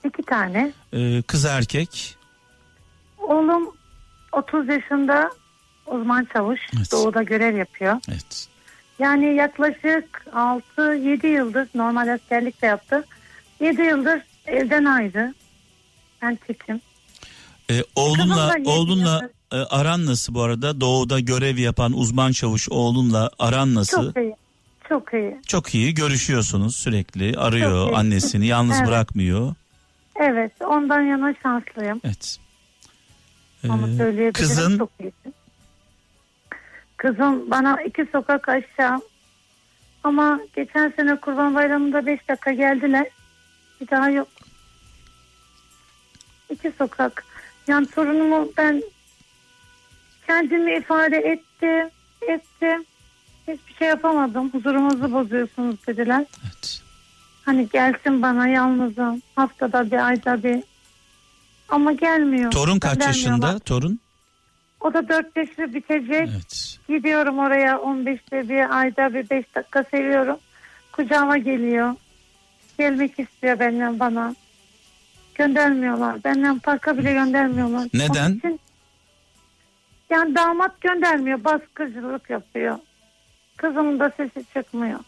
[0.05, 0.73] İki tane.
[0.93, 2.16] E, kız erkek.
[3.19, 3.74] Oğlum
[4.32, 5.31] 30 yaşında
[5.86, 6.61] uzman çavuş.
[6.77, 6.93] Evet.
[6.93, 8.01] Doğuda görev yapıyor.
[8.09, 8.49] Evet.
[8.99, 13.05] Yani yaklaşık 6-7 yıldır normal askerlik de yaptı.
[13.61, 15.35] 7 yıldır evden ayrı.
[16.23, 16.81] Ben tekim.
[17.70, 20.81] E, oğlunla oğlunla e, aran nasıl bu arada?
[20.81, 24.06] Doğuda görev yapan uzman çavuş oğlunla aran nasıl?
[24.12, 24.36] Çok iyi.
[24.89, 25.40] Çok iyi.
[25.47, 27.39] Çok iyi görüşüyorsunuz sürekli.
[27.39, 27.97] Arıyor Çok iyi.
[27.97, 28.89] annesini yalnız Evet.
[28.89, 29.55] bırakmıyor.
[30.20, 32.01] Evet ondan yana şanslıyım.
[32.05, 32.39] Evet.
[33.64, 35.35] Ee, kızın Çok iyisin.
[36.97, 39.01] Kızım bana iki sokak aşağı.
[40.05, 43.06] Ama geçen sene Kurban Bayramı'nda beş dakika geldiler.
[43.81, 44.28] Bir daha yok.
[46.53, 47.24] İki sokak.
[47.66, 48.83] Yani sorunumu ben
[50.27, 51.91] kendimi ifade ettim.
[52.23, 52.85] Ettim.
[53.49, 54.51] Hiçbir şey yapamadım.
[54.51, 56.24] Huzurumuzu bozuyorsunuz dediler.
[56.45, 56.83] evet.
[57.45, 59.23] Hani gelsin bana yalnızım.
[59.37, 60.62] Haftada bir ayda bir.
[61.69, 62.51] Ama gelmiyor.
[62.51, 63.59] Torun kaç yaşında?
[63.59, 64.01] Torun?
[64.81, 66.29] O da 4 yaşı bitecek.
[66.33, 66.79] Evet.
[66.89, 70.37] Gidiyorum oraya 15'te bir ayda bir 5 dakika seviyorum.
[70.93, 71.95] Kucağıma geliyor.
[72.79, 74.35] Gelmek istiyor benden bana.
[75.34, 76.24] Göndermiyorlar.
[76.24, 77.88] Benden parka bile göndermiyorlar.
[77.94, 78.26] Neden?
[78.30, 78.60] Onun için-
[80.10, 81.44] yani damat göndermiyor.
[81.44, 82.78] Baskıcılık yapıyor.
[83.56, 84.98] Kızımın da sesi çıkmıyor.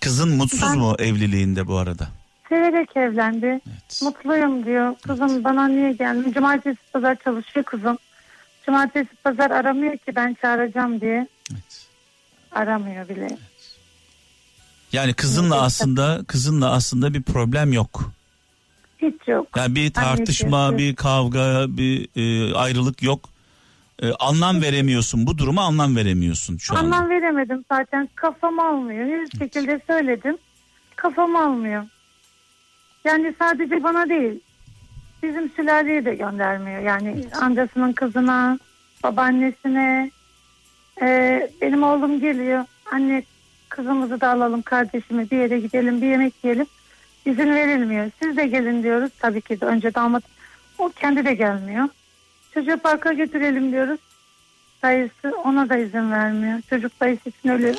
[0.00, 2.08] Kızın mutsuz Ben- mu evliliğinde bu arada?
[2.48, 3.46] Severek evlendi.
[3.46, 4.00] Evet.
[4.02, 4.94] Mutluyum diyor.
[5.06, 6.32] Kızım bana niye gelmiyor?
[6.34, 7.98] Cumartesi pazar çalışıyor kızım.
[8.66, 11.28] Cumartesi pazar aramıyor ki ben çağıracağım diye.
[11.52, 11.86] evet.
[12.52, 13.28] Aramıyor bile.
[14.94, 18.12] Yani kızınla aslında kızınla aslında bir problem yok.
[18.98, 19.46] Hiç yok.
[19.56, 20.78] Yani bir tartışma, Annesi.
[20.78, 23.28] bir kavga, bir e, ayrılık yok.
[24.02, 25.26] E, anlam veremiyorsun.
[25.26, 26.96] Bu duruma anlam veremiyorsun şu anda.
[26.96, 28.08] Anlam veremedim zaten.
[28.14, 29.26] Kafam almıyor.
[29.26, 30.36] Hiçbir şekilde söyledim.
[30.96, 31.84] Kafam almıyor.
[33.04, 34.40] Yani sadece bana değil.
[35.22, 36.82] Bizim sülaleye de göndermiyor.
[36.82, 38.58] Yani amcasının kızına,
[39.02, 40.10] babaannesine.
[41.02, 42.64] Ee, benim oğlum geliyor.
[42.92, 43.22] Anne
[43.76, 46.66] kızımızı da alalım kardeşimi bir yere gidelim bir yemek yiyelim.
[47.26, 48.10] İzin verilmiyor.
[48.22, 49.10] Siz de gelin diyoruz.
[49.18, 50.22] Tabii ki de önce damat
[50.78, 51.88] o kendi de gelmiyor.
[52.54, 54.00] Çocuğu parka götürelim diyoruz.
[54.82, 56.60] Dayısı ona da izin vermiyor.
[56.70, 57.74] Çocuk dayısı için ölüyor.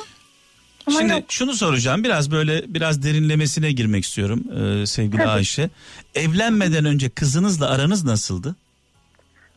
[0.86, 1.22] Ama Şimdi yok.
[1.28, 2.04] şunu soracağım.
[2.04, 5.28] Biraz böyle biraz derinlemesine girmek istiyorum e, sevgili Tabii.
[5.28, 5.70] Ayşe.
[6.14, 8.56] Evlenmeden önce kızınızla aranız nasıldı?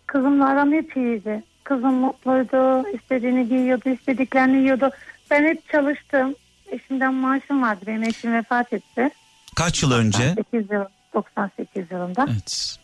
[0.06, 1.44] Kızımla aram hep iyiydi.
[1.64, 2.88] Kızım mutluydu.
[2.95, 3.90] istediğini giyiyordu.
[3.90, 4.90] istediklerini yiyordu.
[5.31, 6.35] Ben hep çalıştım.
[6.72, 7.81] Eşimden maaşım vardı.
[7.88, 9.10] Benim eşim vefat etti.
[9.56, 10.34] Kaç yıl önce?
[10.38, 12.27] 98, yıl, 98 yılında.
[12.31, 12.76] Evet.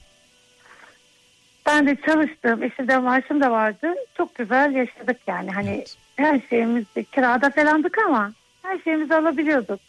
[1.66, 2.64] Ben de çalıştım.
[2.64, 3.88] Eşimden maaşım da vardı.
[4.18, 5.52] Çok güzel yaşadık yani.
[5.52, 5.96] Hani Evet.
[6.16, 8.32] her şeyimiz kirada falandık ama
[8.62, 9.80] her şeyimizi alabiliyorduk.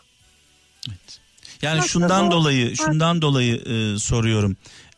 [0.89, 1.21] evet.
[1.63, 2.31] Yani Nasıl şundan bu?
[2.31, 4.57] dolayı şundan dolayı e, soruyorum.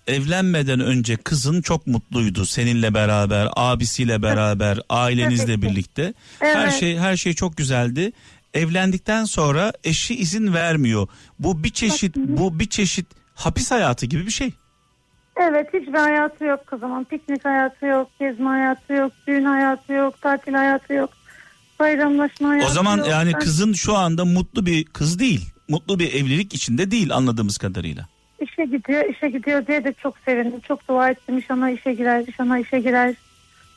[0.08, 6.14] Evlenmeden önce kızın çok mutluydu seninle beraber, abisiyle beraber, ailenizle birlikte.
[6.38, 6.72] Her Evet.
[6.80, 8.12] şey her şey çok güzeldi.
[8.54, 11.08] Evlendikten sonra eşi izin vermiyor.
[11.38, 14.50] Bu bir çeşit bu bir çeşit hapis hayatı gibi bir şey.
[15.42, 17.04] Evet hiçbir hayatı yok kızımın.
[17.04, 21.10] Piknik hayatı yok, gezme hayatı yok, düğün hayatı yok, tatil hayatı yok.
[21.80, 23.08] Bayramlaşma hayatı O zaman yok.
[23.08, 25.50] yani kızın şu anda mutlu bir kız değil.
[25.68, 28.08] Mutlu bir evlilik içinde değil anladığımız kadarıyla.
[28.40, 30.60] İşe gidiyor, işe gidiyor diye de çok sevindim.
[30.60, 31.36] Çok dua ettim.
[31.36, 33.14] İnşallah işe girer, inşallah işe girer.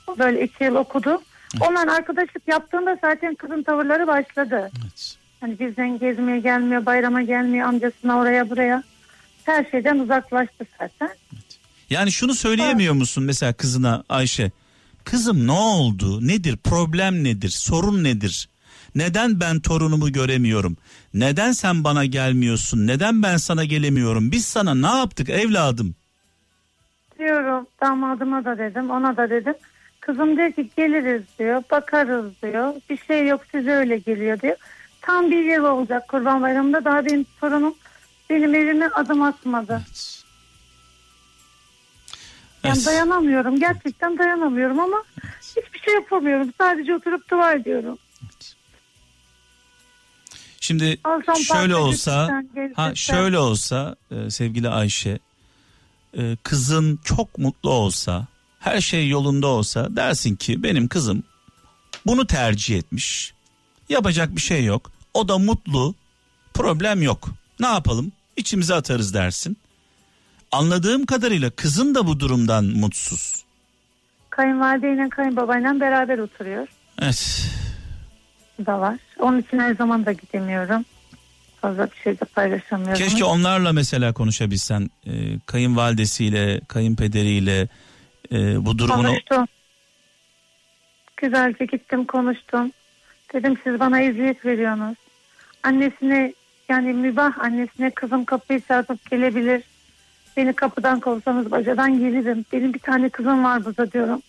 [0.08, 1.22] O Böyle iki yıl okudu.
[1.62, 4.72] Onunla arkadaşlık yaptığında zaten kızın tavırları başladı.
[4.82, 5.18] Evet.
[5.40, 8.84] Hani bizden gezmeye gelmiyor, bayrama gelmiyor, amcasına oraya buraya.
[9.44, 11.10] Her şeyden uzaklaştı zaten.
[11.90, 14.52] Yani şunu söyleyemiyor musun mesela kızına Ayşe?
[15.04, 16.28] Kızım ne oldu?
[16.28, 16.58] Nedir?
[16.58, 17.50] Problem nedir?
[17.50, 18.50] Sorun nedir?
[18.96, 20.78] Neden ben torunumu göremiyorum?
[21.14, 22.88] Neden sen bana gelmiyorsun?
[22.88, 24.32] Neden ben sana gelemiyorum?
[24.32, 25.96] Biz sana ne yaptık evladım?
[27.20, 29.54] Diyorum damadıma da dedim, ona da dedim.
[30.00, 32.74] Kızım diyor ki geliriz diyor, bakarız diyor.
[32.90, 34.56] Bir şey yok size öyle geliyor diyor.
[35.02, 37.74] Tam bir yıl olacak kurban bayramında daha benim torunum
[38.30, 39.74] benim evime adım atmadı.
[39.74, 40.24] Evet.
[42.64, 42.86] Yani Evet.
[42.86, 43.60] dayanamıyorum.
[43.60, 45.04] Gerçekten dayanamıyorum ama
[45.42, 46.54] hiçbir şey yapamıyorum.
[46.58, 47.98] Sadece oturup dua ediyorum.
[50.62, 52.44] Şimdi Alsam şöyle olsa
[52.76, 55.20] ha şöyle olsa e, sevgili Ayşe
[56.18, 58.28] e, kızın çok mutlu olsa
[58.60, 61.24] her şey yolunda olsa dersin ki benim kızım
[62.06, 63.34] bunu tercih etmiş.
[63.90, 64.92] Yapacak bir şey yok.
[65.14, 65.96] O da mutlu.
[66.54, 67.30] Problem yok.
[67.60, 68.12] Ne yapalım?
[68.38, 69.58] İçimize atarız dersin.
[70.52, 73.44] Anladığım kadarıyla kızın da bu durumdan mutsuz.
[74.30, 76.68] Kayınvalideyle kayınbabayla beraber oturuyor.
[77.02, 77.52] Evet.
[78.66, 78.98] Da var.
[79.20, 80.86] Onun için her zaman da gidemiyorum.
[81.62, 82.96] Fazla bir şey de paylaşamıyorum.
[83.04, 84.90] Keşke onlarla mesela konuşabilsen.
[85.06, 87.68] E, kayınvalidesiyle, kayınpederiyle
[88.32, 89.08] e, bu durumunu...
[89.08, 89.46] Konuştum.
[91.18, 92.72] Güzelce gittim konuştum.
[93.34, 94.98] Dedim siz bana eziyet veriyorsunuz.
[95.64, 96.34] Annesine
[96.70, 99.64] yani mübah annesine kızım kapıyı çarpıp gelebilir.
[100.38, 102.46] Beni kapıdan kovsanız bacadan gelirim.
[102.54, 104.22] Benim bir tane kızım var burada diyorum.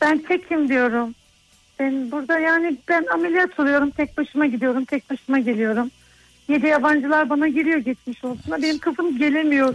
[0.00, 1.14] Ben tekim diyorum.
[1.78, 3.90] Ben burada yani ben ameliyat oluyorum.
[3.90, 4.84] Tek başıma gidiyorum.
[4.84, 5.90] Tek başıma geliyorum.
[6.48, 8.62] Yedi yabancılar bana geliyor geçmiş olsun.
[8.62, 9.74] Benim kızım gelemiyor.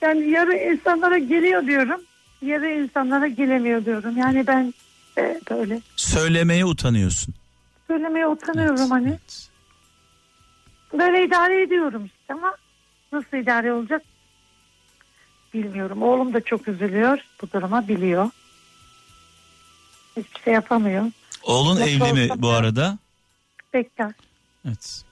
[0.00, 2.00] Yani yarı insanlara geliyor diyorum.
[2.42, 4.16] Yarı insanlara gelemiyor diyorum.
[4.16, 4.74] Yani ben
[5.18, 7.34] e, böyle Söylemeye utanıyorsun.
[7.86, 9.18] söylemeye utanıyorum Evet, hani.
[10.98, 12.56] Böyle idare ediyorum işte ama
[13.12, 14.02] nasıl idare olacak
[15.54, 16.02] bilmiyorum.
[16.02, 18.30] Oğlum da çok üzülüyor bu duruma biliyor.
[20.16, 21.06] Hiçbir şey yapamıyor.
[21.42, 22.98] Oğlun Nasıl evli mi bu da- arada?
[23.74, 24.12] Bekler.
[24.66, 25.02] Evet.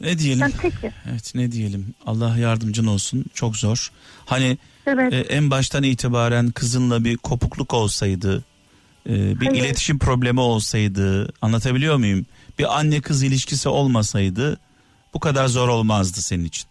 [0.00, 0.40] Ne diyelim?
[0.40, 0.92] Ben tekim.
[1.10, 1.94] Evet ne diyelim?
[2.06, 3.24] Allah yardımcın olsun.
[3.34, 3.90] Çok zor.
[4.26, 5.12] Hani Evet.
[5.12, 8.44] e, en baştan itibaren kızınla bir kopukluk olsaydı,
[9.08, 9.60] e, bir Hayır.
[9.64, 12.26] iletişim problemi olsaydı, anlatabiliyor muyum?
[12.58, 14.60] Bir anne kız ilişkisi olmasaydı
[15.14, 16.68] bu kadar zor olmazdı senin için.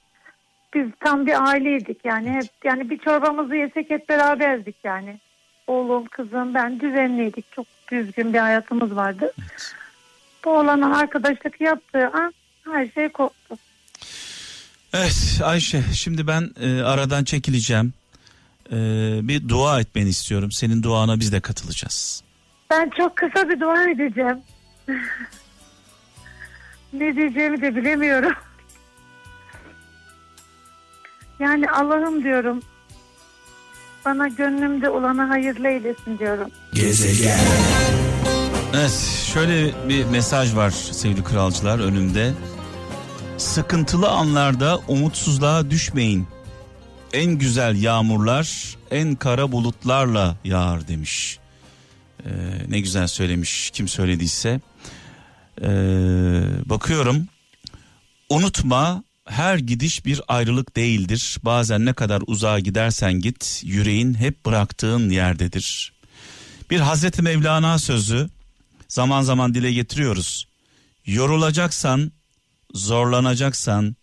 [0.75, 2.29] Biz tam bir aileydik yani.
[2.29, 5.19] Hep yani bir çorbamızı yesek hep beraberdik yani.
[5.67, 7.51] Oğlum, kızım, ben düzenliydik.
[7.51, 9.31] Çok düzgün bir hayatımız vardı.
[10.45, 12.33] Bu oğlana arkadaşlık yaptığı an
[12.65, 13.55] her şey koptu.
[14.93, 17.93] Evet Ayşe şimdi ben e, aradan çekileceğim.
[18.71, 18.75] E,
[19.27, 20.51] bir dua etmeni istiyorum.
[20.51, 22.23] Senin duana biz de katılacağız.
[22.69, 24.37] Ben çok kısa bir dua edeceğim.
[26.93, 28.33] ne diyeceğimi de bilemiyorum.
[31.39, 32.61] Yani Allah'ım diyorum.
[34.07, 36.51] Bana gönlümde olanı hayırlı eylesin diyorum.
[36.73, 37.39] Gezegen.
[38.73, 42.33] Evet şöyle bir mesaj var sevgili kralcılar önümde.
[43.37, 46.27] Sıkıntılı anlarda umutsuzluğa düşmeyin.
[47.13, 51.39] En güzel yağmurlar en kara bulutlarla yağar demiş.
[52.25, 52.29] Ee,
[52.69, 54.59] ne güzel söylemiş kim söylediyse.
[55.61, 55.67] Ee,
[56.65, 57.27] bakıyorum
[58.29, 61.37] unutma her gidiş bir ayrılık değildir.
[61.43, 65.93] Bazen ne kadar uzağa gidersen git yüreğin hep bıraktığın yerdedir.
[66.69, 68.29] Bir Hazreti Mevlana sözü
[68.87, 70.47] zaman zaman dile getiriyoruz.
[71.05, 72.11] Yorulacaksan,
[72.73, 73.95] zorlanacaksan,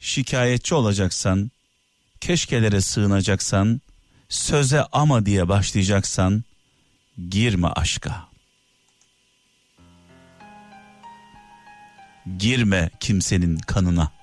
[0.00, 1.50] şikayetçi olacaksan,
[2.20, 3.80] keşkelere sığınacaksan,
[4.28, 6.44] söze ama diye başlayacaksan
[7.28, 8.28] girme aşka.
[12.38, 14.19] Girme kimsenin kanına.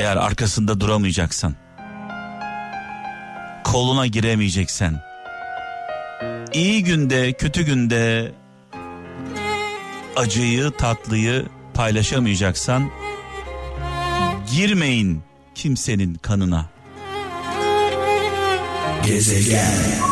[0.00, 1.54] Eğer arkasında duramayacaksan,
[3.64, 5.02] koluna giremeyeceksen,
[6.52, 8.32] iyi günde kötü günde
[10.16, 12.90] acıyı tatlıyı paylaşamayacaksan
[14.52, 15.22] girmeyin
[15.54, 16.66] kimsenin kanına.
[19.06, 20.09] Gezegen.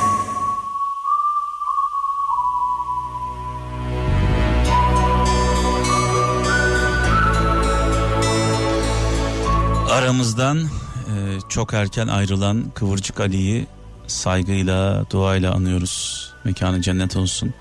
[9.99, 13.67] Aramızdan e, çok erken ayrılan Kıvırcık Ali'yi
[14.07, 16.29] saygıyla, duayla anıyoruz.
[16.45, 17.55] Mekanı cennet olsun.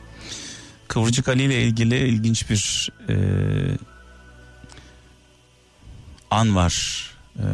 [0.88, 3.16] Kıvırcık Ali ile ilgili ilginç bir e,
[6.32, 7.06] an var.
[7.36, 7.46] E,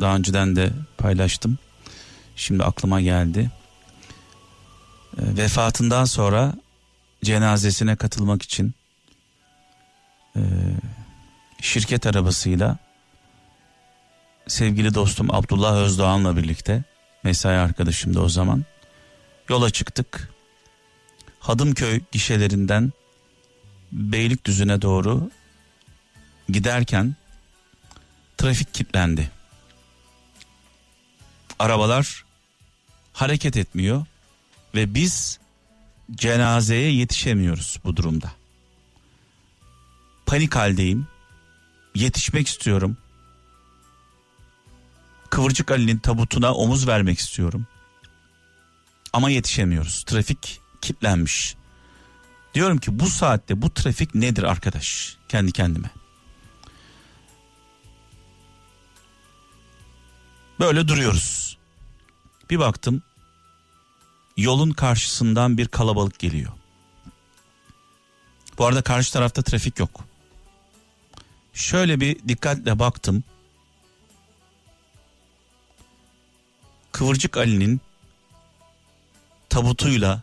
[0.00, 1.58] daha önceden de paylaştım.
[2.36, 3.50] Şimdi aklıma geldi.
[5.18, 6.54] E, vefatından sonra
[7.24, 8.74] cenazesine katılmak için
[10.36, 10.42] e,
[11.60, 12.78] şirket arabasıyla
[14.46, 16.82] sevgili dostum Abdullah Özdoğan'la birlikte
[17.22, 18.64] mesai arkadaşım da o zaman
[19.48, 20.30] yola çıktık.
[21.40, 22.92] Hadımköy gişelerinden
[23.92, 25.30] Beylikdüzü'ne doğru
[26.48, 27.16] giderken
[28.38, 29.30] trafik kilitlendi.
[31.58, 32.24] Arabalar
[33.12, 34.06] hareket etmiyor
[34.74, 35.38] ve biz
[36.10, 38.32] cenazeye yetişemiyoruz bu durumda.
[40.26, 41.06] Panik haldeyim.
[41.94, 42.96] Yetişmek istiyorum.
[45.34, 47.66] Kıvırcık Ali'nin tabutuna omuz vermek istiyorum.
[49.12, 50.02] Ama yetişemiyoruz.
[50.04, 51.56] Trafik kilitlenmiş.
[52.54, 55.16] Diyorum ki bu saatte bu trafik nedir arkadaş?
[55.28, 55.90] Kendi kendime.
[60.60, 61.58] Böyle duruyoruz.
[62.50, 63.02] Bir baktım
[64.36, 66.52] yolun karşısından bir kalabalık geliyor.
[68.58, 70.04] Bu arada karşı tarafta trafik yok.
[71.52, 73.24] Şöyle bir dikkatle baktım.
[76.94, 77.80] Kıvırcık Ali'nin
[79.48, 80.22] tabutuyla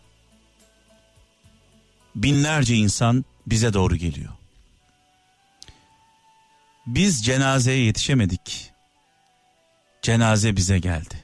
[2.15, 4.31] binlerce insan bize doğru geliyor.
[6.87, 8.71] Biz cenazeye yetişemedik.
[10.01, 11.23] Cenaze bize geldi.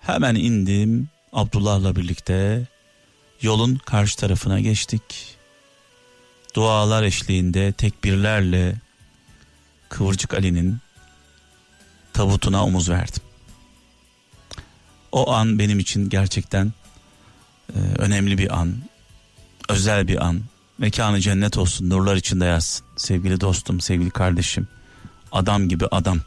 [0.00, 2.66] Hemen indim Abdullah'la birlikte
[3.42, 5.36] yolun karşı tarafına geçtik.
[6.54, 8.76] Dualar eşliğinde tekbirlerle
[9.88, 10.78] Kıvırcık Ali'nin
[12.12, 13.25] tabutuna omuz verdim.
[15.12, 16.72] O an benim için gerçekten
[17.74, 18.74] e, önemli bir an,
[19.68, 20.40] özel bir an.
[20.78, 22.86] Mekanı cennet olsun, nurlar içinde yazsın.
[22.96, 24.68] Sevgili dostum, sevgili kardeşim,
[25.32, 26.18] adam gibi adam.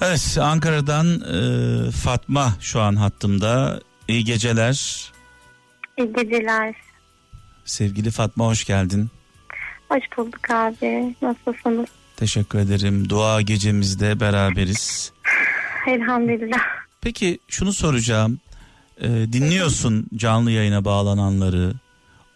[0.00, 3.80] Evet, Ankara'dan e, Fatma şu an hattımda.
[4.08, 5.10] İyi geceler.
[5.98, 6.74] İyi geceler.
[7.64, 9.10] Sevgili Fatma hoş geldin.
[9.88, 11.14] Hoş bulduk abi.
[11.22, 11.88] Nasılsınız?
[12.16, 13.08] Teşekkür ederim.
[13.08, 15.12] Dua gecemizde beraberiz.
[15.88, 16.58] Elhamdülillah.
[17.00, 18.38] Peki şunu soracağım.
[19.00, 21.72] Ee, dinliyorsun canlı yayına bağlananları.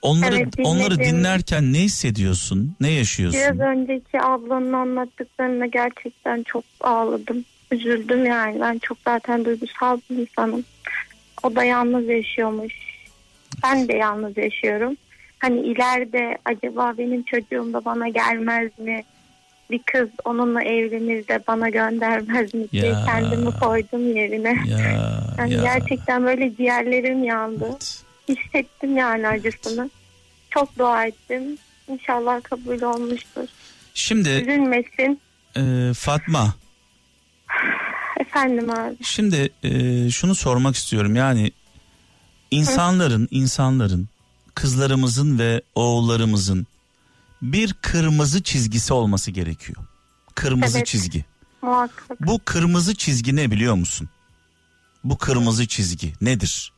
[0.02, 0.64] Onları Evet, dinledim.
[0.64, 2.76] onları dinlerken ne hissediyorsun?
[2.80, 3.40] Ne yaşıyorsun?
[3.40, 7.44] Biraz önceki ablanın anlattıklarına gerçekten çok ağladım.
[7.72, 8.60] Üzüldüm yani.
[8.60, 10.64] Ben çok zaten duygusal bir insanım.
[11.42, 12.74] O da yalnız yaşıyormuş.
[13.62, 14.96] Ben de yalnız yaşıyorum.
[15.38, 19.04] Hani ileride acaba benim çocuğum da bana gelmez mi?
[19.70, 23.04] Bir kız onunla evlenir de bana göndermez mi diye Ya.
[23.06, 24.56] kendimi koydum yerine.
[24.68, 24.78] Ya,
[25.38, 25.62] Yani ya.
[25.62, 27.64] gerçekten böyle ciğerlerim yandı.
[27.70, 28.02] Evet.
[28.28, 29.90] Hissettim yani acısını.
[30.50, 31.42] Çok dua ettim.
[31.88, 33.48] İnşallah kabul olmuştur.
[33.94, 35.20] Şimdi Üzülmesin.
[35.56, 36.54] e, Fatma,
[38.20, 38.96] Efendim abi.
[39.02, 41.16] şimdi e, şunu sormak istiyorum.
[41.16, 41.50] Yani
[42.50, 44.08] insanların insanların
[44.54, 46.66] kızlarımızın ve oğullarımızın
[47.42, 49.78] bir kırmızı çizgisi olması gerekiyor.
[50.34, 50.86] Kırmızı Evet.
[50.86, 51.24] çizgi.
[51.62, 52.20] Muhakkak.
[52.20, 54.08] Bu kırmızı çizgi ne biliyor musun?
[55.04, 56.72] Bu kırmızı çizgi nedir?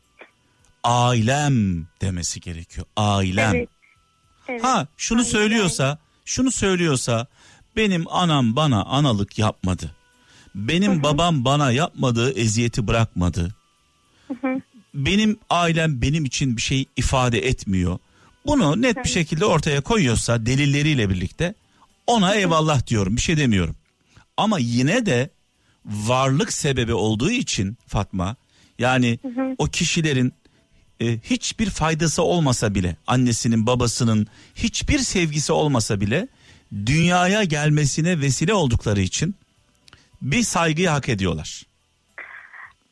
[0.85, 2.87] Ailem demesi gerekiyor.
[2.97, 3.55] Ailem.
[3.55, 3.69] Evet.
[4.49, 4.65] Evet.
[4.65, 7.27] Ha şunu Aynen söylüyorsa, şunu söylüyorsa
[7.77, 9.95] benim anam bana analık yapmadı.
[10.55, 13.55] Benim babam bana yapmadığı eziyeti bırakmadı.
[14.95, 17.99] Benim ailem benim için bir şey ifade etmiyor.
[18.47, 21.55] Bunu net bir şekilde ortaya koyuyorsa delilleriyle birlikte
[22.07, 23.17] ona eyvallah diyorum.
[23.17, 23.77] Bir şey demiyorum.
[24.37, 25.31] Ama yine de
[25.87, 28.37] varlık sebebi olduğu için Fatma
[28.79, 29.19] yani
[29.59, 30.33] o kişilerin
[31.01, 36.29] e, hiçbir faydası olmasa bile annesinin babasının hiçbir sevgisi olmasa bile
[36.87, 39.35] dünyaya gelmesine vesile oldukları için
[40.23, 41.63] bir saygıyı hak ediyorlar.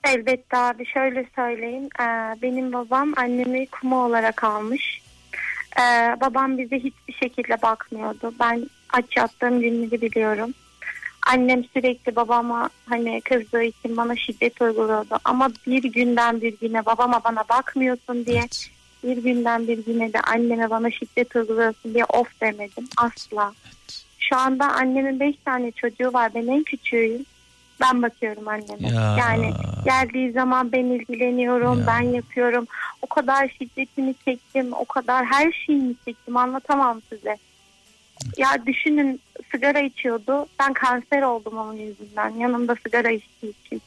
[0.05, 1.89] Elbette abi şöyle söyleyeyim.
[2.01, 2.05] Ee,
[2.43, 5.01] benim babam annemi kuma olarak almış.
[5.79, 8.35] Ee, babam bize hiçbir şekilde bakmıyordu.
[8.41, 10.55] Ben aç yattığım günleri biliyorum.
[11.27, 15.19] Annem sürekli babama hani kızdığı için bana şiddet uyguluyordu.
[15.25, 18.71] Ama bir günden bir güne babama bana bakmıyorsun diye Evet.
[19.05, 23.53] bir günden bir güne de anneme bana şiddet uyguluyorsun diye of demedim asla.
[24.19, 26.35] Şu anda annemin beş tane çocuğu var.
[26.35, 27.25] Ben en küçüğüyüm.
[27.81, 28.89] Ben bakıyorum anneme.
[28.89, 29.17] Ya.
[29.19, 29.53] Yani
[29.85, 31.87] geldiği zaman ben ilgileniyorum, Ya.
[31.87, 32.67] ben yapıyorum.
[33.03, 36.37] O kadar şiddetini çektim, o kadar her şeyini çektim.
[36.37, 37.37] Anlatamam size.
[38.37, 39.21] Ya düşünün
[39.53, 40.47] sigara içiyordu.
[40.61, 42.31] Ben kanser oldum onun yüzünden.
[42.31, 43.83] Yanımda sigara içtiği için.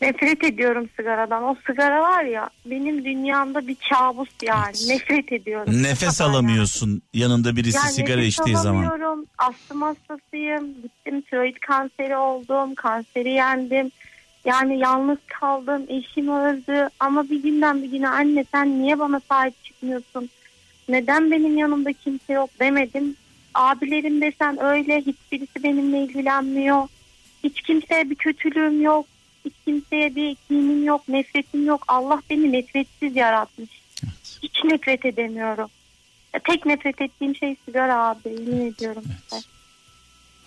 [0.00, 1.42] Nefret ediyorum sigaradan.
[1.42, 4.76] O sigara var ya benim dünyamda bir kabus yani.
[4.76, 4.86] Evet.
[4.88, 5.82] Nefret ediyorum.
[5.82, 6.36] Nefes kadar yani.
[6.36, 8.84] alamıyorsun yanında birisi Yani sigara içtiği zaman.
[8.84, 9.24] alamıyorum.
[9.38, 10.74] Astım hastasıyım.
[10.82, 12.74] Gittim tiroid kanseri oldum.
[12.74, 13.90] Kanseri yendim.
[14.44, 15.82] Yani yalnız kaldım.
[15.88, 16.88] Eşim öldü.
[17.00, 20.30] Ama bir günden bir güne anne sen niye bana sahip çıkmıyorsun?
[20.88, 23.16] Neden benim yanımda kimse yok demedim.
[23.54, 25.00] Abilerim desen öyle.
[25.00, 26.88] Hiçbirisi benimle ilgilenmiyor.
[27.44, 29.06] Hiç kimseye bir kötülüğüm yok.
[29.44, 31.08] Hiç kimseye bir kinim yok.
[31.08, 31.84] Nefretim yok.
[31.88, 33.70] Allah beni nefretsiz yaratmış.
[34.04, 34.38] Evet.
[34.42, 35.68] Hiç nefret edemiyorum.
[36.44, 38.28] Tek nefret ettiğim şey sigara abi.
[38.28, 39.42] Yemin ediyorum size.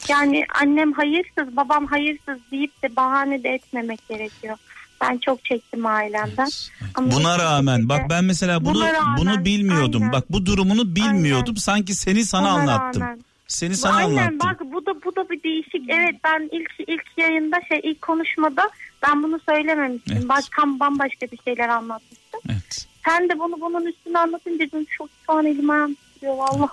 [0.09, 4.57] Yani annem hayırsız, babam hayırsız deyip de bahane de etmemek gerekiyor.
[5.01, 6.43] Ben çok çektim ailemden.
[6.43, 6.91] Evet, evet.
[6.95, 10.01] Ama Buna rağmen şekilde- bak ben mesela bunu Buna rağmen, bunu bilmiyordum.
[10.01, 10.13] aynen.
[10.13, 11.45] Bak bu durumunu bilmiyordum.
[11.53, 11.59] Aynen.
[11.59, 13.01] Sanki seni sana Ona anlattım.
[13.01, 13.19] rağmen.
[13.47, 14.39] Seni sana Aynen anlattım.
[14.39, 15.89] bak bu da bu da bir değişik.
[15.89, 18.69] Evet ben ilk ilk yayında şey ilk konuşmada
[19.03, 20.17] ben bunu söylememiştim.
[20.17, 20.29] Evet.
[20.29, 22.39] Baş, tam bambaşka bir şeyler anlatmıştım.
[22.49, 22.87] Evet.
[23.05, 26.69] Sen de bunu bunun üstüne anlatınca dedim çok şu an elim ayağım titriyor valla.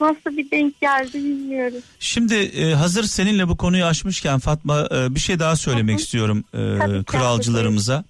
[0.00, 1.78] Nasıl bir denk geldi bilmiyorum.
[2.00, 6.02] Şimdi e, hazır seninle bu konuyu açmışken Fatma e, bir şey daha söylemek Hı hı.
[6.02, 8.04] istiyorum e, Tabii kralcılarımıza.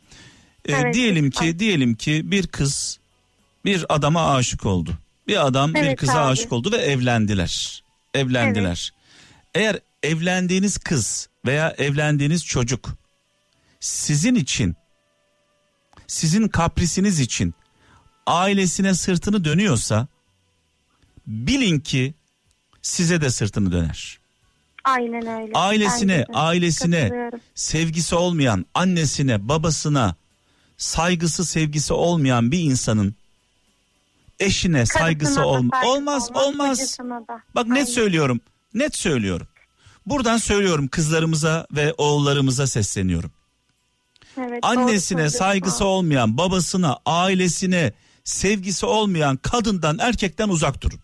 [0.65, 1.47] E, Evet, diyelim lütfen.
[1.53, 2.99] ki diyelim ki bir kız
[3.65, 4.91] bir adama aşık oldu.
[5.29, 6.33] Bir adam bir Evet kıza abi.
[6.33, 7.82] aşık oldu ve evlendiler.
[8.15, 8.93] Evlendiler.
[9.55, 12.89] Eğer evlendiğiniz kız veya evlendiğiniz çocuk
[13.81, 14.77] sizin için
[16.07, 17.55] sizin kaprisiniz için
[18.27, 20.07] ailesine sırtını dönüyorsa
[21.27, 22.15] bilin ki
[22.83, 24.19] size de sırtını döner.
[24.85, 25.53] Aynen öyle.
[25.55, 26.27] Ailesine, de.
[26.35, 30.15] ailesine sevgisi olmayan, annesine, babasına
[30.77, 33.15] saygısı, sevgisi olmayan bir insanın
[34.41, 36.79] eşine saygısı da olma saygısı olmaz, olmaz.
[36.79, 37.43] kocasına da.
[37.55, 37.85] Bak net Aynen.
[37.85, 38.41] söylüyorum.
[38.75, 39.47] Net söylüyorum.
[40.07, 43.33] Buradan söylüyorum kızlarımıza ve oğullarımıza sesleniyorum.
[44.39, 47.93] Evet, doğru Annesine söylüyorsun saygısı olmayan, babasına, ailesine
[48.25, 51.01] sevgisi olmayan kadından, erkekten uzak durun.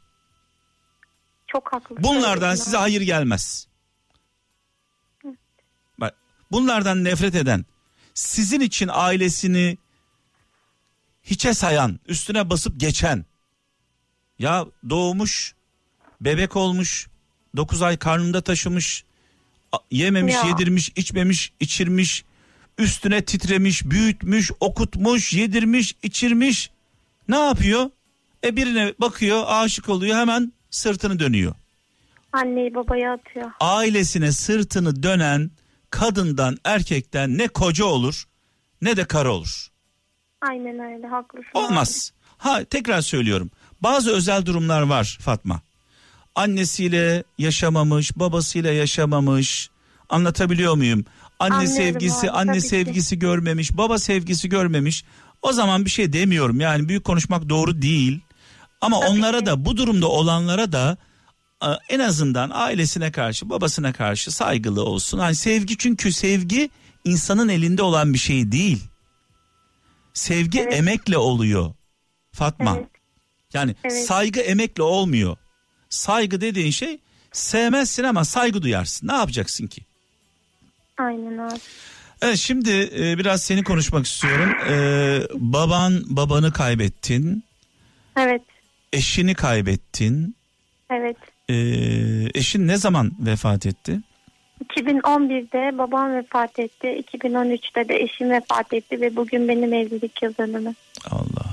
[1.46, 1.96] Çok haklı.
[2.02, 3.68] Bunlardan size hayır gelmez.
[5.98, 6.14] Bak,
[6.50, 7.64] bunlardan nefret eden,
[8.14, 9.78] sizin için ailesini
[11.30, 13.24] hiçe sayan, üstüne basıp geçen,
[14.38, 15.54] ya doğmuş,
[16.20, 17.08] bebek olmuş,
[17.56, 19.04] 9 ay karnında taşımış,
[19.90, 20.42] yememiş, Ya.
[20.48, 22.24] yedirmiş, içmemiş, içirmiş,
[22.78, 26.70] üstüne titremiş, büyütmüş, okutmuş, yedirmiş, içirmiş.
[27.28, 27.90] Ne yapıyor?
[28.44, 31.54] E birine bakıyor, aşık oluyor, hemen sırtını dönüyor
[32.32, 33.50] Anneyi babaya atıyor.
[33.60, 35.50] ailesine sırtını dönen
[35.90, 38.24] kadından erkekten ne koca olur
[38.82, 39.68] ne de karı olur.
[40.42, 41.50] Aynen öyle haklısın.
[41.54, 42.12] Olmaz.
[42.38, 43.50] Ha tekrar söylüyorum.
[43.80, 45.60] Bazı özel durumlar var Fatma.
[46.34, 49.70] Annesiyle yaşamamış, babasıyla yaşamamış.
[50.08, 51.04] Anlatabiliyor muyum?
[51.38, 52.68] Anne Anlıyorum sevgisi, abi, anne tabii ki.
[52.68, 55.04] sevgisi görmemiş, baba sevgisi görmemiş.
[55.42, 56.60] O zaman bir şey demiyorum.
[56.60, 58.20] Yani büyük konuşmak doğru değil.
[58.80, 59.46] Ama Tabii onlara ki.
[59.46, 60.96] da bu durumda olanlara da
[61.62, 65.18] e, en azından ailesine karşı, babasına karşı saygılı olsun.
[65.18, 66.70] Hani sevgi çünkü sevgi
[67.04, 68.84] insanın elinde olan bir şey değil.
[70.18, 70.74] Sevgi Evet.
[70.74, 71.74] emekle oluyor.
[72.32, 72.76] Fatma.
[72.78, 72.88] Evet.
[73.54, 74.04] Yani Evet.
[74.06, 75.36] saygı emekle olmuyor.
[75.90, 76.98] Saygı dediğin şey
[77.32, 79.08] sevmezsin ama saygı duyarsın.
[79.08, 79.82] Ne yapacaksın ki?
[80.98, 81.58] Aynen abi.
[82.22, 84.50] Evet şimdi e, biraz seni konuşmak istiyorum.
[84.70, 84.76] E,
[85.34, 87.44] baban babanı kaybettin.
[88.16, 88.42] Evet.
[88.92, 90.36] Eşini kaybettin.
[90.90, 91.16] Evet.
[91.50, 91.54] E,
[92.34, 94.00] eşin ne zaman vefat etti?
[94.64, 97.04] 2011'de babam vefat etti.
[97.12, 100.74] 2013'te de eşim vefat etti ve bugün benim evlilik yıl dönümü.
[101.10, 101.48] Allah Allah.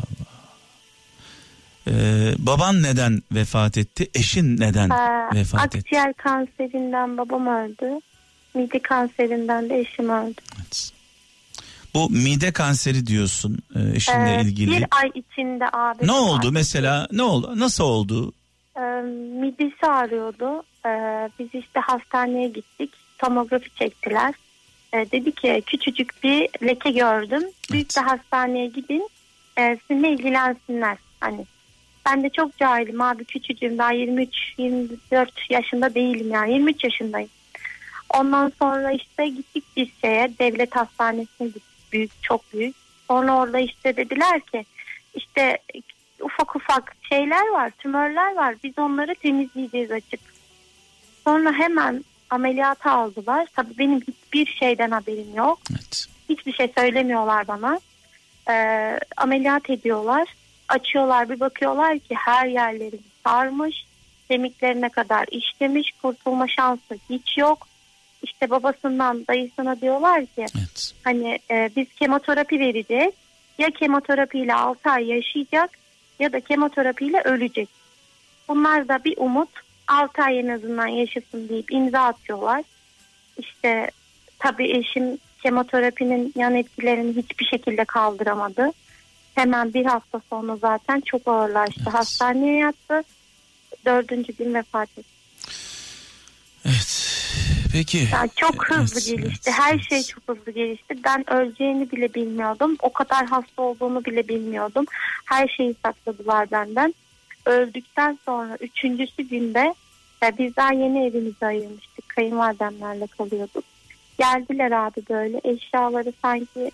[1.87, 1.93] E,
[2.37, 4.07] baban neden vefat etti?
[4.15, 5.77] Eşin neden Ee, vefat etti?
[5.77, 7.99] akciğer kanserinden babam öldü.
[8.53, 10.41] Mide kanserinden de eşim öldü.
[10.57, 10.91] Evet.
[11.93, 14.71] Bu mide kanseri diyorsun e, eşinle Ee, ilgili.
[14.71, 16.07] Bir ay içinde abi.
[16.07, 17.07] Ne oldu mesela?
[17.11, 17.53] Ne oldu?
[17.59, 18.33] Nasıl oldu?
[18.77, 18.81] Ee,
[19.41, 20.63] midesi ağrıyordu.
[20.85, 22.93] Ee, biz işte hastaneye gittik.
[23.17, 24.33] Tomografi çektiler.
[24.93, 27.43] Ee, dedi ki küçücük bir leke gördüm.
[27.71, 27.97] Büyük Evet.
[27.97, 29.09] bir hastaneye gidin.
[29.57, 30.97] E, sizinle ilgilensinler.
[31.19, 31.45] Hani
[32.05, 37.29] ben de çok cahilim abi küçücüğüm daha 23-24 yaşında değilim yani 23 yaşındayım.
[38.09, 42.75] Ondan sonra işte gittik bir şeye devlet hastanesine gittik büyük çok büyük.
[43.07, 44.65] Sonra orada işte dediler ki
[45.13, 45.57] işte
[46.21, 50.34] ufak ufak şeyler var tümörler var biz onları temizleyeceğiz açık.
[51.25, 53.47] Sonra hemen ameliyata aldılar.
[53.55, 55.59] Tabii benim hiçbir şeyden haberim yok.
[55.71, 56.05] Evet.
[56.29, 57.79] Hiçbir şey söylemiyorlar bana.
[58.49, 60.27] Ee, ameliyat ediyorlar.
[60.69, 63.85] Açıyorlar bir bakıyorlar ki her yerlerim sarmış.
[64.27, 65.91] Kemiklerine kadar işlemiş.
[66.01, 67.67] Kurtulma şansı hiç yok.
[68.23, 70.93] İşte babasından dayısına diyorlar ki Evet.
[71.03, 73.13] hani e, biz kemoterapi vereceğiz.
[73.57, 75.69] Ya kemoterapiyle 6 ay yaşayacak
[76.19, 77.69] ya da kemoterapiyle ölecek.
[78.47, 79.49] Bunlar da bir umut.
[79.87, 82.63] 6 ay en azından yaşasın deyip imza atıyorlar.
[83.37, 83.91] İşte
[84.39, 88.71] tabii eşim kemoterapinin yan etkilerini hiçbir şekilde kaldıramadı.
[89.35, 91.81] Hemen bir hafta sonra zaten çok ağırlaştı.
[91.83, 91.93] Evet.
[91.93, 93.03] Hastaneye yattı.
[93.85, 95.15] Dördüncü gün vefat etti.
[96.65, 97.05] Evet.
[97.73, 98.07] Peki.
[98.13, 99.49] Yani çok hızlı Evet, gelişti.
[99.49, 99.83] evet, Her evet.
[99.89, 100.95] şey çok hızlı gelişti.
[101.03, 102.75] Ben öleceğini bile bilmiyordum.
[102.81, 104.85] O kadar hasta olduğunu bile bilmiyordum.
[105.25, 106.93] Her şeyi sakladılar benden.
[107.45, 109.75] Öldükten sonra üçüncüsü günde
[110.21, 112.09] ya biz daha yeni evimizi ayırmıştık.
[112.09, 113.63] Kayınvalidemlerle kalıyorduk.
[114.17, 116.71] Geldiler abi böyle eşyaları sanki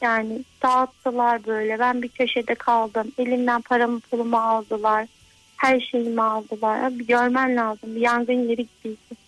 [0.00, 1.78] yani dağıttılar böyle.
[1.78, 3.12] Ben bir köşede kaldım.
[3.18, 5.06] Elimden paramı pulumu aldılar.
[5.56, 6.82] Her şeyimi aldılar.
[6.82, 7.96] Abi görmen lazım.
[7.96, 9.22] Bir yangın yeri gibiydi.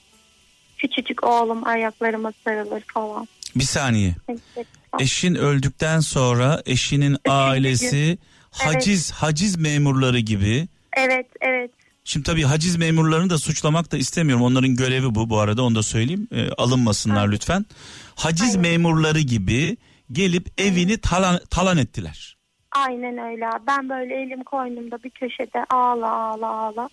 [0.79, 3.29] Küçücük oğlum ayaklarıma sarılır falan.
[3.57, 4.15] Bir saniye.
[4.29, 4.67] Evet.
[5.01, 8.19] Eşin öldükten sonra eşinin ailesi
[8.51, 10.69] haciz haciz memurları gibi.
[10.97, 11.71] Evet, evet.
[12.05, 14.45] Şimdi tabii haciz memurlarını da suçlamak da istemiyorum.
[14.45, 16.29] Onların görevi bu bu arada onu da söyleyeyim.
[16.33, 17.67] Ee, alınmasınlar lütfen.
[18.15, 19.77] Haciz memurları gibi
[20.13, 22.37] gelip evini talan, talan ettiler.
[22.73, 23.47] Aynen öyle.
[23.67, 26.89] Ben böyle elim koynumda bir köşede ağla ağla ağla.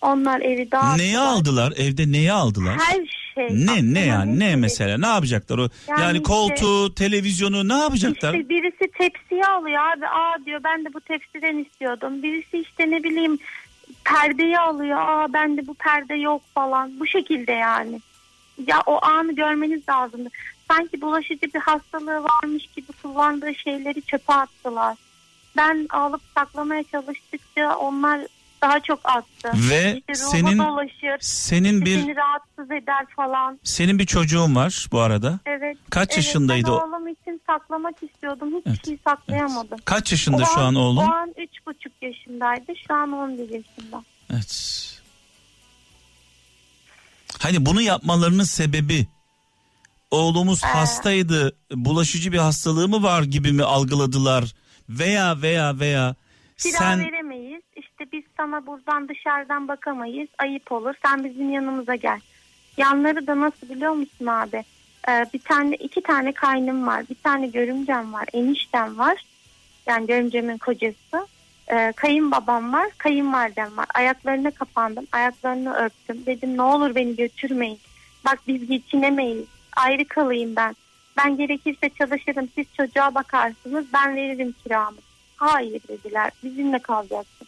[0.00, 0.98] Onlar evi dağıttılar.
[0.98, 1.72] Neyi aldılar?
[1.76, 2.78] Evde neyi aldılar?
[2.78, 3.66] Her şey.
[3.66, 8.34] Ne ne yani ne mesela ne yapacaklar o yani, Yani işte- koltuğu televizyonu ne yapacaklar?
[8.34, 10.06] İşte birisi tepsiyi alıyor abi.
[10.06, 12.22] Aa diyor ben de bu tepsiden istiyordum.
[12.22, 13.38] Birisi işte ne bileyim
[14.04, 14.98] perdeyi alıyor.
[15.00, 17.00] Aa ben de bu perde yok falan.
[17.00, 18.00] Bu şekilde yani.
[18.66, 20.28] Ya o anı görmeniz lazımdı.
[20.70, 24.96] Sanki bulaşıcı bir hastalığı varmış gibi kullandığı şeyleri çöpe attılar.
[25.56, 28.20] Ben alıp saklamaya çalıştıkça onlar
[28.62, 29.50] daha çok attı.
[29.54, 31.16] Ve İşte senin dolaşır.
[31.20, 33.58] senin bir Seni rahatsız eder falan.
[33.64, 35.38] senin bir çocuğun var bu arada.
[35.46, 35.76] Evet.
[35.90, 36.74] Kaç evet, yaşındaydı ben o?
[36.88, 38.48] oğlum için saklamak istiyordum.
[38.58, 39.78] Hiç Evet, şey saklayamadım.
[39.84, 40.98] Kaç yaşında O şu an oğlum?
[41.08, 42.72] O an üç buçuk yaşındaydı.
[42.88, 44.04] Şu an 11 yaşında.
[44.32, 44.76] Evet.
[47.38, 49.06] Hani bunu yapmalarının sebebi
[50.10, 50.66] oğlumuz Ee.
[50.66, 54.54] hastaydı, bulaşıcı bir hastalığı mı var gibi mi algıladılar
[54.88, 56.14] veya veya veya
[56.56, 56.98] sen.
[58.00, 60.28] İşte biz sana buradan dışarıdan bakamayız.
[60.38, 60.94] Ayıp olur.
[61.06, 62.20] Sen bizim yanımıza gel.
[62.76, 64.64] Yanları da nasıl biliyor musun abi?
[65.08, 67.04] Ee, bir tane iki tane kaynım var.
[67.10, 68.28] Bir tane görümcem var.
[68.32, 69.24] Eniştem var.
[69.86, 71.26] Yani görümcemin kocası.
[71.72, 72.88] Ee, kayınbabam var.
[72.98, 73.86] Kayınvalidem var.
[73.94, 75.06] Ayaklarına kapandım.
[75.12, 76.26] Ayaklarını öptüm.
[76.26, 77.78] Dedim ne olur beni götürmeyin.
[78.26, 79.46] Bak biz geçinemeyiz.
[79.76, 80.76] Ayrı kalayım ben.
[81.16, 82.48] Ben gerekirse çalışırım.
[82.54, 83.86] Siz çocuğa bakarsınız.
[83.94, 84.98] Ben veririm kiramı.
[85.36, 86.30] Hayır dediler.
[86.44, 87.46] Bizimle kalacaksın.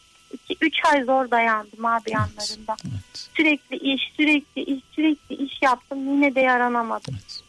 [0.51, 2.77] 2-3 ay zor dayandım abi yanlarında.
[2.85, 6.15] Evet, Sürekli iş, sürekli iş, sürekli iş yaptım.
[6.15, 7.15] Yine de yaranamadım.
[7.15, 7.41] evet.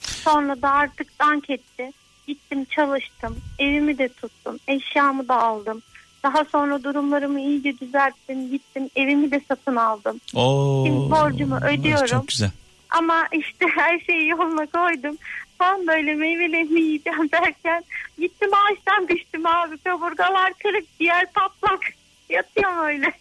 [0.00, 1.92] Sonra da artık dank etti.
[2.26, 3.36] Gittim çalıştım.
[3.58, 4.58] Evimi de tuttum.
[4.68, 5.82] Eşyamı da aldım.
[6.22, 8.50] Daha sonra durumlarımı iyice düzelttim.
[8.50, 10.20] Gittim evimi de satın aldım.
[10.34, 12.06] Oo, Şimdi borcumu ödüyorum.
[12.06, 12.50] Çok güzel.
[12.90, 15.16] Ama işte her şeyi yoluna koydum.
[15.58, 17.84] Tam böyle meyvelerimi yiyeceğim derken
[18.18, 19.78] gittim ağaçtan düştüm abi.
[19.78, 21.80] Kaburgalar kırık, ciğer patlak.
[22.28, 23.12] Yatıyorum öyle.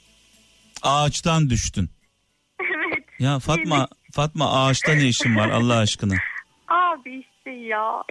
[0.82, 1.90] Ağaçtan düştün.
[2.60, 3.06] evet.
[3.20, 6.16] Ya Fatma Fatma ağaçta ne işin var Allah aşkına?
[6.68, 8.04] Abi işte ya.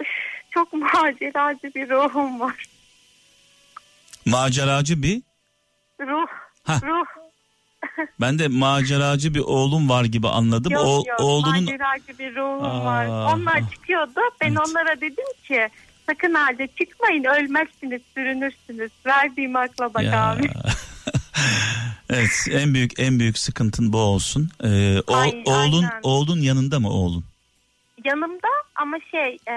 [0.51, 2.65] Çok maceracı bir ruhum var.
[4.27, 5.23] Maceracı bir
[6.01, 6.27] Ruh.
[6.65, 6.83] Hah.
[6.83, 7.05] Ruh.
[8.21, 10.73] ben de maceracı bir oğlum var gibi anladım.
[10.73, 13.07] Yok O, yok oğlunun maceracı bir ruhum Aa, var.
[13.07, 13.71] Onlar ah.
[13.71, 14.21] çıkıyordu.
[14.41, 14.59] Ben Evet.
[14.69, 15.69] onlara dedim ki
[16.07, 18.93] sakın halde çıkmayın ölmezsiniz sürünürsünüz.
[19.07, 20.31] Verdiğim akla bak Ya.
[20.31, 20.51] abi.
[22.11, 24.51] evet en büyük en büyük sıkıntın bu olsun.
[24.65, 26.01] Ee, o, Ay- oğlun aynen.
[26.03, 27.25] oğlun yanında mı oğlun?
[28.05, 29.53] Yanımda ama şey e,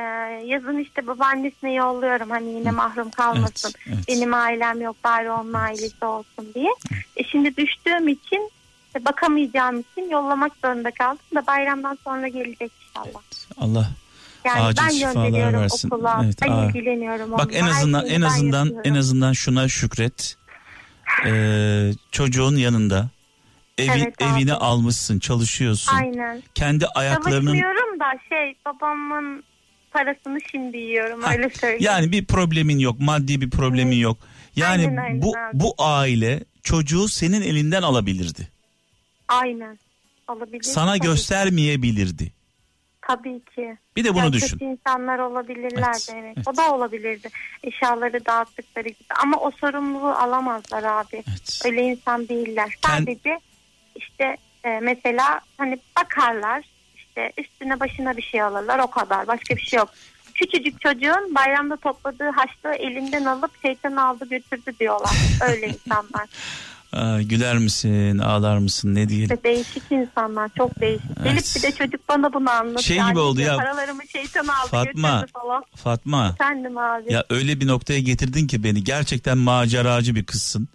[0.46, 3.74] yazın işte babaannesine yolluyorum hani yine mahrum kalmasın.
[3.88, 4.08] Evet, evet.
[4.08, 6.70] Benim ailem yok bari onun ailesi olsun diye.
[7.16, 8.52] E şimdi düştüğüm için
[8.96, 13.22] e, bakamayacağım için yollamak zorunda kaldım da bayramdan sonra gelecek inşallah.
[13.58, 13.90] Allah
[14.46, 15.88] Yani Acil ben şifalar versin.
[15.88, 16.22] okula.
[16.26, 16.66] Evet, ben aa.
[16.66, 17.58] ilgileniyorum bak onunla.
[17.58, 18.92] en azından en azından yapıyorum.
[18.92, 20.38] en azından şuna şükret.
[21.26, 23.10] Ee, çocuğun yanında
[23.78, 24.32] evi, Evet, abi.
[24.34, 25.98] evini almışsın, çalışıyorsun.
[25.98, 26.44] Aynen.
[26.56, 29.44] Kendi ayaklarının Çalışmıyorum da şey babamın
[29.92, 31.84] parasını şimdi yiyorum Ha, öyle söyleyeyim.
[31.84, 34.18] Yani bir problemin yok, maddi bir problemin yok.
[34.56, 35.60] Yani Aynen, aynen bu abi.
[35.60, 38.48] bu aile çocuğu senin elinden alabilirdi.
[39.28, 39.80] Aynen.
[40.28, 40.64] Olabilir.
[40.64, 41.08] Sana tabii.
[41.08, 42.32] göstermeyebilirdi.
[43.08, 43.78] Tabii ki.
[43.96, 44.48] Bir de bunu Yani düşün.
[44.48, 46.48] Kötü insanlar olabilirlerdi Evet, evet, evet.
[46.48, 47.30] O da olabilirdi.
[47.64, 49.14] Eşyaları dağıttıkları gibi.
[49.24, 51.24] Ama o sorumluluğu alamazlar abi.
[51.30, 51.62] Evet.
[51.66, 52.70] Öyle insan değiller.
[52.82, 53.40] Kend- Sadece
[53.96, 56.66] işte e, mesela hani bakarlar
[56.96, 59.28] işte üstüne başına bir şey alırlar o kadar.
[59.28, 59.90] Başka bir şey yok.
[60.34, 65.12] Küçücük çocuğun bayramda topladığı haçlığı elinden alıp şeytan aldı götürdü diyorlar.
[65.50, 66.28] Öyle insanlar.
[66.94, 69.36] Aa, güler misin, ağlar mısın ne diyelim.
[69.36, 70.52] İşte değişik insanlar.
[70.58, 71.06] Çok değişik.
[71.20, 71.24] Evet.
[71.24, 72.82] Gelip bir de çocuk bana bunu anlatıyor.
[72.82, 73.58] Şey gibi oldu ya.
[73.58, 75.26] Paralarımı şeytan aldı Fatma.
[75.34, 75.64] falan.
[75.76, 77.14] Fatma Efendim abi.
[77.14, 78.84] ya öyle bir noktaya getirdin ki beni.
[78.84, 80.68] Gerçekten maceracı bir kızsın.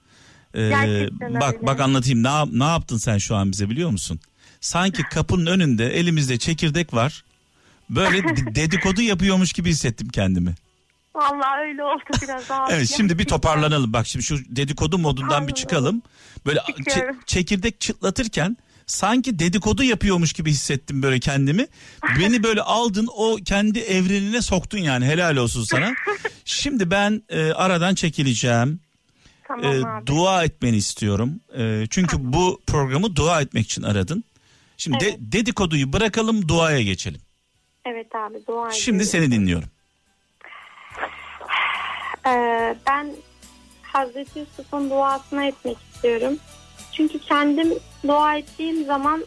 [0.54, 1.66] Ee, Gerçekten bak öyle.
[1.66, 2.22] bak anlatayım.
[2.22, 4.20] Ne, ne yaptın sen şu an bize biliyor musun?
[4.60, 7.24] Sanki kapının önünde elimizde çekirdek var.
[7.90, 10.54] Böyle de- dedikodu yapıyormuş gibi hissettim kendimi.
[11.14, 12.72] Vallahi öyle oldu biraz abi.
[12.72, 13.92] Evet şimdi bir toparlanalım.
[13.92, 15.54] Bak şimdi şu dedikodu modundan bir Toparlanalım.
[15.54, 16.02] çıkalım.
[16.46, 17.16] Böyle çe- Çıkıyorum.
[17.26, 18.56] çekirdek çıtlatırken
[18.86, 21.66] sanki dedikodu yapıyormuş gibi hissettim böyle kendimi.
[22.18, 25.92] Beni böyle aldın o kendi evrenine soktun yani helal olsun sana.
[26.44, 28.80] Şimdi ben e, aradan çekileceğim.
[29.48, 30.06] Tamam E, abi.
[30.06, 31.40] dua etmeni istiyorum.
[31.58, 34.24] E, çünkü bu programı dua etmek için aradın.
[34.76, 35.18] Şimdi de- Evet.
[35.20, 37.20] dedikoduyu bırakalım duaya geçelim.
[37.86, 39.10] Evet abi dua Şimdi ediyorum.
[39.28, 39.68] seni dinliyorum.
[42.26, 43.10] Ee, ben
[43.82, 46.38] Hazreti Yusuf'un duasını etmek istiyorum.
[46.92, 47.74] Çünkü kendim
[48.06, 49.24] dua ettiğim zaman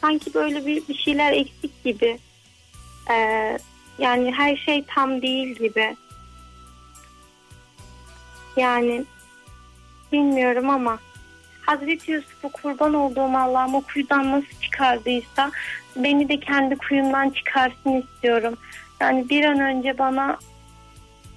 [0.00, 2.18] sanki böyle bir, bir şeyler eksik gibi.
[3.10, 3.58] Ee,
[3.98, 5.96] yani her şey tam değil gibi.
[8.56, 9.04] Yani
[10.12, 10.98] bilmiyorum ama
[11.60, 15.50] Hazreti Yusuf'u kurban olduğum Allah'ım o kuyudan nasıl çıkardıysa
[15.96, 18.54] beni de kendi kuyumdan çıkarsın istiyorum.
[19.00, 20.38] Yani bir an önce bana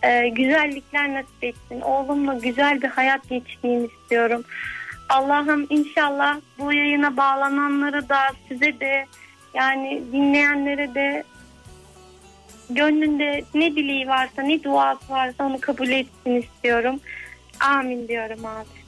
[0.03, 1.82] e, güzellikler nasip etsin.
[1.82, 4.44] Oğlumla güzel bir hayat geçireyim istiyorum.
[5.10, 9.06] Allah'ım inşallah bu yayına bağlananlara da size de
[9.53, 11.23] yani dinleyenlere de
[12.69, 16.99] gönlünde ne dileği varsa ne duası varsa onu kabul etsin istiyorum.
[17.60, 18.81] Amin diyorum abi.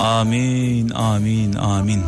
[0.00, 2.02] Amin, amin, amin.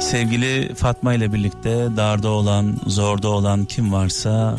[0.00, 4.58] Sevgili Fatma ile birlikte darda olan, zorda olan kim varsa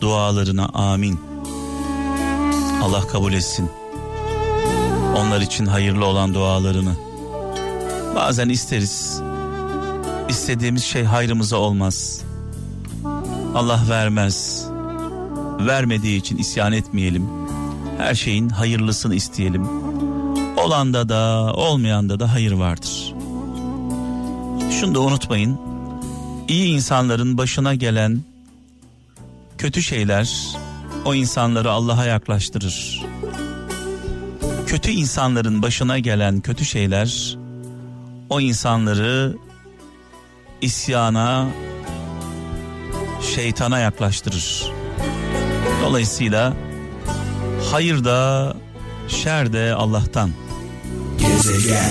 [0.00, 1.20] dualarına amin.
[2.82, 3.70] Allah kabul etsin.
[5.16, 6.92] Onlar için hayırlı olan dualarını.
[8.16, 9.22] Bazen isteriz.
[10.28, 12.22] İstediğimiz şey hayrımıza olmaz.
[13.54, 14.66] Allah vermez.
[15.66, 17.28] Vermediği için isyan etmeyelim.
[17.98, 19.89] Her şeyin hayırlısını isteyelim.
[20.64, 23.14] Olanda da olmayanda da hayır vardır.
[24.80, 25.60] Şunu da unutmayın.
[26.48, 28.20] İyi insanların başına gelen
[29.58, 30.56] kötü şeyler
[31.04, 33.02] o insanları Allah'a yaklaştırır.
[34.66, 37.38] Kötü insanların başına gelen kötü şeyler
[38.30, 39.36] o insanları
[40.60, 41.46] isyana,
[43.34, 44.72] şeytana yaklaştırır.
[45.84, 46.52] Dolayısıyla
[47.72, 48.54] hayır da
[49.08, 50.30] şer de Allah'tan.
[51.30, 51.84] Gezegen.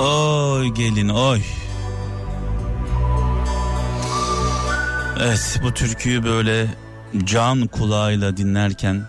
[0.00, 1.40] Oy gelin oy.
[5.20, 6.66] Evet bu türküyü böyle
[7.24, 9.06] can kulağıyla dinlerken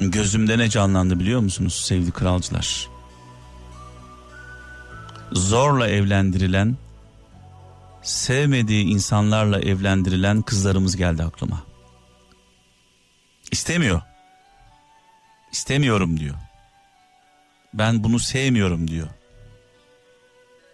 [0.00, 2.88] gözümde ne canlandı biliyor musunuz sevgili kralcılar?
[5.32, 6.76] Zorla evlendirilen,
[8.04, 11.62] sevmediği insanlarla evlendirilen kızlarımız geldi aklıma.
[13.50, 14.02] İstemiyor.
[15.52, 16.34] İstemiyorum diyor.
[17.74, 19.08] Ben bunu sevmiyorum diyor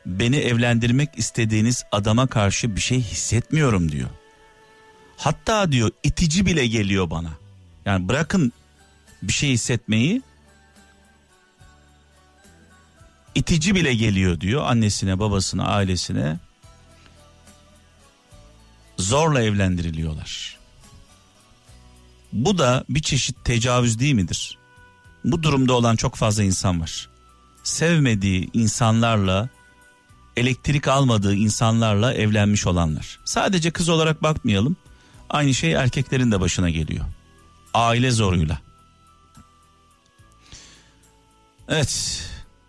[0.06, 4.08] beni evlendirmek istediğiniz adama karşı bir şey hissetmiyorum diyor.
[5.16, 7.30] Hatta diyor itici bile geliyor bana.
[7.84, 8.52] Yani bırakın
[9.22, 10.22] bir şey hissetmeyi
[13.34, 16.38] itici bile geliyor diyor annesine, babasına, ailesine.
[19.00, 20.56] Zorla evlendiriliyorlar.
[22.32, 24.58] Bu da bir çeşit tecavüz değil midir?
[25.24, 27.08] Bu durumda olan çok fazla insan var.
[27.62, 29.48] Sevmediği insanlarla
[30.36, 33.18] elektrik almadığı insanlarla evlenmiş olanlar.
[33.24, 34.76] Sadece kız olarak bakmayalım.
[35.30, 37.04] Aynı şey erkeklerin de başına geliyor.
[37.74, 38.60] Aile zoruyla.
[41.68, 42.22] Evet.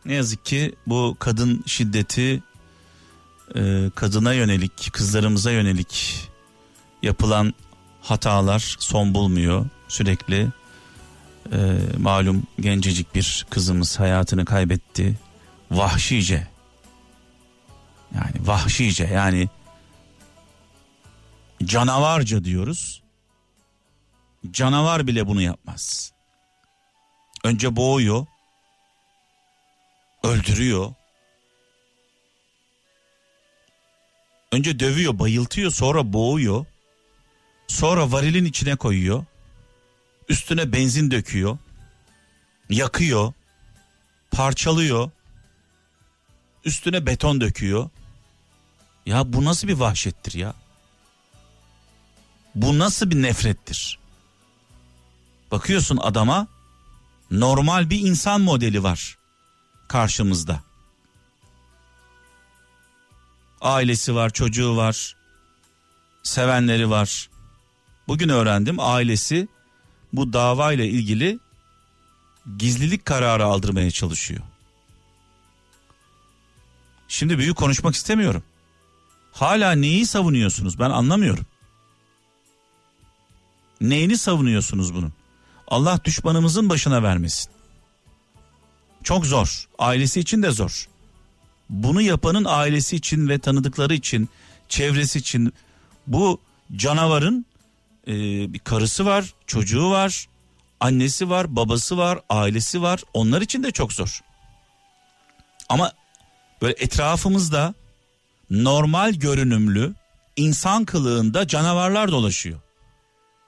[0.05, 2.43] Ne yazık ki bu kadın şiddeti
[3.55, 6.27] e, kadına yönelik, kızlarımıza yönelik
[7.03, 7.53] yapılan
[8.01, 9.65] hatalar son bulmuyor.
[9.87, 10.47] Sürekli
[11.51, 15.19] e, malum gencecik bir kızımız hayatını kaybetti.
[15.71, 16.47] Vahşice
[18.15, 19.49] yani vahşice yani
[21.63, 23.01] canavarca diyoruz.
[24.51, 26.11] Canavar bile bunu yapmaz.
[27.43, 28.25] Önce boğuyor.
[30.23, 30.93] Öldürüyor.
[34.51, 36.65] Önce dövüyor, bayıltıyor, sonra boğuyor.
[37.67, 39.25] Sonra varilin içine koyuyor.
[40.29, 41.57] Üstüne benzin döküyor.
[42.69, 43.33] Yakıyor.
[44.31, 45.11] Parçalıyor.
[46.65, 47.89] Üstüne beton döküyor.
[49.05, 50.53] Ya bu nasıl bir vahşettir ya?
[52.55, 53.99] Bu nasıl bir nefrettir?
[55.51, 56.47] Bakıyorsun adama
[57.31, 59.17] normal bir insan modeli var
[59.87, 60.70] karşımızda.
[63.61, 65.15] Ailesi var, çocuğu var,
[66.23, 67.29] sevenleri var.
[68.07, 69.47] Bugün öğrendim ailesi
[70.13, 71.39] bu davayla ilgili
[72.57, 74.41] gizlilik kararı aldırmaya çalışıyor.
[77.07, 78.43] Şimdi büyük konuşmak istemiyorum.
[79.31, 81.45] Hala neyi savunuyorsunuz ben anlamıyorum.
[83.81, 85.13] Neyini savunuyorsunuz bunun?
[85.67, 87.51] Allah düşmanımızın başına vermesin.
[89.03, 89.67] Çok zor.
[89.79, 90.87] Ailesi için de zor.
[91.71, 94.29] Bunu yapanın ailesi için ve tanıdıkları için,
[94.69, 95.53] çevresi için
[96.07, 96.39] bu
[96.75, 97.45] canavarın
[98.07, 98.13] e,
[98.53, 100.27] bir karısı var, çocuğu var,
[100.79, 103.03] annesi var, babası var, ailesi var.
[103.13, 104.21] Onlar için de çok zor.
[105.69, 105.91] Ama
[106.61, 107.73] böyle etrafımızda
[108.49, 109.93] normal görünümlü
[110.35, 112.59] insan kılığında canavarlar dolaşıyor.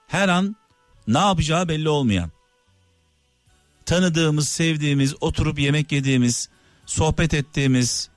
[0.07, 0.55] Her an
[1.07, 2.31] ne yapacağı belli olmayan.
[3.85, 6.49] Tanıdığımız, sevdiğimiz, oturup yemek yediğimiz,
[6.85, 8.09] sohbet ettiğimiz,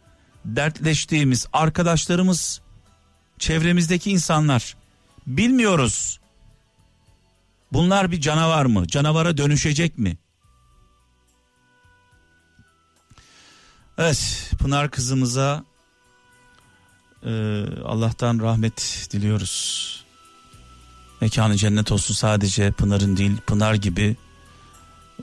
[0.46, 2.60] dertleştiğimiz arkadaşlarımız,
[3.38, 4.76] çevremizdeki insanlar
[5.26, 6.20] bilmiyoruz.
[7.72, 8.86] Bunlar bir canavar mı?
[8.86, 10.16] Canavara dönüşecek mi?
[13.98, 15.64] Evet, Pınar kızımıza
[17.22, 17.30] e,
[17.84, 19.86] Allah'tan rahmet diliyoruz.
[21.20, 24.16] Mekanı cennet olsun sadece Pınar'ın değil, Pınar gibi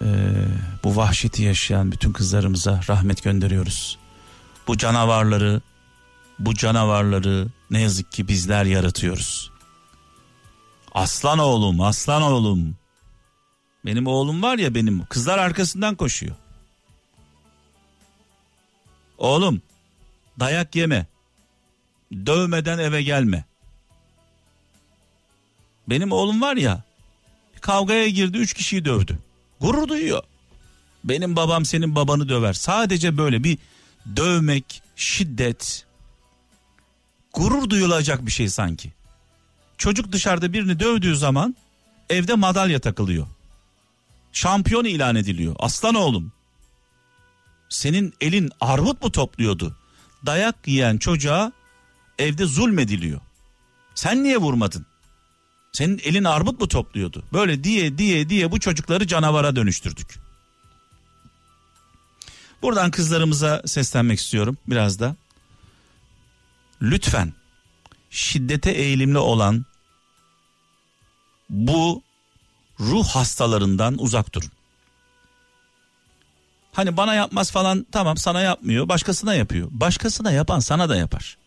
[0.01, 0.07] e,
[0.83, 4.02] bu vahşeti yaşayan bütün kızlarımıza rahmet gönderiyoruz.
[4.67, 5.61] Bu canavarları,
[6.39, 9.51] bu canavarları ne yazık ki bizler yaratıyoruz.
[10.93, 12.75] Aslan oğlum, aslan oğlum.
[13.85, 16.35] Benim oğlum var ya benim, kızlar arkasından koşuyor.
[19.17, 19.61] Oğlum,
[20.39, 21.05] dayak yeme.
[22.25, 23.45] Dövmeden eve gelme.
[25.87, 26.83] Benim oğlum var ya,
[27.61, 29.19] kavgaya girdi, üç kişiyi dövdü.
[29.61, 30.23] Gurur duyuyor.
[31.03, 32.53] Benim babam senin babanı döver.
[32.53, 33.57] Sadece böyle bir
[34.15, 35.85] dövmek, şiddet,
[37.33, 38.93] gurur duyulacak bir şey sanki.
[39.77, 41.55] Çocuk dışarıda birini dövdüğü zaman
[42.09, 43.27] evde madalya takılıyor.
[44.31, 45.55] Şampiyon ilan ediliyor.
[45.59, 46.31] Aslan oğlum.
[47.69, 49.77] Senin elin armut mu topluyordu?
[50.25, 51.51] Dayak yiyen çocuğa
[52.19, 53.21] evde zulmediliyor.
[53.95, 54.85] Sen niye vurmadın?
[55.71, 57.23] Senin elin armut mu topluyordu?
[57.33, 60.22] Böyle diye diye diye bu çocukları canavara dönüştürdük.
[62.63, 65.15] Buradan kızlarımıza seslenmek istiyorum biraz da.
[66.81, 67.33] Lütfen
[68.09, 69.65] şiddete eğilimli olan
[71.49, 72.03] bu
[72.79, 74.51] ruh hastalarından uzak durun.
[76.73, 79.67] Hani bana yapmaz falan tamam sana yapmıyor başkasına yapıyor.
[79.71, 81.37] Başkasına yapan sana da yapar.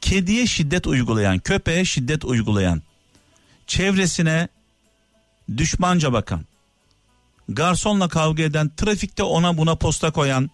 [0.00, 2.82] Kediye şiddet uygulayan, köpeğe şiddet uygulayan,
[3.66, 4.48] çevresine
[5.56, 6.44] düşmanca bakan,
[7.48, 10.50] garsonla kavga eden, trafikte ona buna posta koyan,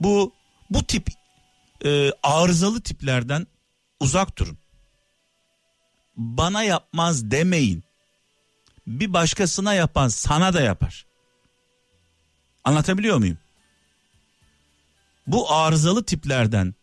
[0.00, 0.32] bu
[0.70, 1.08] bu tip
[1.84, 3.46] e, arızalı tiplerden
[4.00, 4.58] uzak durun.
[6.16, 7.84] Bana yapmaz demeyin.
[8.86, 11.06] Bir başkasına yapan sana da yapar.
[12.64, 13.38] Anlatabiliyor muyum?
[15.26, 16.74] Bu arızalı tiplerden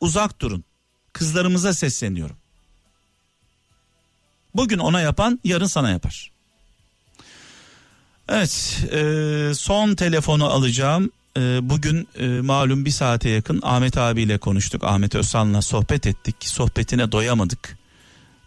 [0.00, 0.64] uzak durun.
[1.12, 2.36] Kızlarımıza sesleniyorum.
[4.54, 6.37] Bugün ona yapan yarın sana yapar.
[8.28, 11.10] Evet e, son telefonu alacağım.
[11.36, 14.84] E, bugün e, malum bir saate yakın Ahmet abiyle konuştuk.
[14.84, 16.36] Ahmet Özsan'la sohbet ettik.
[16.40, 17.78] Sohbetine doyamadık.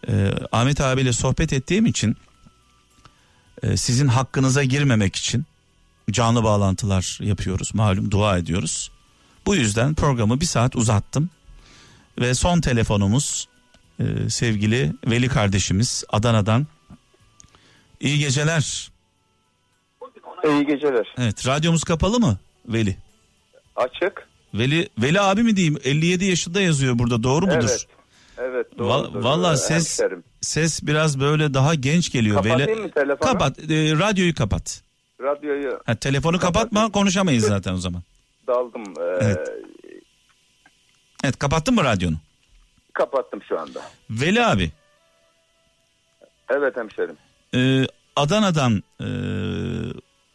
[0.08, 2.16] E, Ahmet abiyle sohbet ettiğim için
[3.62, 5.46] e, sizin hakkınıza girmemek için
[6.10, 7.74] canlı bağlantılar yapıyoruz.
[7.74, 8.90] Malum dua ediyoruz.
[9.46, 11.30] Bu yüzden programı bir saat uzattım.
[12.20, 13.48] Ve son telefonumuz
[14.00, 16.66] e, sevgili Veli kardeşimiz Adana'dan.
[18.00, 18.91] İyi geceler.
[20.44, 21.14] İyi geceler.
[21.18, 22.38] Evet radyomuz kapalı mı
[22.68, 22.96] Veli?
[23.76, 24.28] Açık.
[24.54, 27.56] Veli Veli abi mi diyeyim 57 yaşında yazıyor burada doğru mudur?
[27.60, 27.86] Evet.
[28.38, 28.88] Evet doğru.
[28.88, 30.00] Val- Valla ses
[30.40, 32.36] ses biraz böyle daha genç geliyor.
[32.36, 32.80] Kapatayım Veli...
[32.80, 33.18] mı telefonu?
[33.32, 33.64] Kapat e,
[33.98, 34.82] radyoyu kapat.
[35.20, 38.02] Radyoyu Ha, telefonu kapatma konuşamayız zaten o zaman.
[38.46, 38.82] daldım.
[39.00, 39.48] Ee, Evet.
[41.24, 42.16] Evet kapattın mı radyonu?
[42.92, 43.82] Kapattım şu anda.
[44.10, 44.70] Veli abi
[46.50, 47.16] Evet hemşerim.
[47.54, 47.86] e,
[48.16, 49.06] Adana'dan e,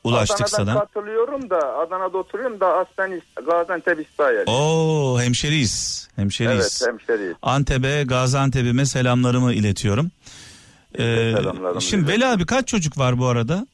[0.07, 0.79] ulaştık Adana'dan sana.
[0.79, 4.47] katılıyorum da Adana'da oturuyorum da aslen Gaziantep İsrail.
[4.47, 6.07] Oo hemşeriyiz.
[6.15, 6.81] Hemşeriyiz.
[6.83, 7.35] Evet hemşeriyiz.
[7.41, 10.11] Antep'e, Gaziantep'ime selamlarımı iletiyorum.
[10.93, 12.11] Ee, selamlarımı şimdi.
[12.11, 13.67] Veli abi kaç çocuk var bu arada?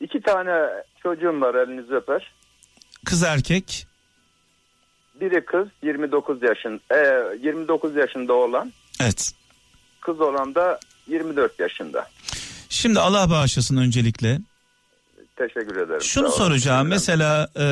[0.00, 0.52] İki tane
[1.02, 2.32] çocuğum var elinizi öper.
[3.04, 3.86] Kız erkek.
[5.20, 6.96] Biri kız 29 yaşın e,
[7.42, 9.32] 29 yaşında olan Evet.
[10.00, 10.78] kız olan da
[11.08, 12.08] 24 yaşında.
[12.68, 14.38] Şimdi Allah bağışlasın öncelikle.
[15.40, 16.00] Teşekkür ederim.
[16.00, 16.88] Şunu soracağım.
[16.88, 17.66] Mesela e,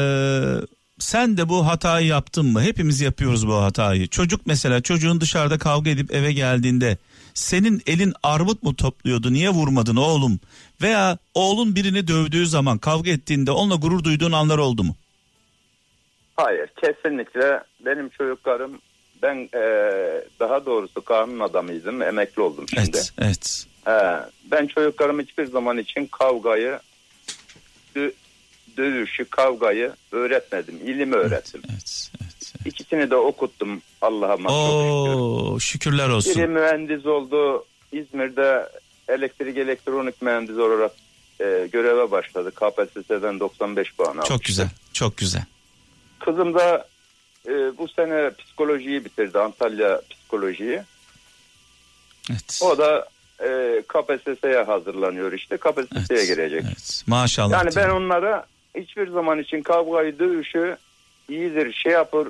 [0.99, 2.63] sen de bu hatayı yaptın mı?
[2.63, 4.09] Hepimiz yapıyoruz bu hatayı.
[4.09, 6.97] Çocuk mesela çocuğun dışarıda kavga edip eve geldiğinde
[7.35, 9.33] senin elin armut mu topluyordu?
[9.33, 10.41] Niye vurmadın oğlum?
[10.83, 14.97] Veya oğlun birini dövdüğü zaman kavga ettiğinde onunla gurur duyduğun anlar oldu mu?
[16.37, 18.79] Hayır kesinlikle benim çocuklarım
[19.23, 19.63] ben e,
[20.41, 22.91] daha doğrusu kanun adamıydım emekli oldum şimdi.
[22.95, 23.67] Evet, evet.
[23.85, 24.19] He,
[24.51, 26.79] ben çocuklarım hiçbir zaman için kavgayı
[27.97, 28.13] dö-
[28.77, 30.81] dövüşü, kavgayı öğretmedim.
[30.85, 31.63] İlimi öğrettim.
[31.65, 32.11] Evet, evet.
[32.21, 32.67] evet.
[32.67, 34.53] İkisini de okuttum Allah'a çok şükür.
[34.53, 36.35] Oo, şükürler olsun.
[36.35, 37.65] Biri mühendis oldu.
[37.93, 38.69] İzmir'de
[39.09, 40.93] elektrik elektronik mühendis olarak
[41.41, 42.51] e, göreve başladı.
[42.51, 44.29] KPSS'den 95 puan aldı.
[44.29, 45.43] Çok güzel, çok güzel.
[46.19, 46.89] Kızım da
[47.49, 49.39] e, bu sene psikolojiyi bitirdi.
[49.39, 50.83] Antalya psikolojiyi.
[52.31, 52.61] Evet.
[52.63, 53.09] O da
[53.41, 55.57] e, KPSS'ye hazırlanıyor işte.
[55.57, 56.63] KPSS'ye evet, girecek.
[56.67, 57.05] Evet.
[57.07, 57.53] Maşallah.
[57.53, 58.47] Yani ben onlara
[58.77, 60.77] hiçbir zaman için kavgayı, dövüşü
[61.29, 62.29] iyidir, şey yapır.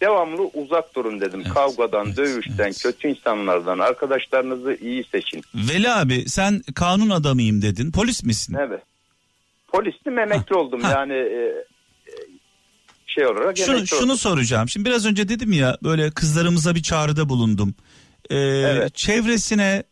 [0.00, 1.42] Devamlı uzak durun dedim.
[1.44, 2.82] Evet, Kavgadan, evet, dövüşten, evet.
[2.82, 3.78] kötü insanlardan.
[3.78, 5.42] Arkadaşlarınızı iyi seçin.
[5.54, 7.92] Veli abi sen kanun adamıyım dedin.
[7.92, 8.56] Polis misin?
[8.60, 8.82] Evet.
[9.68, 10.82] Polistim emekli oldum.
[10.82, 10.90] ha.
[10.92, 11.64] Yani e,
[12.06, 12.12] e,
[13.06, 14.16] şey olarak Şunu, emekli şunu oldum.
[14.16, 14.68] soracağım.
[14.68, 17.74] Şimdi biraz önce dedim ya böyle kızlarımıza bir çağrıda bulundum.
[18.30, 18.94] Ee, Evet.
[18.94, 19.82] Çevresine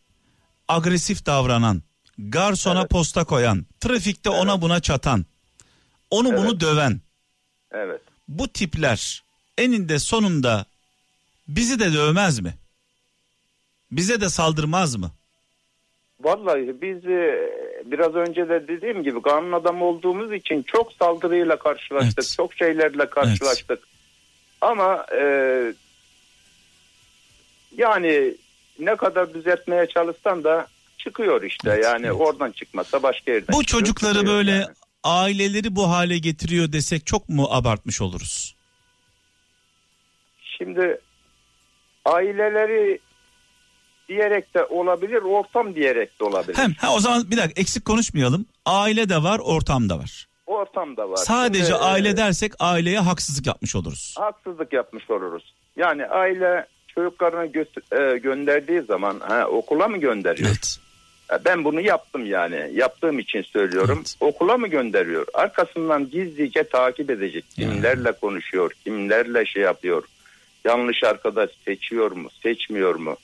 [0.67, 1.81] agresif davranan,
[2.17, 2.89] garsona Evet.
[2.89, 5.25] posta koyan, trafikte ona buna çatan,
[6.09, 6.61] onu bunu Evet.
[6.61, 7.01] döven.
[7.71, 8.01] Evet.
[8.27, 9.23] Bu tipler
[9.57, 10.65] eninde sonunda
[11.47, 12.53] bizi de dövmez mi?
[13.91, 15.11] Bize de saldırmaz mı?
[16.19, 17.49] Vallahi biz e,
[17.85, 22.19] biraz önce de dediğim gibi kanun adamı olduğumuz için çok saldırıyla karşılaştık.
[22.19, 22.33] Evet.
[22.37, 23.79] Çok şeylerle karşılaştık.
[24.61, 25.23] Ama e,
[27.77, 28.35] yani
[28.79, 31.69] ne kadar düzeltmeye çalışsan da çıkıyor işte.
[31.69, 32.15] Evet, yani evet.
[32.19, 34.65] oradan çıkmasa başka yerden Bu çıkıyor, çocukları çıkıyor böyle yani.
[35.03, 38.55] aileleri bu hale getiriyor desek çok mu abartmış oluruz?
[40.57, 40.99] Şimdi
[42.05, 42.99] aileleri
[44.09, 46.57] diyerek de olabilir, ortam diyerek de olabilir.
[46.57, 48.45] Hem ha, o zaman bir dakika eksik konuşmayalım.
[48.65, 50.27] Aile de var, ortam da var.
[50.45, 51.15] Ortam da var.
[51.17, 54.15] Sadece Şimdi, aile e, dersek aileye haksızlık yapmış oluruz.
[54.17, 55.53] haksızlık yapmış oluruz.
[55.75, 60.49] Yani aile çocuklarını gö- e, gönderdiği zaman ha, okula mı gönderiyor?
[60.49, 60.77] Evet.
[61.45, 62.69] Ben bunu yaptım yani.
[62.73, 63.97] Yaptığım için söylüyorum.
[63.97, 64.15] Evet.
[64.19, 65.25] Okula mı gönderiyor?
[65.33, 67.45] Arkasından gizlice takip edecek.
[67.55, 68.71] Kimlerle konuşuyor?
[68.83, 70.03] Kimlerle şey yapıyor?
[70.65, 72.29] Yanlış arkadaş seçiyor mu?
[72.43, 73.15] Seçmiyor mu?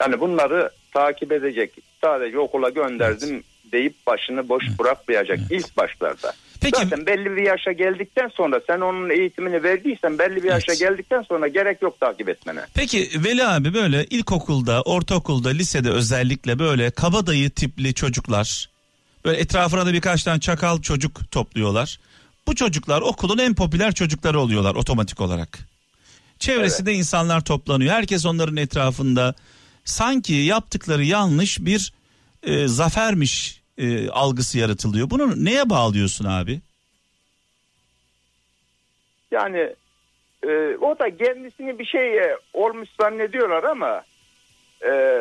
[0.00, 1.72] Yani bunları takip edecek.
[2.04, 3.42] Sadece okula gönderdim
[3.72, 5.50] deyip başını boş bırakmayacak Evet.
[5.50, 6.32] ilk başlarda.
[6.60, 10.80] Peki Zaten belli bir yaşa geldikten sonra sen onun eğitimini verdiysen belli bir yaşa Evet.
[10.80, 12.60] geldikten sonra gerek yok takip etmene.
[12.74, 18.68] peki Veli abi böyle ilkokulda, ortaokulda, lisede özellikle böyle kabadayı tipli çocuklar
[19.24, 21.98] böyle etrafına da birkaç tane çakal çocuk topluyorlar.
[22.46, 25.58] Bu çocuklar okulun en popüler çocukları oluyorlar otomatik olarak.
[26.38, 27.94] Çevresinde insanlar toplanıyor.
[27.94, 29.34] Herkes onların etrafında.
[29.84, 31.92] Sanki yaptıkları yanlış bir
[32.42, 35.10] e, zafermiş e, algısı yaratılıyor.
[35.10, 36.60] Bunu neye bağlıyorsun abi?
[39.30, 39.74] Yani
[40.42, 44.02] e, o da kendisini bir şey e, olmuş zannediyorlar ama
[44.84, 45.20] e,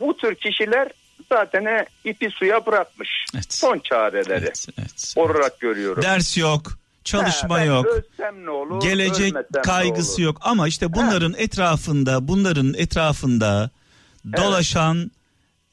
[0.00, 0.88] bu tür kişiler
[1.28, 3.24] zaten e, ipi suya bırakmış.
[3.34, 3.52] Evet.
[3.54, 5.14] Son çareleri Evet, evet.
[5.16, 6.02] olarak görüyorum.
[6.02, 6.72] Ders yok,
[7.04, 7.86] çalışma Ha, yok.
[7.86, 8.82] Ölsem ne olur?
[8.82, 9.34] Gelecek
[9.64, 10.22] kaygısı olur?
[10.22, 13.70] yok ama işte bunların etrafında bunların etrafında
[14.36, 15.10] dolaşan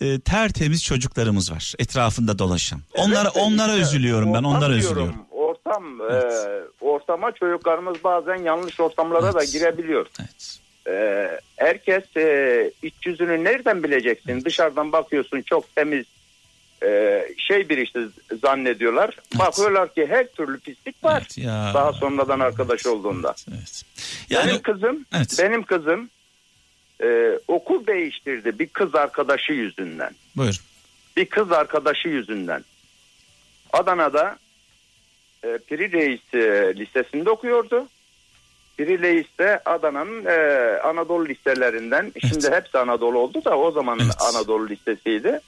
[0.01, 2.81] e, tertemiz çocuklarımız var etrafında dolaşan.
[2.97, 5.15] Onlara Evet, onlara işte üzülüyorum ben onlara diyorum, üzülüyorum.
[5.31, 6.33] Ortam Evet.
[6.33, 9.51] e, ortama çocuklarımız bazen yanlış ortamlara da Evet.
[9.53, 10.05] girebiliyor.
[10.19, 10.59] Evet.
[10.87, 14.45] E, herkes e, iç yüzünü nereden bileceksin?
[14.45, 16.05] Dışarıdan bakıyorsun çok temiz
[16.83, 17.99] e, şey bir işte
[18.41, 19.17] zannediyorlar.
[19.39, 21.21] Bakıyorlar ki her türlü pislik var.
[21.21, 21.71] Evet ya.
[21.73, 23.35] Daha sonradan arkadaş olduğunda.
[23.51, 23.83] Evet.
[24.29, 25.35] Yani benim kızım, Evet.
[25.39, 26.09] benim kızım
[27.03, 30.15] e, okul değiştirdi bir kız arkadaşı yüzünden.
[30.37, 30.55] buyur.
[31.17, 32.63] Bir kız arkadaşı yüzünden.
[33.73, 34.37] Adana'da
[35.43, 37.87] e, Piri Reis e, lisesinde okuyordu.
[38.77, 40.37] Piri Reis de Adana'nın e,
[40.79, 42.13] Anadolu liselerinden.
[42.19, 44.15] Şimdi hepsi Anadolu oldu da o zaman Evet.
[44.19, 45.39] Anadolu lisesiydi.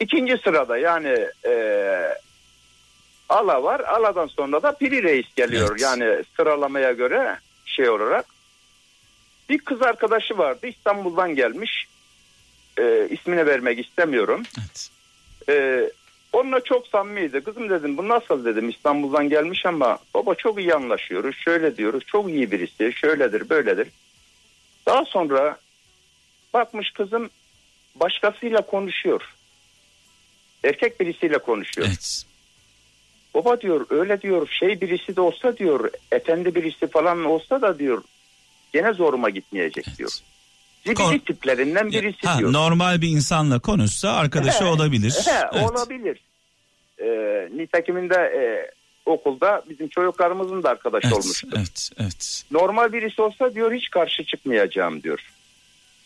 [0.00, 1.52] İkinci sırada yani e,
[3.28, 3.80] Ala var.
[3.80, 5.68] Ala'dan sonra da Piri Reis geliyor.
[5.70, 5.80] Evet.
[5.80, 8.35] Yani sıralamaya göre şey olarak.
[9.48, 11.86] Bir kız arkadaşı vardı İstanbul'dan gelmiş.
[12.78, 14.42] E, ismini vermek istemiyorum.
[14.58, 14.90] Evet.
[15.48, 15.90] Ee,
[16.32, 17.40] onunla çok samimiydi.
[17.40, 21.36] Kızım dedim bu nasıl dedim İstanbul'dan gelmiş ama baba çok iyi anlaşıyoruz.
[21.36, 23.88] Şöyle diyoruz çok iyi birisi şöyledir böyledir.
[24.86, 25.56] Daha sonra
[26.54, 27.30] bakmış kızım
[27.94, 29.34] başkasıyla konuşuyor.
[30.64, 31.86] Erkek birisiyle konuşuyor.
[31.88, 32.24] Evet.
[33.34, 38.02] Baba diyor öyle diyor şey birisi de olsa diyor efendi birisi falan olsa da diyor
[38.72, 40.10] gene zoruma gitmeyecek diyor.
[40.84, 42.52] Zibidi Kon- tiplerinden birisi Ha, diyor.
[42.52, 45.14] normal bir insanla konuşsa arkadaşı He, olabilir.
[45.26, 45.70] He, Evet.
[45.70, 46.20] Olabilir.
[46.98, 48.70] Ee, nitekiminde e,
[49.10, 51.48] okulda bizim çocuklarımızın da arkadaşı Evet, olmuştu.
[51.56, 52.44] evet, evet.
[52.50, 55.20] Normal birisi olsa diyor hiç karşı çıkmayacağım diyor.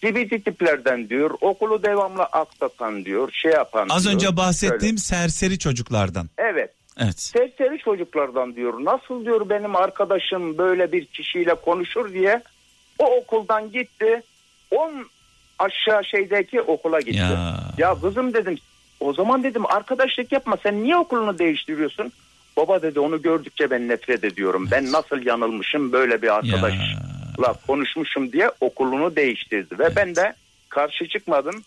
[0.05, 4.15] Zibidi tiplerden diyor okulu devamlı aksatan diyor şey yapan Az diyor.
[4.15, 6.31] önce bahsettiğim serseri çocuklardan.
[6.39, 6.51] Öyle.
[6.51, 6.71] Evet.
[7.01, 7.21] Evet.
[7.21, 8.85] serseri çocuklardan diyor.
[8.85, 12.43] Nasıl diyor benim arkadaşım böyle bir kişiyle konuşur diye
[12.99, 14.23] o okuldan gitti.
[14.71, 15.07] 10
[15.59, 17.19] aşağı şeydeki okula gitti.
[17.19, 17.61] Ya.
[17.79, 17.95] Ya.
[18.01, 18.59] kızım dedim
[19.01, 22.13] o zaman dedim arkadaşlık yapma sen niye okulunu değiştiriyorsun?
[22.57, 24.69] Baba dedi onu gördükçe ben nefret ediyorum.
[24.71, 29.79] Ben nasıl yanılmışım böyle bir arkadaşla konuşmuşum diye okulunu değiştirdi.
[29.79, 30.35] Ve ben de
[30.69, 31.63] karşı çıkmadım.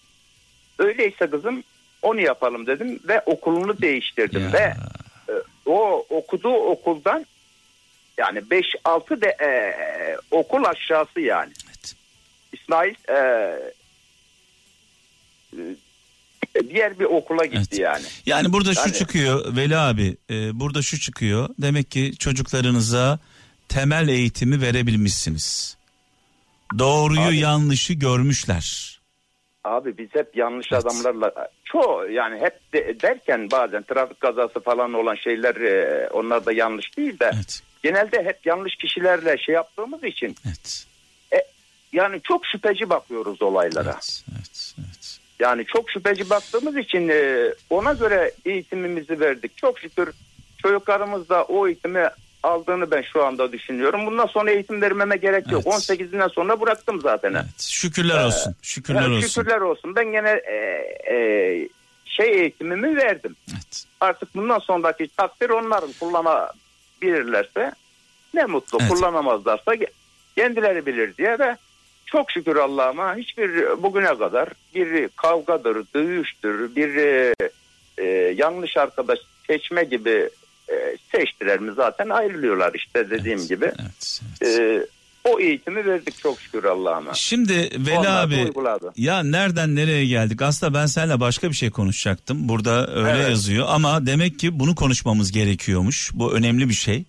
[0.80, 1.64] Öyleyse kızım
[2.02, 4.42] onu yapalım dedim ve okulunu değiştirdim.
[4.42, 4.54] Ya.
[4.54, 4.74] Ve
[5.66, 7.26] o okuduğu okuldan
[8.18, 9.50] yani 5-6 de e,
[10.32, 11.52] okul aşağısı yani.
[11.68, 11.96] Evet.
[12.54, 13.16] İsmail e,
[16.56, 17.80] e, diğer bir okula gitti Evet.
[17.80, 18.06] yani.
[18.26, 23.20] Yani burada şu Yani- çıkıyor Veli abi e, burada şu çıkıyor demek ki çocuklarınıza
[23.70, 25.78] temel eğitimi verebilmişsiniz.
[26.80, 29.00] Doğruyu Abi- yanlışı görmüşler.
[29.64, 30.86] Abi biz hep yanlış Evet.
[30.86, 36.52] adamlarla çoğu yani hep de- derken bazen trafik kazası falan olan şeyler e, onlar da
[36.54, 37.62] yanlış değil de Evet.
[37.84, 40.86] genelde hep yanlış kişilerle şey yaptığımız için Evet.
[41.94, 43.92] yani çok şüpheci bakıyoruz olaylara.
[43.94, 44.24] Evet.
[44.36, 44.74] Evet.
[44.80, 45.20] evet.
[45.40, 49.58] Yani çok şüpheci baktığımız için e, ona göre eğitimimizi verdik.
[49.58, 50.14] Çok şükür
[50.62, 52.08] çocuklarımız da o eğitimi
[52.44, 54.06] aldığını ben şu anda düşünüyorum.
[54.06, 55.64] Bundan sonra eğitim vermeme gerek yok.
[55.66, 55.76] Evet.
[55.76, 57.34] 18'inden sonra bıraktım zaten.
[57.34, 57.62] Evet.
[57.62, 58.56] Şükürler olsun.
[58.62, 59.28] Şükürler Yani olsun.
[59.28, 59.96] şükürler olsun.
[59.96, 60.56] Ben gene e,
[61.16, 61.70] e,
[62.06, 63.36] şey eğitimimi verdim.
[63.52, 63.84] Evet.
[64.00, 67.72] Artık bundan sonraki takdir onların kullanabilirlerse
[68.34, 68.78] ne mutlu.
[68.82, 68.92] Evet.
[68.92, 69.72] Kullanamazlarsa
[70.36, 71.58] kendileri bilir diye ve
[72.06, 77.34] çok şükür Allah'ıma hiçbir bugüne kadar bir kavgadır, dövüştür, bir e,
[77.98, 78.06] e,
[78.36, 80.30] yanlış arkadaş seçme gibi
[80.70, 83.50] e, seçtiler mi zaten ayrılıyorlar işte dediğim Evet.
[83.50, 83.66] gibi.
[83.66, 84.22] Evet.
[84.42, 84.60] evet.
[84.60, 84.88] E,
[85.30, 87.14] o eğitimi verdik çok şükür Allah'ıma.
[87.14, 88.92] Şimdi Veli Onlar abi uyguladı.
[88.98, 90.42] ya nereden nereye geldik?
[90.42, 92.50] Aslında ben seninle başka bir şey konuşacaktım.
[92.50, 93.30] Burada öyle Evet.
[93.30, 96.12] yazıyor ama demek ki bunu konuşmamız gerekiyormuş.
[96.14, 97.04] Bu önemli bir şey.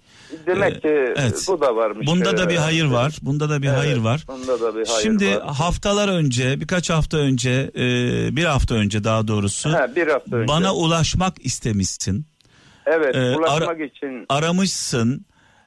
[0.47, 1.44] Demek ki evet.
[1.48, 2.06] bu da varmış.
[2.06, 3.16] Bunda da bir Ee, hayır var.
[3.22, 4.24] Bunda da bir evet, hayır var.
[4.28, 5.43] Bunda da bir hayır Şimdi var.
[5.55, 7.81] haftalar önce, birkaç hafta önce, e,
[8.36, 10.48] bir hafta önce daha doğrusu Ha, bir hafta önce.
[10.48, 12.26] bana ulaşmak istemişsin.
[12.86, 15.24] Evet e, ulaşmak ara- için Aramışsın.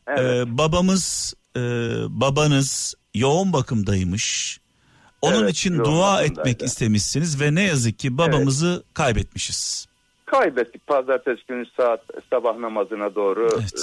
[0.08, 1.60] evet, E, babamız, e,
[2.10, 4.60] babanız yoğun bakımdaymış.
[5.22, 9.86] Onun Evet, için dua etmek istemişsiniz ve ne yazık ki babamızı kaybetmişiz.
[10.26, 13.74] kaybettik pazartesi günü saat sabah namazına doğru Evet.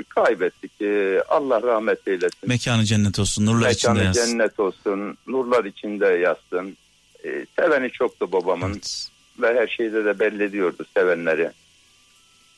[0.00, 0.82] e, kaybettik.
[0.82, 2.48] E, Allah rahmet eylesin.
[2.48, 4.26] Mekanı cennet olsun, nurlar içinde Mekanı yatsın.
[4.30, 5.18] cennet olsun.
[5.26, 6.76] Nurlar içinde yatsın.
[7.24, 9.08] E, seveni çoktu babamın Evet.
[9.42, 11.50] ve her şeyde de belli ediyordu sevenleri.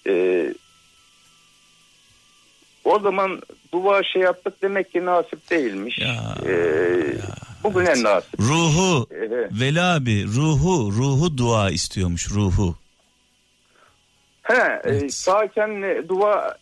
[0.07, 0.47] E,
[2.85, 3.43] o zaman
[3.73, 5.99] dua şey yaptık demek ki nasip değilmiş.
[5.99, 6.55] Ya, E,
[7.65, 8.41] bugüne nasip.
[8.41, 9.31] Ruhu, E,
[9.61, 12.77] Veli abi, ruhu, ruhu dua istiyormuş, ruhu.
[14.43, 15.15] He, e, Evet.
[15.15, 16.57] sağken dua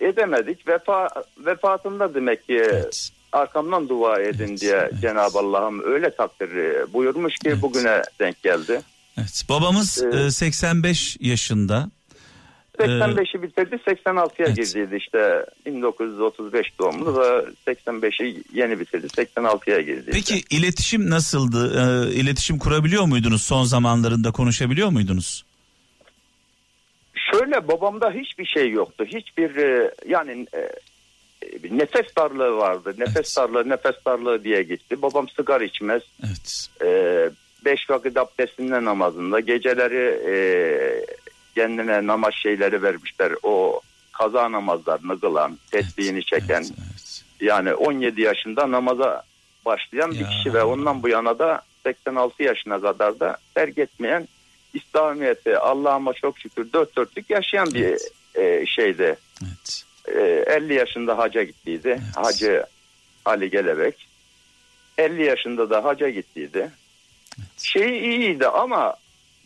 [0.00, 0.68] e, edemedik.
[0.68, 1.08] Vefa
[1.38, 3.08] vefatında demek ki Evet.
[3.32, 5.00] arkamdan dua edin Evet, diye evet.
[5.00, 7.62] Cenab-ı Allah'ım öyle takdir e, buyurmuş ki Evet.
[7.62, 8.80] bugüne denk geldi.
[9.18, 9.44] Evet.
[9.48, 10.14] Babamız Evet.
[10.14, 11.90] e, 85 yaşında.
[12.78, 14.56] 85'i bitirdi 86'ya evet.
[14.56, 20.10] girdiydi işte 1935 doğumlu da 85'i yeni bitirdi 86'ya girdi.
[20.12, 20.56] Peki işte.
[20.56, 21.72] iletişim nasıldı?
[21.80, 25.44] E, iletişim kurabiliyor muydunuz son zamanlarında konuşabiliyor muydunuz?
[27.32, 29.04] Şöyle babamda hiçbir şey yoktu.
[29.04, 30.70] Hiçbir e, yani e,
[31.70, 32.94] nefes darlığı vardı.
[32.98, 33.36] Nefes Evet.
[33.36, 35.02] darlığı, nefes darlığı diye gitti.
[35.02, 36.02] Babam sigara içmez.
[36.26, 36.68] Evet.
[36.84, 37.30] Ee,
[37.64, 40.34] beş vakit abdestinde namazında geceleri e,
[41.54, 43.80] kendine namaz şeyleri vermişler o
[44.12, 47.22] kaza namazlarını kılan tesbihini çeken Evet, evet.
[47.40, 49.22] yani 17 yaşında namaza
[49.64, 50.28] başlayan bir Ya.
[50.28, 54.28] kişi ve ondan bu yana da 86 yaşına kadar da terk etmeyen
[54.74, 58.12] İslamiyet'i Allah'ıma çok şükür dört dörtlük yaşayan bir Evet.
[58.34, 59.16] e, şeydi.
[59.42, 59.84] Evet.
[60.48, 62.00] E, 50 yaşında haca gittiydi.
[62.16, 62.64] Hacı
[63.24, 64.08] Ali Gelebek.
[64.98, 66.70] 50 yaşında da haca gittiydi.
[67.58, 68.94] Şey iyiydi ama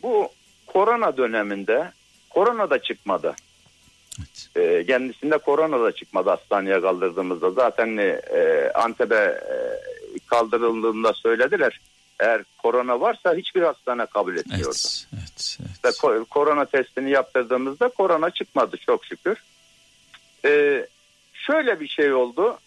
[0.03, 0.29] bu
[0.67, 1.91] korona döneminde
[2.29, 3.35] korona da çıkmadı.
[4.19, 4.49] Evet.
[4.55, 7.51] E, kendisinde korona da çıkmadı hastaneye kaldırdığımızda.
[7.51, 9.55] Zaten e, Antep'e e,
[10.27, 11.79] kaldırıldığında söylediler.
[12.19, 14.67] Eğer korona varsa hiçbir hastane kabul etmiyordu.
[14.69, 15.07] Evet.
[15.13, 15.57] Evet.
[15.61, 15.85] evet.
[15.85, 19.37] Ve ko- korona testini yaptırdığımızda korona çıkmadı çok şükür.
[20.45, 20.87] Ee,
[21.33, 22.57] şöyle bir şey oldu.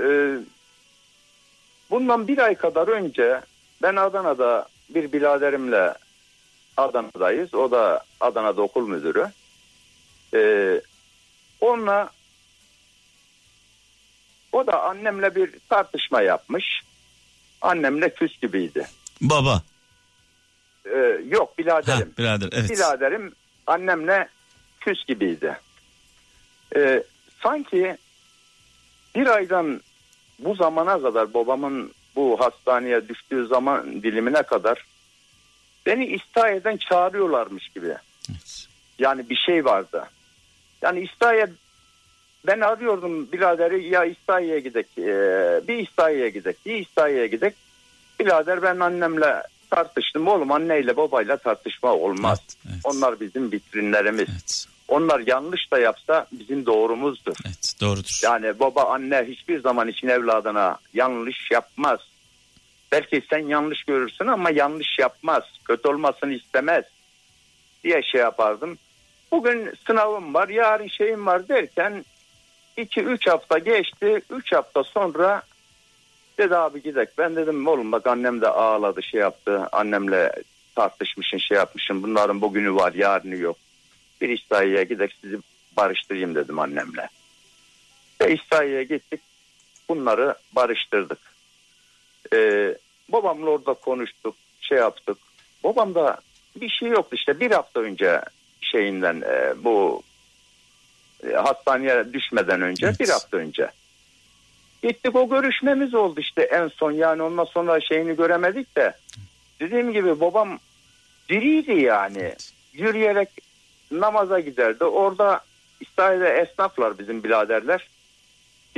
[0.00, 0.34] Ee,
[1.90, 3.40] bundan bir ay kadar önce
[3.82, 5.94] ben Adana'da bir biraderimle
[6.78, 7.54] Adana'dayız.
[7.54, 9.26] O da Adana'da okul müdürü.
[10.34, 10.80] Ee,
[11.60, 12.10] onunla
[14.52, 16.82] o da annemle bir tartışma yapmış.
[17.62, 18.86] Annemle küs gibiydi.
[19.20, 19.62] Baba.
[20.86, 22.14] Ee, yok Ha, biraderim.
[22.18, 22.48] birader.
[22.52, 22.70] Evet.
[22.70, 23.32] Biraderim
[23.66, 24.28] annemle
[24.80, 25.58] küs gibiydi.
[26.76, 27.02] Ee,
[27.42, 27.96] sanki
[29.14, 29.80] bir aydan
[30.38, 34.84] bu zamana kadar babamın bu hastaneye düştüğü zaman dilimine kadar
[35.88, 37.94] beni İstahiye'den çağırıyorlarmış gibi.
[38.30, 38.66] Evet.
[38.98, 40.04] Yani bir şey vardı.
[40.82, 41.46] Yani İstahiye
[42.46, 47.54] ben arıyordum biraderi ya İstahiye'ye gidek ee, bir İstahiye'ye gidek bir İstahiye'ye gidek.
[48.20, 52.38] Birader ben annemle tartıştım oğlum anneyle babayla tartışma olmaz.
[52.40, 52.80] Evet, evet.
[52.84, 54.28] Onlar bizim vitrinlerimiz.
[54.28, 54.66] Evet.
[54.88, 57.36] Onlar yanlış da yapsa bizim doğrumuzdur.
[57.46, 58.20] Evet doğrudur.
[58.24, 62.00] Yani baba anne hiçbir zaman için evladına yanlış yapmaz.
[62.92, 65.42] Belki sen yanlış görürsün ama yanlış yapmaz.
[65.64, 66.84] Kötü olmasını istemez
[67.84, 68.78] diye şey yapardım.
[69.30, 72.04] Bugün sınavım var yarın şeyim var derken
[72.76, 74.22] 2-3 hafta geçti.
[74.30, 75.42] 3 hafta sonra
[76.38, 77.08] dedi abi gidek.
[77.18, 79.68] Ben dedim oğlum bak annem de ağladı şey yaptı.
[79.72, 80.32] Annemle
[80.74, 82.02] tartışmışsın şey yapmışsın.
[82.02, 83.56] Bunların bugünü var yarını yok.
[84.20, 85.38] Bir İstahiye'ye gidek sizi
[85.76, 87.08] barıştırayım dedim annemle.
[88.20, 89.20] Ve İstahiye'ye gittik.
[89.88, 91.18] Bunları barıştırdık.
[92.34, 92.74] Ee,
[93.08, 94.34] babamla orada konuştuk.
[94.60, 95.18] Şey yaptık.
[95.64, 96.18] Babam da
[96.56, 98.20] bir şey yoktu işte bir hafta önce
[98.60, 100.02] şeyinden e, bu
[101.26, 103.00] e, hastaneye düşmeden önce Evet.
[103.00, 103.70] bir hafta önce.
[104.82, 108.92] Gittik o görüşmemiz oldu işte en son yani ondan sonra şeyini göremedik de
[109.60, 110.58] dediğim gibi babam
[111.28, 112.34] diriydi yani
[112.72, 113.28] yürüyerek
[113.90, 115.40] namaza giderdi orada
[115.80, 117.88] İsrail'de esnaflar bizim biraderler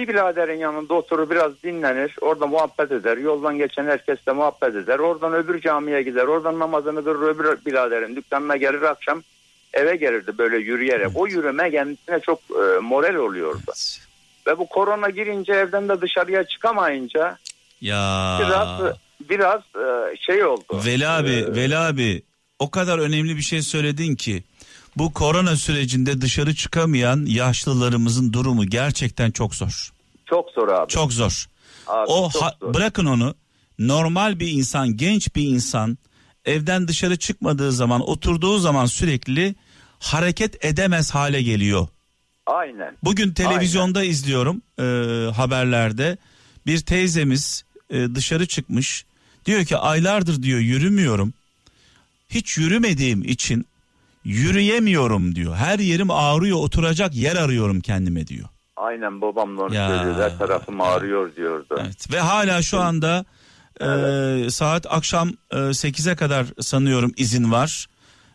[0.02, 5.34] bir biraderin yanında oturur biraz dinlenir orada muhabbet eder yoldan geçen herkesle muhabbet eder oradan
[5.34, 9.22] öbür camiye gider oradan namazını kılır öbür biraderin dükkanına gelir akşam
[9.72, 14.00] eve gelirdi böyle yürüyerek o yürüme kendisine çok e, moral oluyordu Evet.
[14.46, 17.38] ve bu korona girince evden de dışarıya çıkamayınca
[17.80, 18.38] Ya.
[18.40, 18.94] biraz
[19.30, 20.64] biraz e, şey oldu.
[20.86, 22.22] Veli abi, Ee, Veli abi
[22.58, 24.42] o kadar önemli bir şey söyledin ki
[24.96, 29.92] bu korona sürecinde dışarı çıkamayan yaşlılarımızın durumu gerçekten çok zor.
[30.26, 30.88] çok zor abi.
[30.88, 31.46] Çok zor.
[31.86, 32.74] Abi, o çok ha- zor.
[32.74, 33.34] bırakın onu
[33.78, 35.98] normal bir insan, genç bir insan
[36.44, 39.54] evden dışarı çıkmadığı zaman, oturduğu zaman sürekli
[39.98, 41.88] hareket edemez hale geliyor.
[42.46, 42.96] Aynen.
[43.04, 44.82] Bugün televizyonda izliyorum e,
[45.32, 46.16] haberlerde
[46.66, 49.04] bir teyzemiz e, dışarı çıkmış.
[49.46, 51.32] Diyor ki aylardır diyor yürümüyorum.
[52.30, 53.66] Hiç yürümediğim için
[54.24, 55.56] yürüyemiyorum diyor.
[55.56, 58.48] Her yerim ağrıyor oturacak yer arıyorum kendime diyor.
[58.76, 59.88] Aynen babam da onu Ya.
[59.88, 60.22] söylüyordu.
[60.22, 61.78] Her tarafım ağrıyor diyordu.
[61.80, 63.24] Evet ve hala şu anda
[63.80, 67.86] e, saat akşam e, 8'e kadar sanıyorum izin var.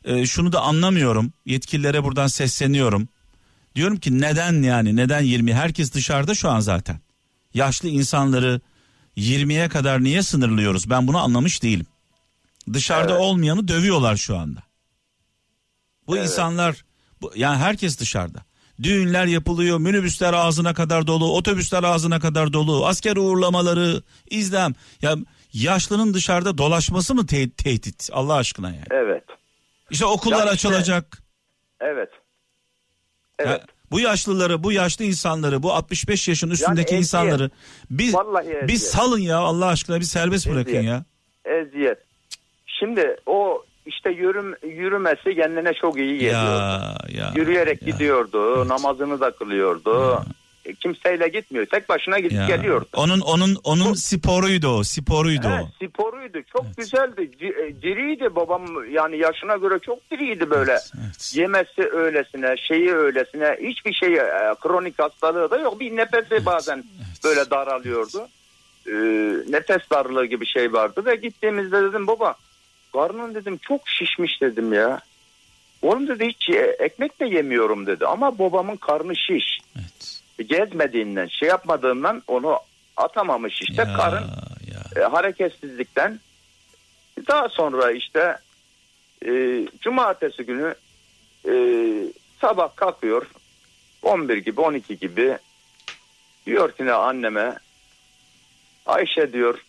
[0.05, 1.33] E, şunu da anlamıyorum.
[1.45, 3.07] Yetkililere buradan sesleniyorum.
[3.75, 5.53] Diyorum ki neden yani neden 20?
[5.53, 6.99] Herkes dışarıda şu an zaten.
[7.53, 8.61] Yaşlı insanları
[9.17, 10.89] 20'ye kadar niye sınırlıyoruz?
[10.89, 11.85] Ben bunu anlamış değilim.
[12.73, 13.21] Dışarıda Evet.
[13.21, 14.59] olmayanı dövüyorlar şu anda.
[16.07, 16.27] Bu Evet.
[16.27, 16.85] insanlar
[17.21, 18.39] bu, yani herkes dışarıda.
[18.83, 24.73] Düğünler yapılıyor, minibüsler ağzına kadar dolu, otobüsler ağzına kadar dolu, asker uğurlamaları, izlem.
[25.01, 25.15] Ya
[25.53, 28.85] yaşlının dışarıda dolaşması mı te- tehdit Allah aşkına yani?
[28.91, 29.23] Evet.
[29.89, 31.23] İşte okullar Ya işte- açılacak.
[31.81, 32.09] Evet.
[33.39, 33.61] Ya Evet.
[33.91, 36.99] bu yaşlıları, bu yaşlı insanları, bu 65 yaşın üstündeki eziyet.
[37.03, 37.49] insanları
[37.89, 38.13] bir
[38.67, 40.85] bir salın ya Allah aşkına bir serbest bırakın Eziyet.
[40.85, 41.05] ya.
[41.45, 41.97] Eziyet.
[42.79, 46.35] Şimdi o işte yürüm, yürümesi kendine çok iyi geliyordu.
[46.45, 47.31] Ya ya.
[47.35, 48.55] Yürüyerek ya, gidiyordu.
[48.57, 48.67] Evet.
[48.67, 50.21] Namazını da kılıyordu.
[50.65, 51.65] E, Kimseyle gitmiyor.
[51.65, 52.47] Tek başına gidip ya.
[52.47, 52.85] geliyordu.
[52.95, 55.87] Onun onun onun sporuydu o, sporuydu He, o.
[55.87, 56.37] sporuydu.
[56.53, 56.77] Çok Evet.
[56.77, 57.31] güzeldi.
[57.39, 60.71] C- e, diriydi babam yani yaşına göre çok diriydi böyle.
[60.71, 61.31] Evet.
[61.35, 65.79] Yemesi öylesine, şeyi öylesine, hiçbir şey e, kronik hastalığı da yok.
[65.79, 66.83] Bir nefesi bazen
[67.23, 68.27] böyle daralıyordu.
[68.87, 68.91] Ee,
[69.49, 72.35] nefes darlığı gibi şey vardı ve gittiğimizde dedim baba
[72.95, 74.99] karnın dedim çok şişmiş dedim ya.
[75.81, 79.59] Oğlum dedi hiç e, ekmek de yemiyorum dedi ama babamın karnı şiş.
[79.75, 80.21] Evet.
[80.49, 82.59] Gezmediğinden şey yapmadığından onu
[82.97, 84.23] atamamış işte Ya, karın
[84.73, 85.01] ya.
[85.03, 86.19] e, hareketsizlikten
[87.27, 88.37] daha sonra işte
[89.25, 89.31] e,
[89.81, 90.75] cumartesi günü
[91.49, 91.53] e,
[92.41, 93.27] sabah kalkıyor
[94.01, 95.37] 11 gibi 12 gibi
[96.45, 97.57] diyor ki ne anneme
[98.85, 99.59] Ayşe diyor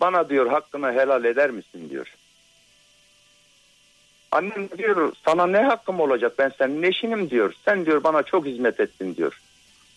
[0.00, 2.14] bana diyor hakkını helal eder misin diyor.
[4.32, 7.54] Annem diyor sana ne hakkım olacak ben senin eşinim diyor.
[7.64, 9.40] Sen diyor bana çok hizmet ettin diyor.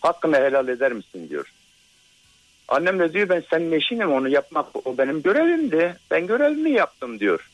[0.00, 1.52] Hakkını helal eder misin diyor.
[2.68, 5.96] Annem de diyor ben senin eşinim onu yapmak o benim görevimdi.
[6.10, 7.50] Ben görevimi yaptım diyor.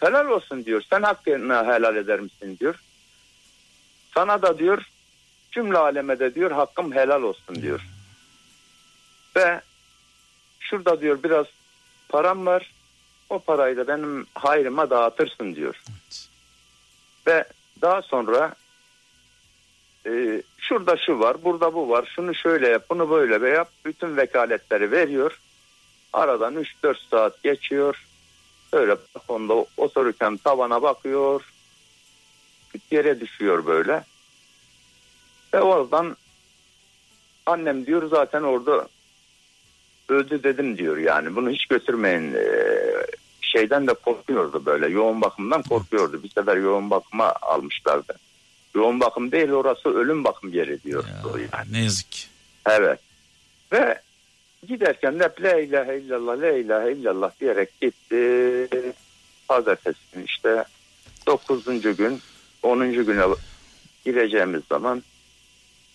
[0.00, 0.82] Helal olsun diyor.
[0.90, 2.74] Sen hakkını helal eder misin diyor.
[4.14, 4.82] Sana da diyor
[5.52, 7.80] cümle aleme de diyor hakkım helal olsun diyor.
[9.36, 9.60] Ve
[10.60, 11.46] şurada diyor biraz
[12.08, 12.70] param var.
[13.30, 15.82] O parayı da benim hayrıma dağıtırsın diyor.
[17.26, 17.44] Ve
[17.82, 18.54] daha sonra
[20.06, 23.70] e, şurada şu var, burada bu var, şunu şöyle yap, bunu böyle ve yap.
[23.84, 25.40] Bütün vekaletleri veriyor.
[26.12, 28.06] Aradan 3-4 saat geçiyor.
[28.72, 31.52] Öyle balkonda otururken tavana bakıyor.
[32.90, 34.04] Yere düşüyor böyle.
[35.54, 36.16] Ve oradan
[37.46, 38.88] annem diyor zaten orada
[40.08, 41.36] öldü dedim diyor yani.
[41.36, 42.34] Bunu hiç götürmeyin.
[42.34, 42.78] Ee,
[43.40, 44.88] şeyden de korkuyordu böyle.
[44.88, 46.22] Yoğun bakımdan korkuyordu.
[46.22, 48.14] Bir sefer yoğun bakıma almışlardı.
[48.74, 51.04] Yoğun bakım değil orası ölüm bakım yeri diyor.
[51.52, 52.26] Ya, ne yazık ki.
[52.66, 53.00] Evet.
[53.72, 54.00] Ve
[54.68, 58.68] giderken de la ilahe illallah la ilahe illallah diyerek gitti.
[59.48, 60.64] Pazartesi günü işte
[61.26, 61.64] 9.
[61.96, 62.20] gün
[62.62, 62.92] 10.
[62.92, 63.24] güne
[64.04, 65.02] gireceğimiz zaman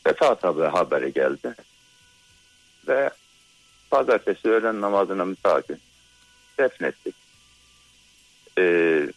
[0.08, 1.56] vefat haberi geldi.
[2.88, 3.10] Ve
[3.94, 5.80] pazartesi öğlen namazına mütakip
[6.60, 7.16] defnettik.
[8.58, 9.10] Ee,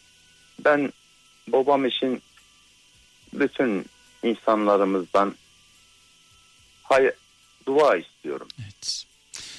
[0.65, 0.93] ben
[1.47, 2.21] babam için
[3.33, 3.85] bütün
[4.23, 5.35] insanlarımızdan
[6.83, 7.11] hay
[7.67, 8.47] dua istiyorum.
[8.63, 9.03] Evet.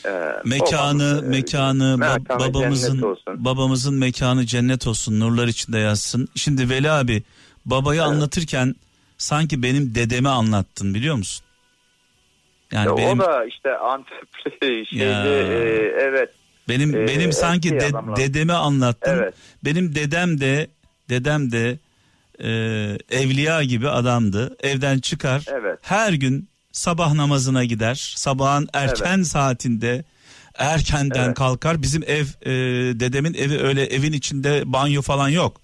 [0.07, 0.09] Ee,
[0.45, 5.20] Mekanı babamız, e, mekanı mekanı babamızın babamızın mekanı cennet olsun.
[5.20, 6.28] Nurlar içinde yazsın.
[6.35, 7.23] Şimdi Veli abi
[7.66, 8.74] babayı anlatırken
[9.19, 11.47] sanki benim dedemi anlattın biliyor musun?
[12.73, 15.27] Yani Ya benim O da işte Antepli şeydi Ya.
[15.27, 16.31] e, evet
[16.69, 18.16] benim e, benim sanki de- adamlar.
[18.16, 19.11] dedemi anlattın.
[19.19, 19.35] Evet.
[19.65, 20.66] Benim dedem de
[21.09, 21.78] dedem de
[22.45, 22.49] e,
[23.11, 24.57] evliya gibi adamdı.
[24.62, 25.45] Evden çıkar.
[25.53, 25.78] Evet.
[25.82, 28.12] Her gün sabah namazına gider.
[28.16, 30.05] Sabahın erken saatinde
[30.55, 31.35] erkenden Evet.
[31.39, 31.82] kalkar.
[31.82, 32.51] Bizim ev e,
[33.01, 35.61] dedemin evi öyle evin içinde banyo falan yok.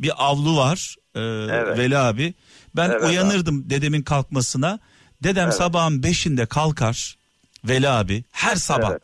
[0.00, 1.20] Bir avlu var e,
[1.54, 1.78] Evet.
[1.78, 2.34] Veli abi.
[2.76, 4.78] Ben Evet uyanırdım dedemin kalkmasına.
[5.22, 5.54] Dedem Evet.
[5.54, 7.16] sabahın beşinde kalkar.
[7.64, 8.90] Veli abi her sabah.
[8.90, 9.02] Evet.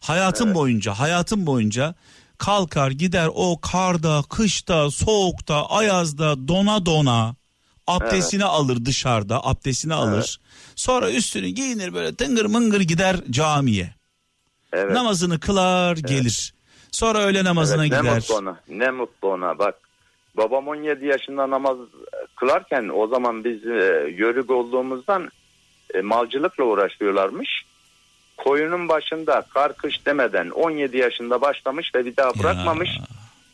[0.00, 1.94] Hayatım boyunca, hayatım boyunca
[2.38, 7.34] kalkar gider o karda, kışta, soğukta, ayazda, dona dona
[7.86, 10.40] abdestini alır dışarıda, abdestini alır.
[10.76, 13.94] Sonra üstünü giyinir böyle tıngır mıngır gider camiye.
[14.72, 14.92] evet.
[14.92, 16.54] Namazını kılar, gelir.
[16.92, 18.14] Sonra öğle namazına Evet, Ne gider.
[18.16, 18.60] mutlu ona.
[18.68, 19.58] Ne mutlu ona.
[19.58, 19.74] Bak
[20.36, 21.76] babam 17 yaşında namaz
[22.36, 25.30] kılarken o zaman biz e, yörük olduğumuzdan
[25.94, 27.62] e, malcılıkla uğraşıyorlarmış.
[28.36, 32.90] Koyunun başında kar kış demeden 17 yaşında başlamış ve bir daha bırakmamış.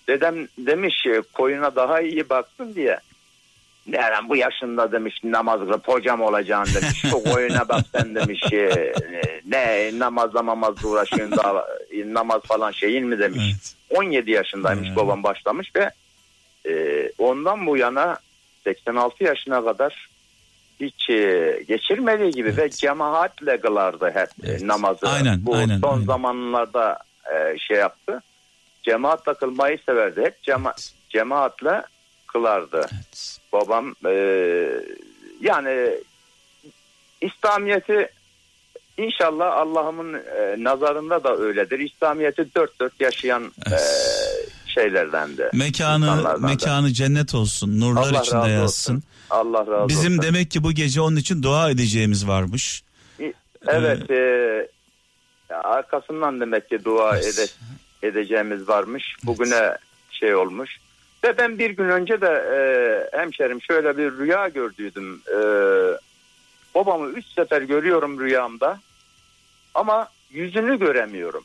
[0.09, 2.99] Dedem demiş e, koyuna daha iyi baksın diye.
[3.87, 7.01] Ne lan bu yaşında demiş namaz kılıp hocam olacaksın demiş.
[7.01, 8.43] Şu koyuna bak sen demiş.
[8.53, 8.93] e,
[9.47, 13.43] ne namazla mamazla uğraşıyorsun daha e, namaz falan şeyin mi demiş.
[13.91, 14.01] Evet.
[14.01, 14.97] 17 yaşındaymış Hmm.
[14.97, 15.91] babam başlamış ve
[16.69, 16.73] e,
[17.19, 18.19] ondan bu yana
[18.65, 20.09] 86 yaşına kadar
[20.81, 22.59] hiç e, geçirmediği gibi Evet.
[22.59, 24.63] ve cemaatle kılardı hep Evet.
[24.63, 25.09] namazı.
[25.09, 26.05] Aynen, bu aynen, son aynen.
[26.05, 26.99] zamanlarda
[27.35, 28.23] e, şey yaptı.
[28.83, 30.23] Cemaatle kılmayı severdi.
[30.23, 30.75] Hep cema
[31.11, 31.83] cemaatle
[32.27, 32.87] kılardı.
[32.95, 33.39] Evet.
[33.53, 34.15] Babam e,
[35.41, 35.91] yani
[37.21, 38.09] İslamiyet'i
[38.99, 41.79] inşallah Allah'ımın e, nazarında da öyledir.
[41.79, 43.77] İslamiyet'i dört dört yaşayan e,
[44.75, 45.51] şeylerdendi.
[45.53, 46.37] Mekanı da.
[46.39, 47.81] mekanı cennet olsun.
[47.81, 48.95] Nurlar Allah içinde yazsın.
[48.95, 49.03] olsun.
[49.35, 50.23] Allah razı Bizim olsun.
[50.23, 52.83] demek ki bu gece onun için dua edeceğimiz varmış.
[53.67, 54.69] Evet e,
[55.51, 57.25] arkasından demek ki dua Evet.
[57.39, 57.47] ede,
[58.09, 59.17] edeceğimiz varmış.
[59.25, 59.77] Bugüne
[60.11, 60.77] şey olmuş.
[61.25, 65.23] Ve ben bir gün önce de e, hemşerim şöyle bir rüya gördüydüm.
[65.29, 65.39] E,
[66.75, 68.81] babamı üç sefer görüyorum rüyamda
[69.75, 71.45] ama yüzünü göremiyorum.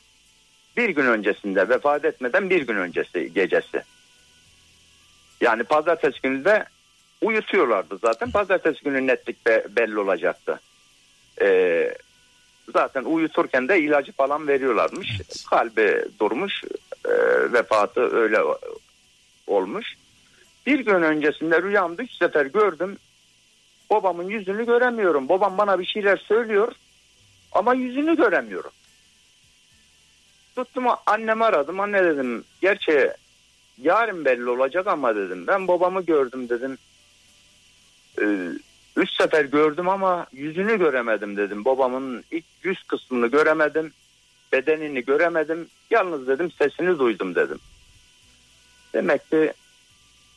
[0.76, 3.82] Bir gün öncesinde vefat etmeden bir gün öncesi gecesi.
[5.40, 6.64] Yani pazartesi günü de
[7.22, 8.30] uyutuyorlardı zaten.
[8.30, 10.60] Pazartesi günü netlik be- belli olacaktı.
[11.40, 11.94] Ee,
[12.72, 15.08] zaten uyuturken de ilacı falan veriyorlarmış.
[15.16, 15.44] Evet.
[15.50, 16.64] Kalbi durmuş.
[17.04, 17.12] e,
[17.52, 18.38] vefatı öyle
[19.46, 19.94] olmuş.
[20.66, 22.96] Bir gün öncesinde rüyamda üç sefer gördüm.
[23.90, 25.28] Babamın yüzünü göremiyorum.
[25.28, 26.72] Babam bana bir şeyler söylüyor
[27.52, 28.70] ama yüzünü göremiyorum.
[30.56, 31.80] Tuttum annemi aradım.
[31.80, 33.10] Anne dedim gerçi
[33.82, 35.46] yarın belli olacak ama dedim.
[35.46, 36.78] Ben babamı gördüm dedim.
[38.22, 38.48] Ee,
[38.96, 41.64] üç sefer gördüm ama yüzünü göremedim dedim.
[41.64, 43.92] Babamın ilk yüz kısmını göremedim.
[44.52, 45.66] Bedenini göremedim.
[45.90, 47.58] Yalnız dedim sesini duydum dedim.
[48.94, 49.52] Demek ki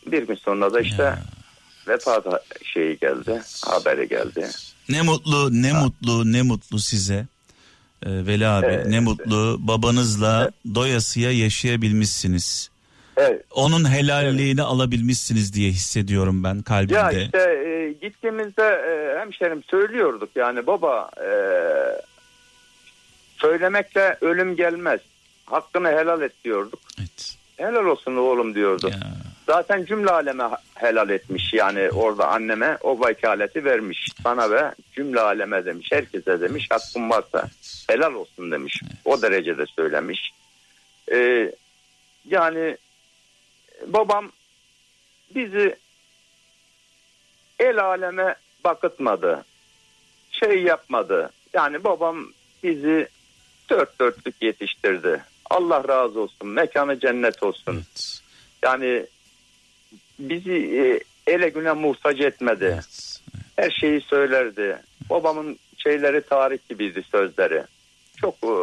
[0.08, 1.20] bir gün sonra da işte Ya.
[1.88, 2.26] vefat
[2.64, 3.42] şeyi geldi.
[3.66, 4.48] Haberi geldi.
[4.90, 7.26] Ne mutlu, ne mutlu, ne mutlu size.
[8.06, 8.86] Ee, Veli abi Evet.
[8.88, 12.70] ne mutlu babanızla doyasıya yaşayabilmişsiniz.
[13.18, 13.46] Evet.
[13.52, 16.94] Onun helalliğini alabilmişsiniz diye hissediyorum ben kalbimde.
[16.94, 21.30] Ya işte e, gittiğimizde e, hemşerim söylüyorduk yani baba e,
[23.38, 25.00] söylemekle ölüm gelmez.
[25.46, 26.80] Hakkını helal et diyorduk.
[27.00, 27.36] Evet.
[27.58, 28.90] Helal olsun oğlum diyordu.
[28.92, 29.00] Ya.
[29.48, 30.44] zaten cümle aleme
[30.76, 36.68] helal etmiş yani orada anneme o vakaleti vermiş sana ve cümle aleme demiş herkese demiş
[36.72, 37.50] hakkın varsa
[37.90, 40.34] helal olsun demiş o derecede söylemiş
[41.12, 41.52] Ee,
[42.26, 42.78] yani
[43.88, 44.32] babam
[45.36, 45.76] bizi
[47.60, 49.46] el aleme bakıtmadı
[50.32, 52.28] şey yapmadı yani babam
[52.64, 53.08] bizi
[53.70, 58.22] dört dörtlük yetiştirdi Allah razı olsun mekanı cennet olsun Evet.
[58.64, 59.06] yani
[60.20, 61.00] bizi e,
[61.32, 62.66] ele güne muhtaç etmedi.
[62.74, 63.20] Evet.
[63.56, 64.78] Her şeyi söylerdi.
[65.10, 67.64] Babamın şeyleri tarih gibiydi sözleri.
[68.18, 68.54] Çok e,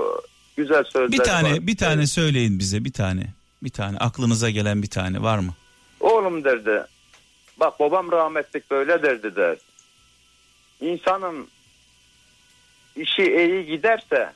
[0.56, 1.66] güzel sözler Bir tane var.
[1.66, 3.22] bir tane söyleyin bize bir tane.
[3.62, 5.54] Bir tane aklınıza gelen bir tane var mı?
[6.00, 6.84] Oğlum derdi.
[7.60, 9.56] Bak babam rahmetlik böyle derdi der.
[10.80, 11.48] İnsanın
[12.96, 14.32] işi iyi giderse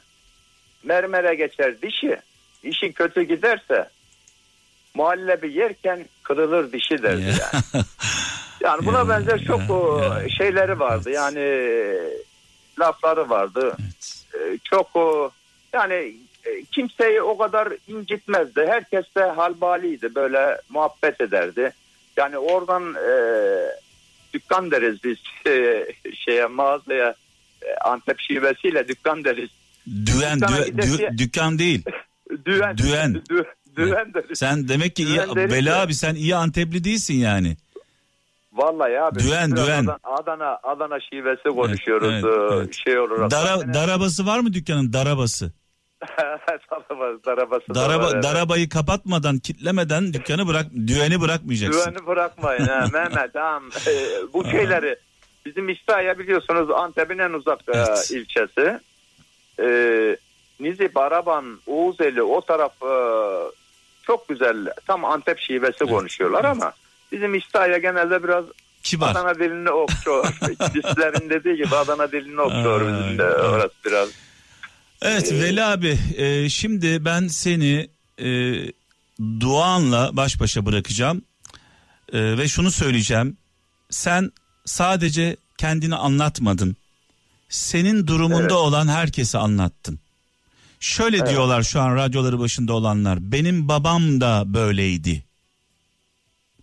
[0.83, 2.17] mermere geçer dişi.
[2.63, 3.89] İşi kötü giderse
[4.95, 7.29] muhallebi yerken kırılır dişi derdi Ya.
[7.53, 7.85] yani.
[8.61, 11.11] Yani buna Ya, benzer çok ya, şeyleri vardı.
[11.11, 11.99] Yani e,
[12.81, 13.77] lafları vardı.
[13.81, 14.25] Evet.
[14.35, 15.31] E, Çok o
[15.73, 16.17] yani
[16.73, 18.65] kimseyi o kadar incitmezdi.
[18.69, 20.15] Herkes de halbaliydi.
[20.15, 21.73] Böyle muhabbet ederdi.
[22.17, 23.11] Yani oradan e,
[24.35, 25.17] dükkan deriz biz
[25.53, 27.15] e, şeye mağazaya
[27.63, 29.51] e, Antep şivesiyle dükkan deriz.
[30.07, 31.83] Düven, Dükkana dü- gidesi- dü- dükkan değil.
[32.47, 32.77] Düven.
[32.79, 33.13] Düven.
[33.31, 33.45] Dü-
[33.77, 34.39] düven deriz.
[34.39, 35.75] Sen demek ki iyi, Düven deriz Bela de.
[35.75, 37.57] abi sen iyi Antepli değilsin yani.
[38.53, 39.19] Vallahi abi.
[39.19, 39.87] Düven, düven.
[40.05, 42.09] Adana, Adana, şivesi konuşuyoruz.
[42.13, 42.75] evet, e, evet.
[42.85, 43.31] Şey olarak.
[43.31, 45.53] Dara, darabası var mı dükkanın darabası?
[47.27, 48.23] Darabası, da Daraba, evet.
[48.23, 51.85] Darabayı kapatmadan kitlemeden dükkanı bırak düğeni bırakmayacaksın.
[51.85, 53.63] Güveni bırakmayın ha Mehmet tamam.
[53.87, 53.93] Ee,
[54.33, 54.97] bu şeyleri
[55.47, 58.11] bizim İstihya biliyorsunuz Antep'in en uzak e, Evet.
[58.11, 58.81] ilçesi.
[59.61, 60.17] Ee,
[60.61, 62.95] Nizip, Araban, Oğuzeli o taraf e,
[64.03, 66.73] çok güzel tam Antep şivesi konuşuyorlar ama
[67.13, 68.45] bizim İstihya genelde biraz
[68.83, 69.11] Kibar.
[69.11, 70.27] Adana dilini okşuyor.
[70.75, 74.09] Dişlerin dediği gibi Adana dilini okşuyor bizim de orası biraz.
[75.03, 77.89] Evet Ee, Veli abi e, şimdi ben seni
[78.21, 78.55] e,
[79.41, 81.23] duanla baş başa bırakacağım
[82.13, 83.37] E, ve şunu söyleyeceğim
[83.91, 84.33] sen
[84.65, 86.77] sadece kendini anlatmadın
[87.49, 88.53] senin durumunda Evet.
[88.53, 89.99] olan herkese anlattın.
[90.81, 91.31] Şöyle Evet.
[91.31, 95.25] diyorlar şu an radyoları başında olanlar benim babam da böyleydi.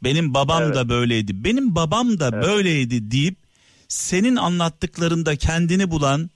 [0.04, 0.76] Benim babam Evet.
[0.76, 1.44] da böyleydi.
[1.44, 2.44] Benim babam da Evet.
[2.44, 3.36] böyleydi deyip
[3.88, 6.30] senin anlattıklarında kendini bulan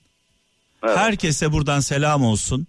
[0.84, 0.96] Evet.
[0.96, 2.66] Herkese buradan selam olsun.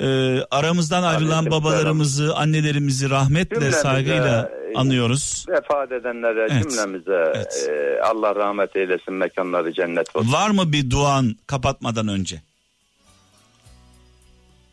[0.00, 5.46] Ee, aramızdan ayrılan Aleyküm babalarımızı, annelerimizi rahmetle, Cümlemize, saygıyla e, anıyoruz.
[5.48, 6.70] Vefat edenlere Evet.
[6.70, 7.68] cümlemize Evet.
[7.68, 10.32] e, Allah rahmet eylesin mekanları cennet olsun.
[10.32, 12.42] Var mı bir duan kapatmadan önce?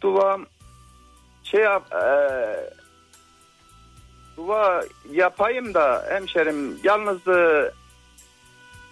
[0.02, 0.46] Duam
[1.44, 2.08] şey yap e,
[4.38, 7.72] dua yapayım da hemşerim yalnız e,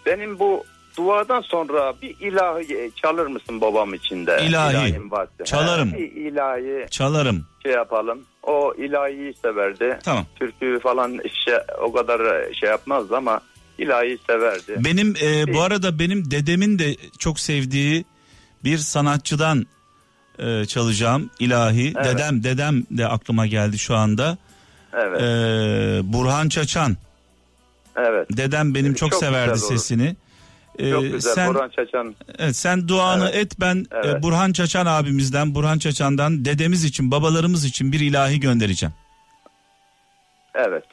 [0.05, 0.63] benim bu
[0.97, 4.39] duadan sonra bir ilahi çalır mısın babam için de?
[4.43, 4.73] İlahi.
[4.73, 5.11] İlahim.
[5.45, 5.91] Çalarım.
[5.91, 7.45] Ha, bir ilahi Çalarım.
[7.63, 8.21] şey yapalım.
[8.43, 9.99] O ilahiyi severdi.
[10.03, 10.25] Tamam.
[10.35, 13.41] Türkü falan şey, o kadar şey yapmazdı ama
[13.77, 14.75] ilahiyi severdi.
[14.77, 18.05] Benim e, bu arada benim dedemin de çok sevdiği
[18.63, 19.65] bir sanatçıdan
[20.39, 21.93] e, çalacağım ilahi.
[21.95, 22.05] Evet.
[22.05, 24.37] Dedem dedem de aklıma geldi şu anda.
[24.93, 25.21] Evet.
[25.21, 25.25] E,
[26.13, 26.97] Burhan Çaçan.
[27.97, 28.27] evet.
[28.37, 30.15] Dedem benim çok, Çok severdi güzel olur.
[30.79, 31.33] E, Çok güzel.
[31.33, 32.15] sen Burhan Çaçan.
[32.39, 33.35] Evet sen duanı Evet.
[33.35, 34.05] et ben Evet.
[34.15, 38.93] e, Burhan Çaçan abimizden Burhan Çaçan'dan dedemiz için babalarımız için bir ilahi göndereceğim.
[40.55, 40.83] Evet.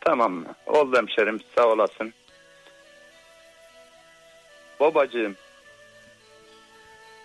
[0.00, 0.44] Tamam.
[0.66, 1.40] Oldu hemşerim.
[1.56, 2.12] Sağ olasın.
[4.80, 5.36] Babacığım.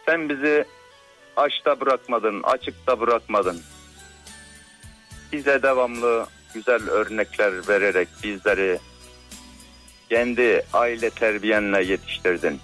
[0.06, 0.66] Sen bizi
[1.38, 3.62] açta bırakmadın, açıkta bırakmadın.
[5.32, 8.80] Bize devamlı güzel örnekler vererek bizleri
[10.12, 12.60] kendi aile terbiyenle yetiştirdin.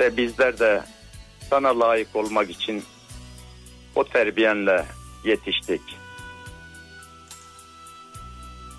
[0.00, 0.82] Ve bizler de
[1.50, 2.84] sana layık olmak için
[3.94, 4.86] o terbiyenle
[5.24, 5.82] yetiştik.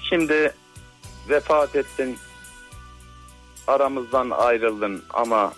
[0.10, 0.54] Şimdi
[1.30, 2.18] vefat ettin.
[3.68, 5.54] Aramızdan ayrıldın ama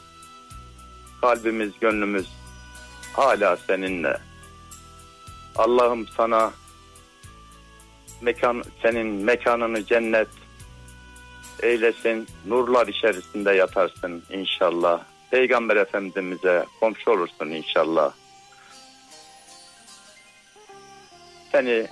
[1.21, 2.27] kalbimiz, gönlümüz
[3.13, 4.17] hala seninle.
[5.55, 6.53] Allah'ım sana
[8.21, 10.27] mekan senin mekanını cennet
[11.63, 12.27] eylesin.
[12.45, 15.03] Nurlar içerisinde yatarsın inşallah.
[15.31, 18.13] Peygamber Efendimiz'e komşu olursun inşallah.
[21.51, 21.87] Seni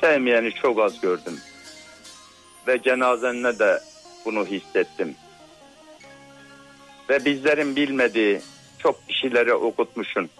[0.00, 1.40] sevmeyeni çok az gördüm.
[2.66, 3.80] Ve cenazenle de
[4.24, 5.14] bunu hissettim.
[7.10, 8.40] Ve bizlerin bilmediği
[8.78, 10.30] çok kişilere okutmuşsun.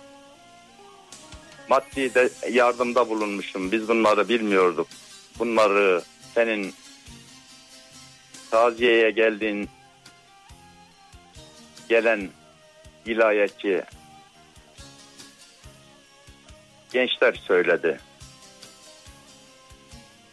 [1.69, 3.73] maddi de yardımda bulunmuşum.
[3.73, 4.87] Biz bunları bilmiyorduk.
[5.39, 6.03] Bunları
[6.35, 6.75] senin
[8.53, 9.69] taziyeye geldiğin
[11.89, 12.29] gelen
[13.07, 13.83] vilayetçi
[16.93, 18.01] gençler söyledi.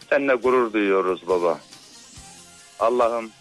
[0.09, 1.59] Seninle gurur duyuyoruz baba.
[2.79, 3.31] Allah'ım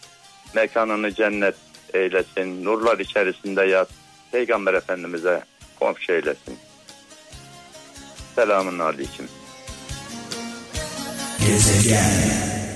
[0.55, 1.55] mekanını cennet
[1.95, 2.65] eylesin.
[2.65, 3.89] Nurlar içerisinde yat.
[4.33, 5.45] Peygamber Efendimiz'e
[5.79, 6.59] komşu eylesin.
[8.35, 9.29] Selamun aleyküm.
[11.47, 12.68] Gezegen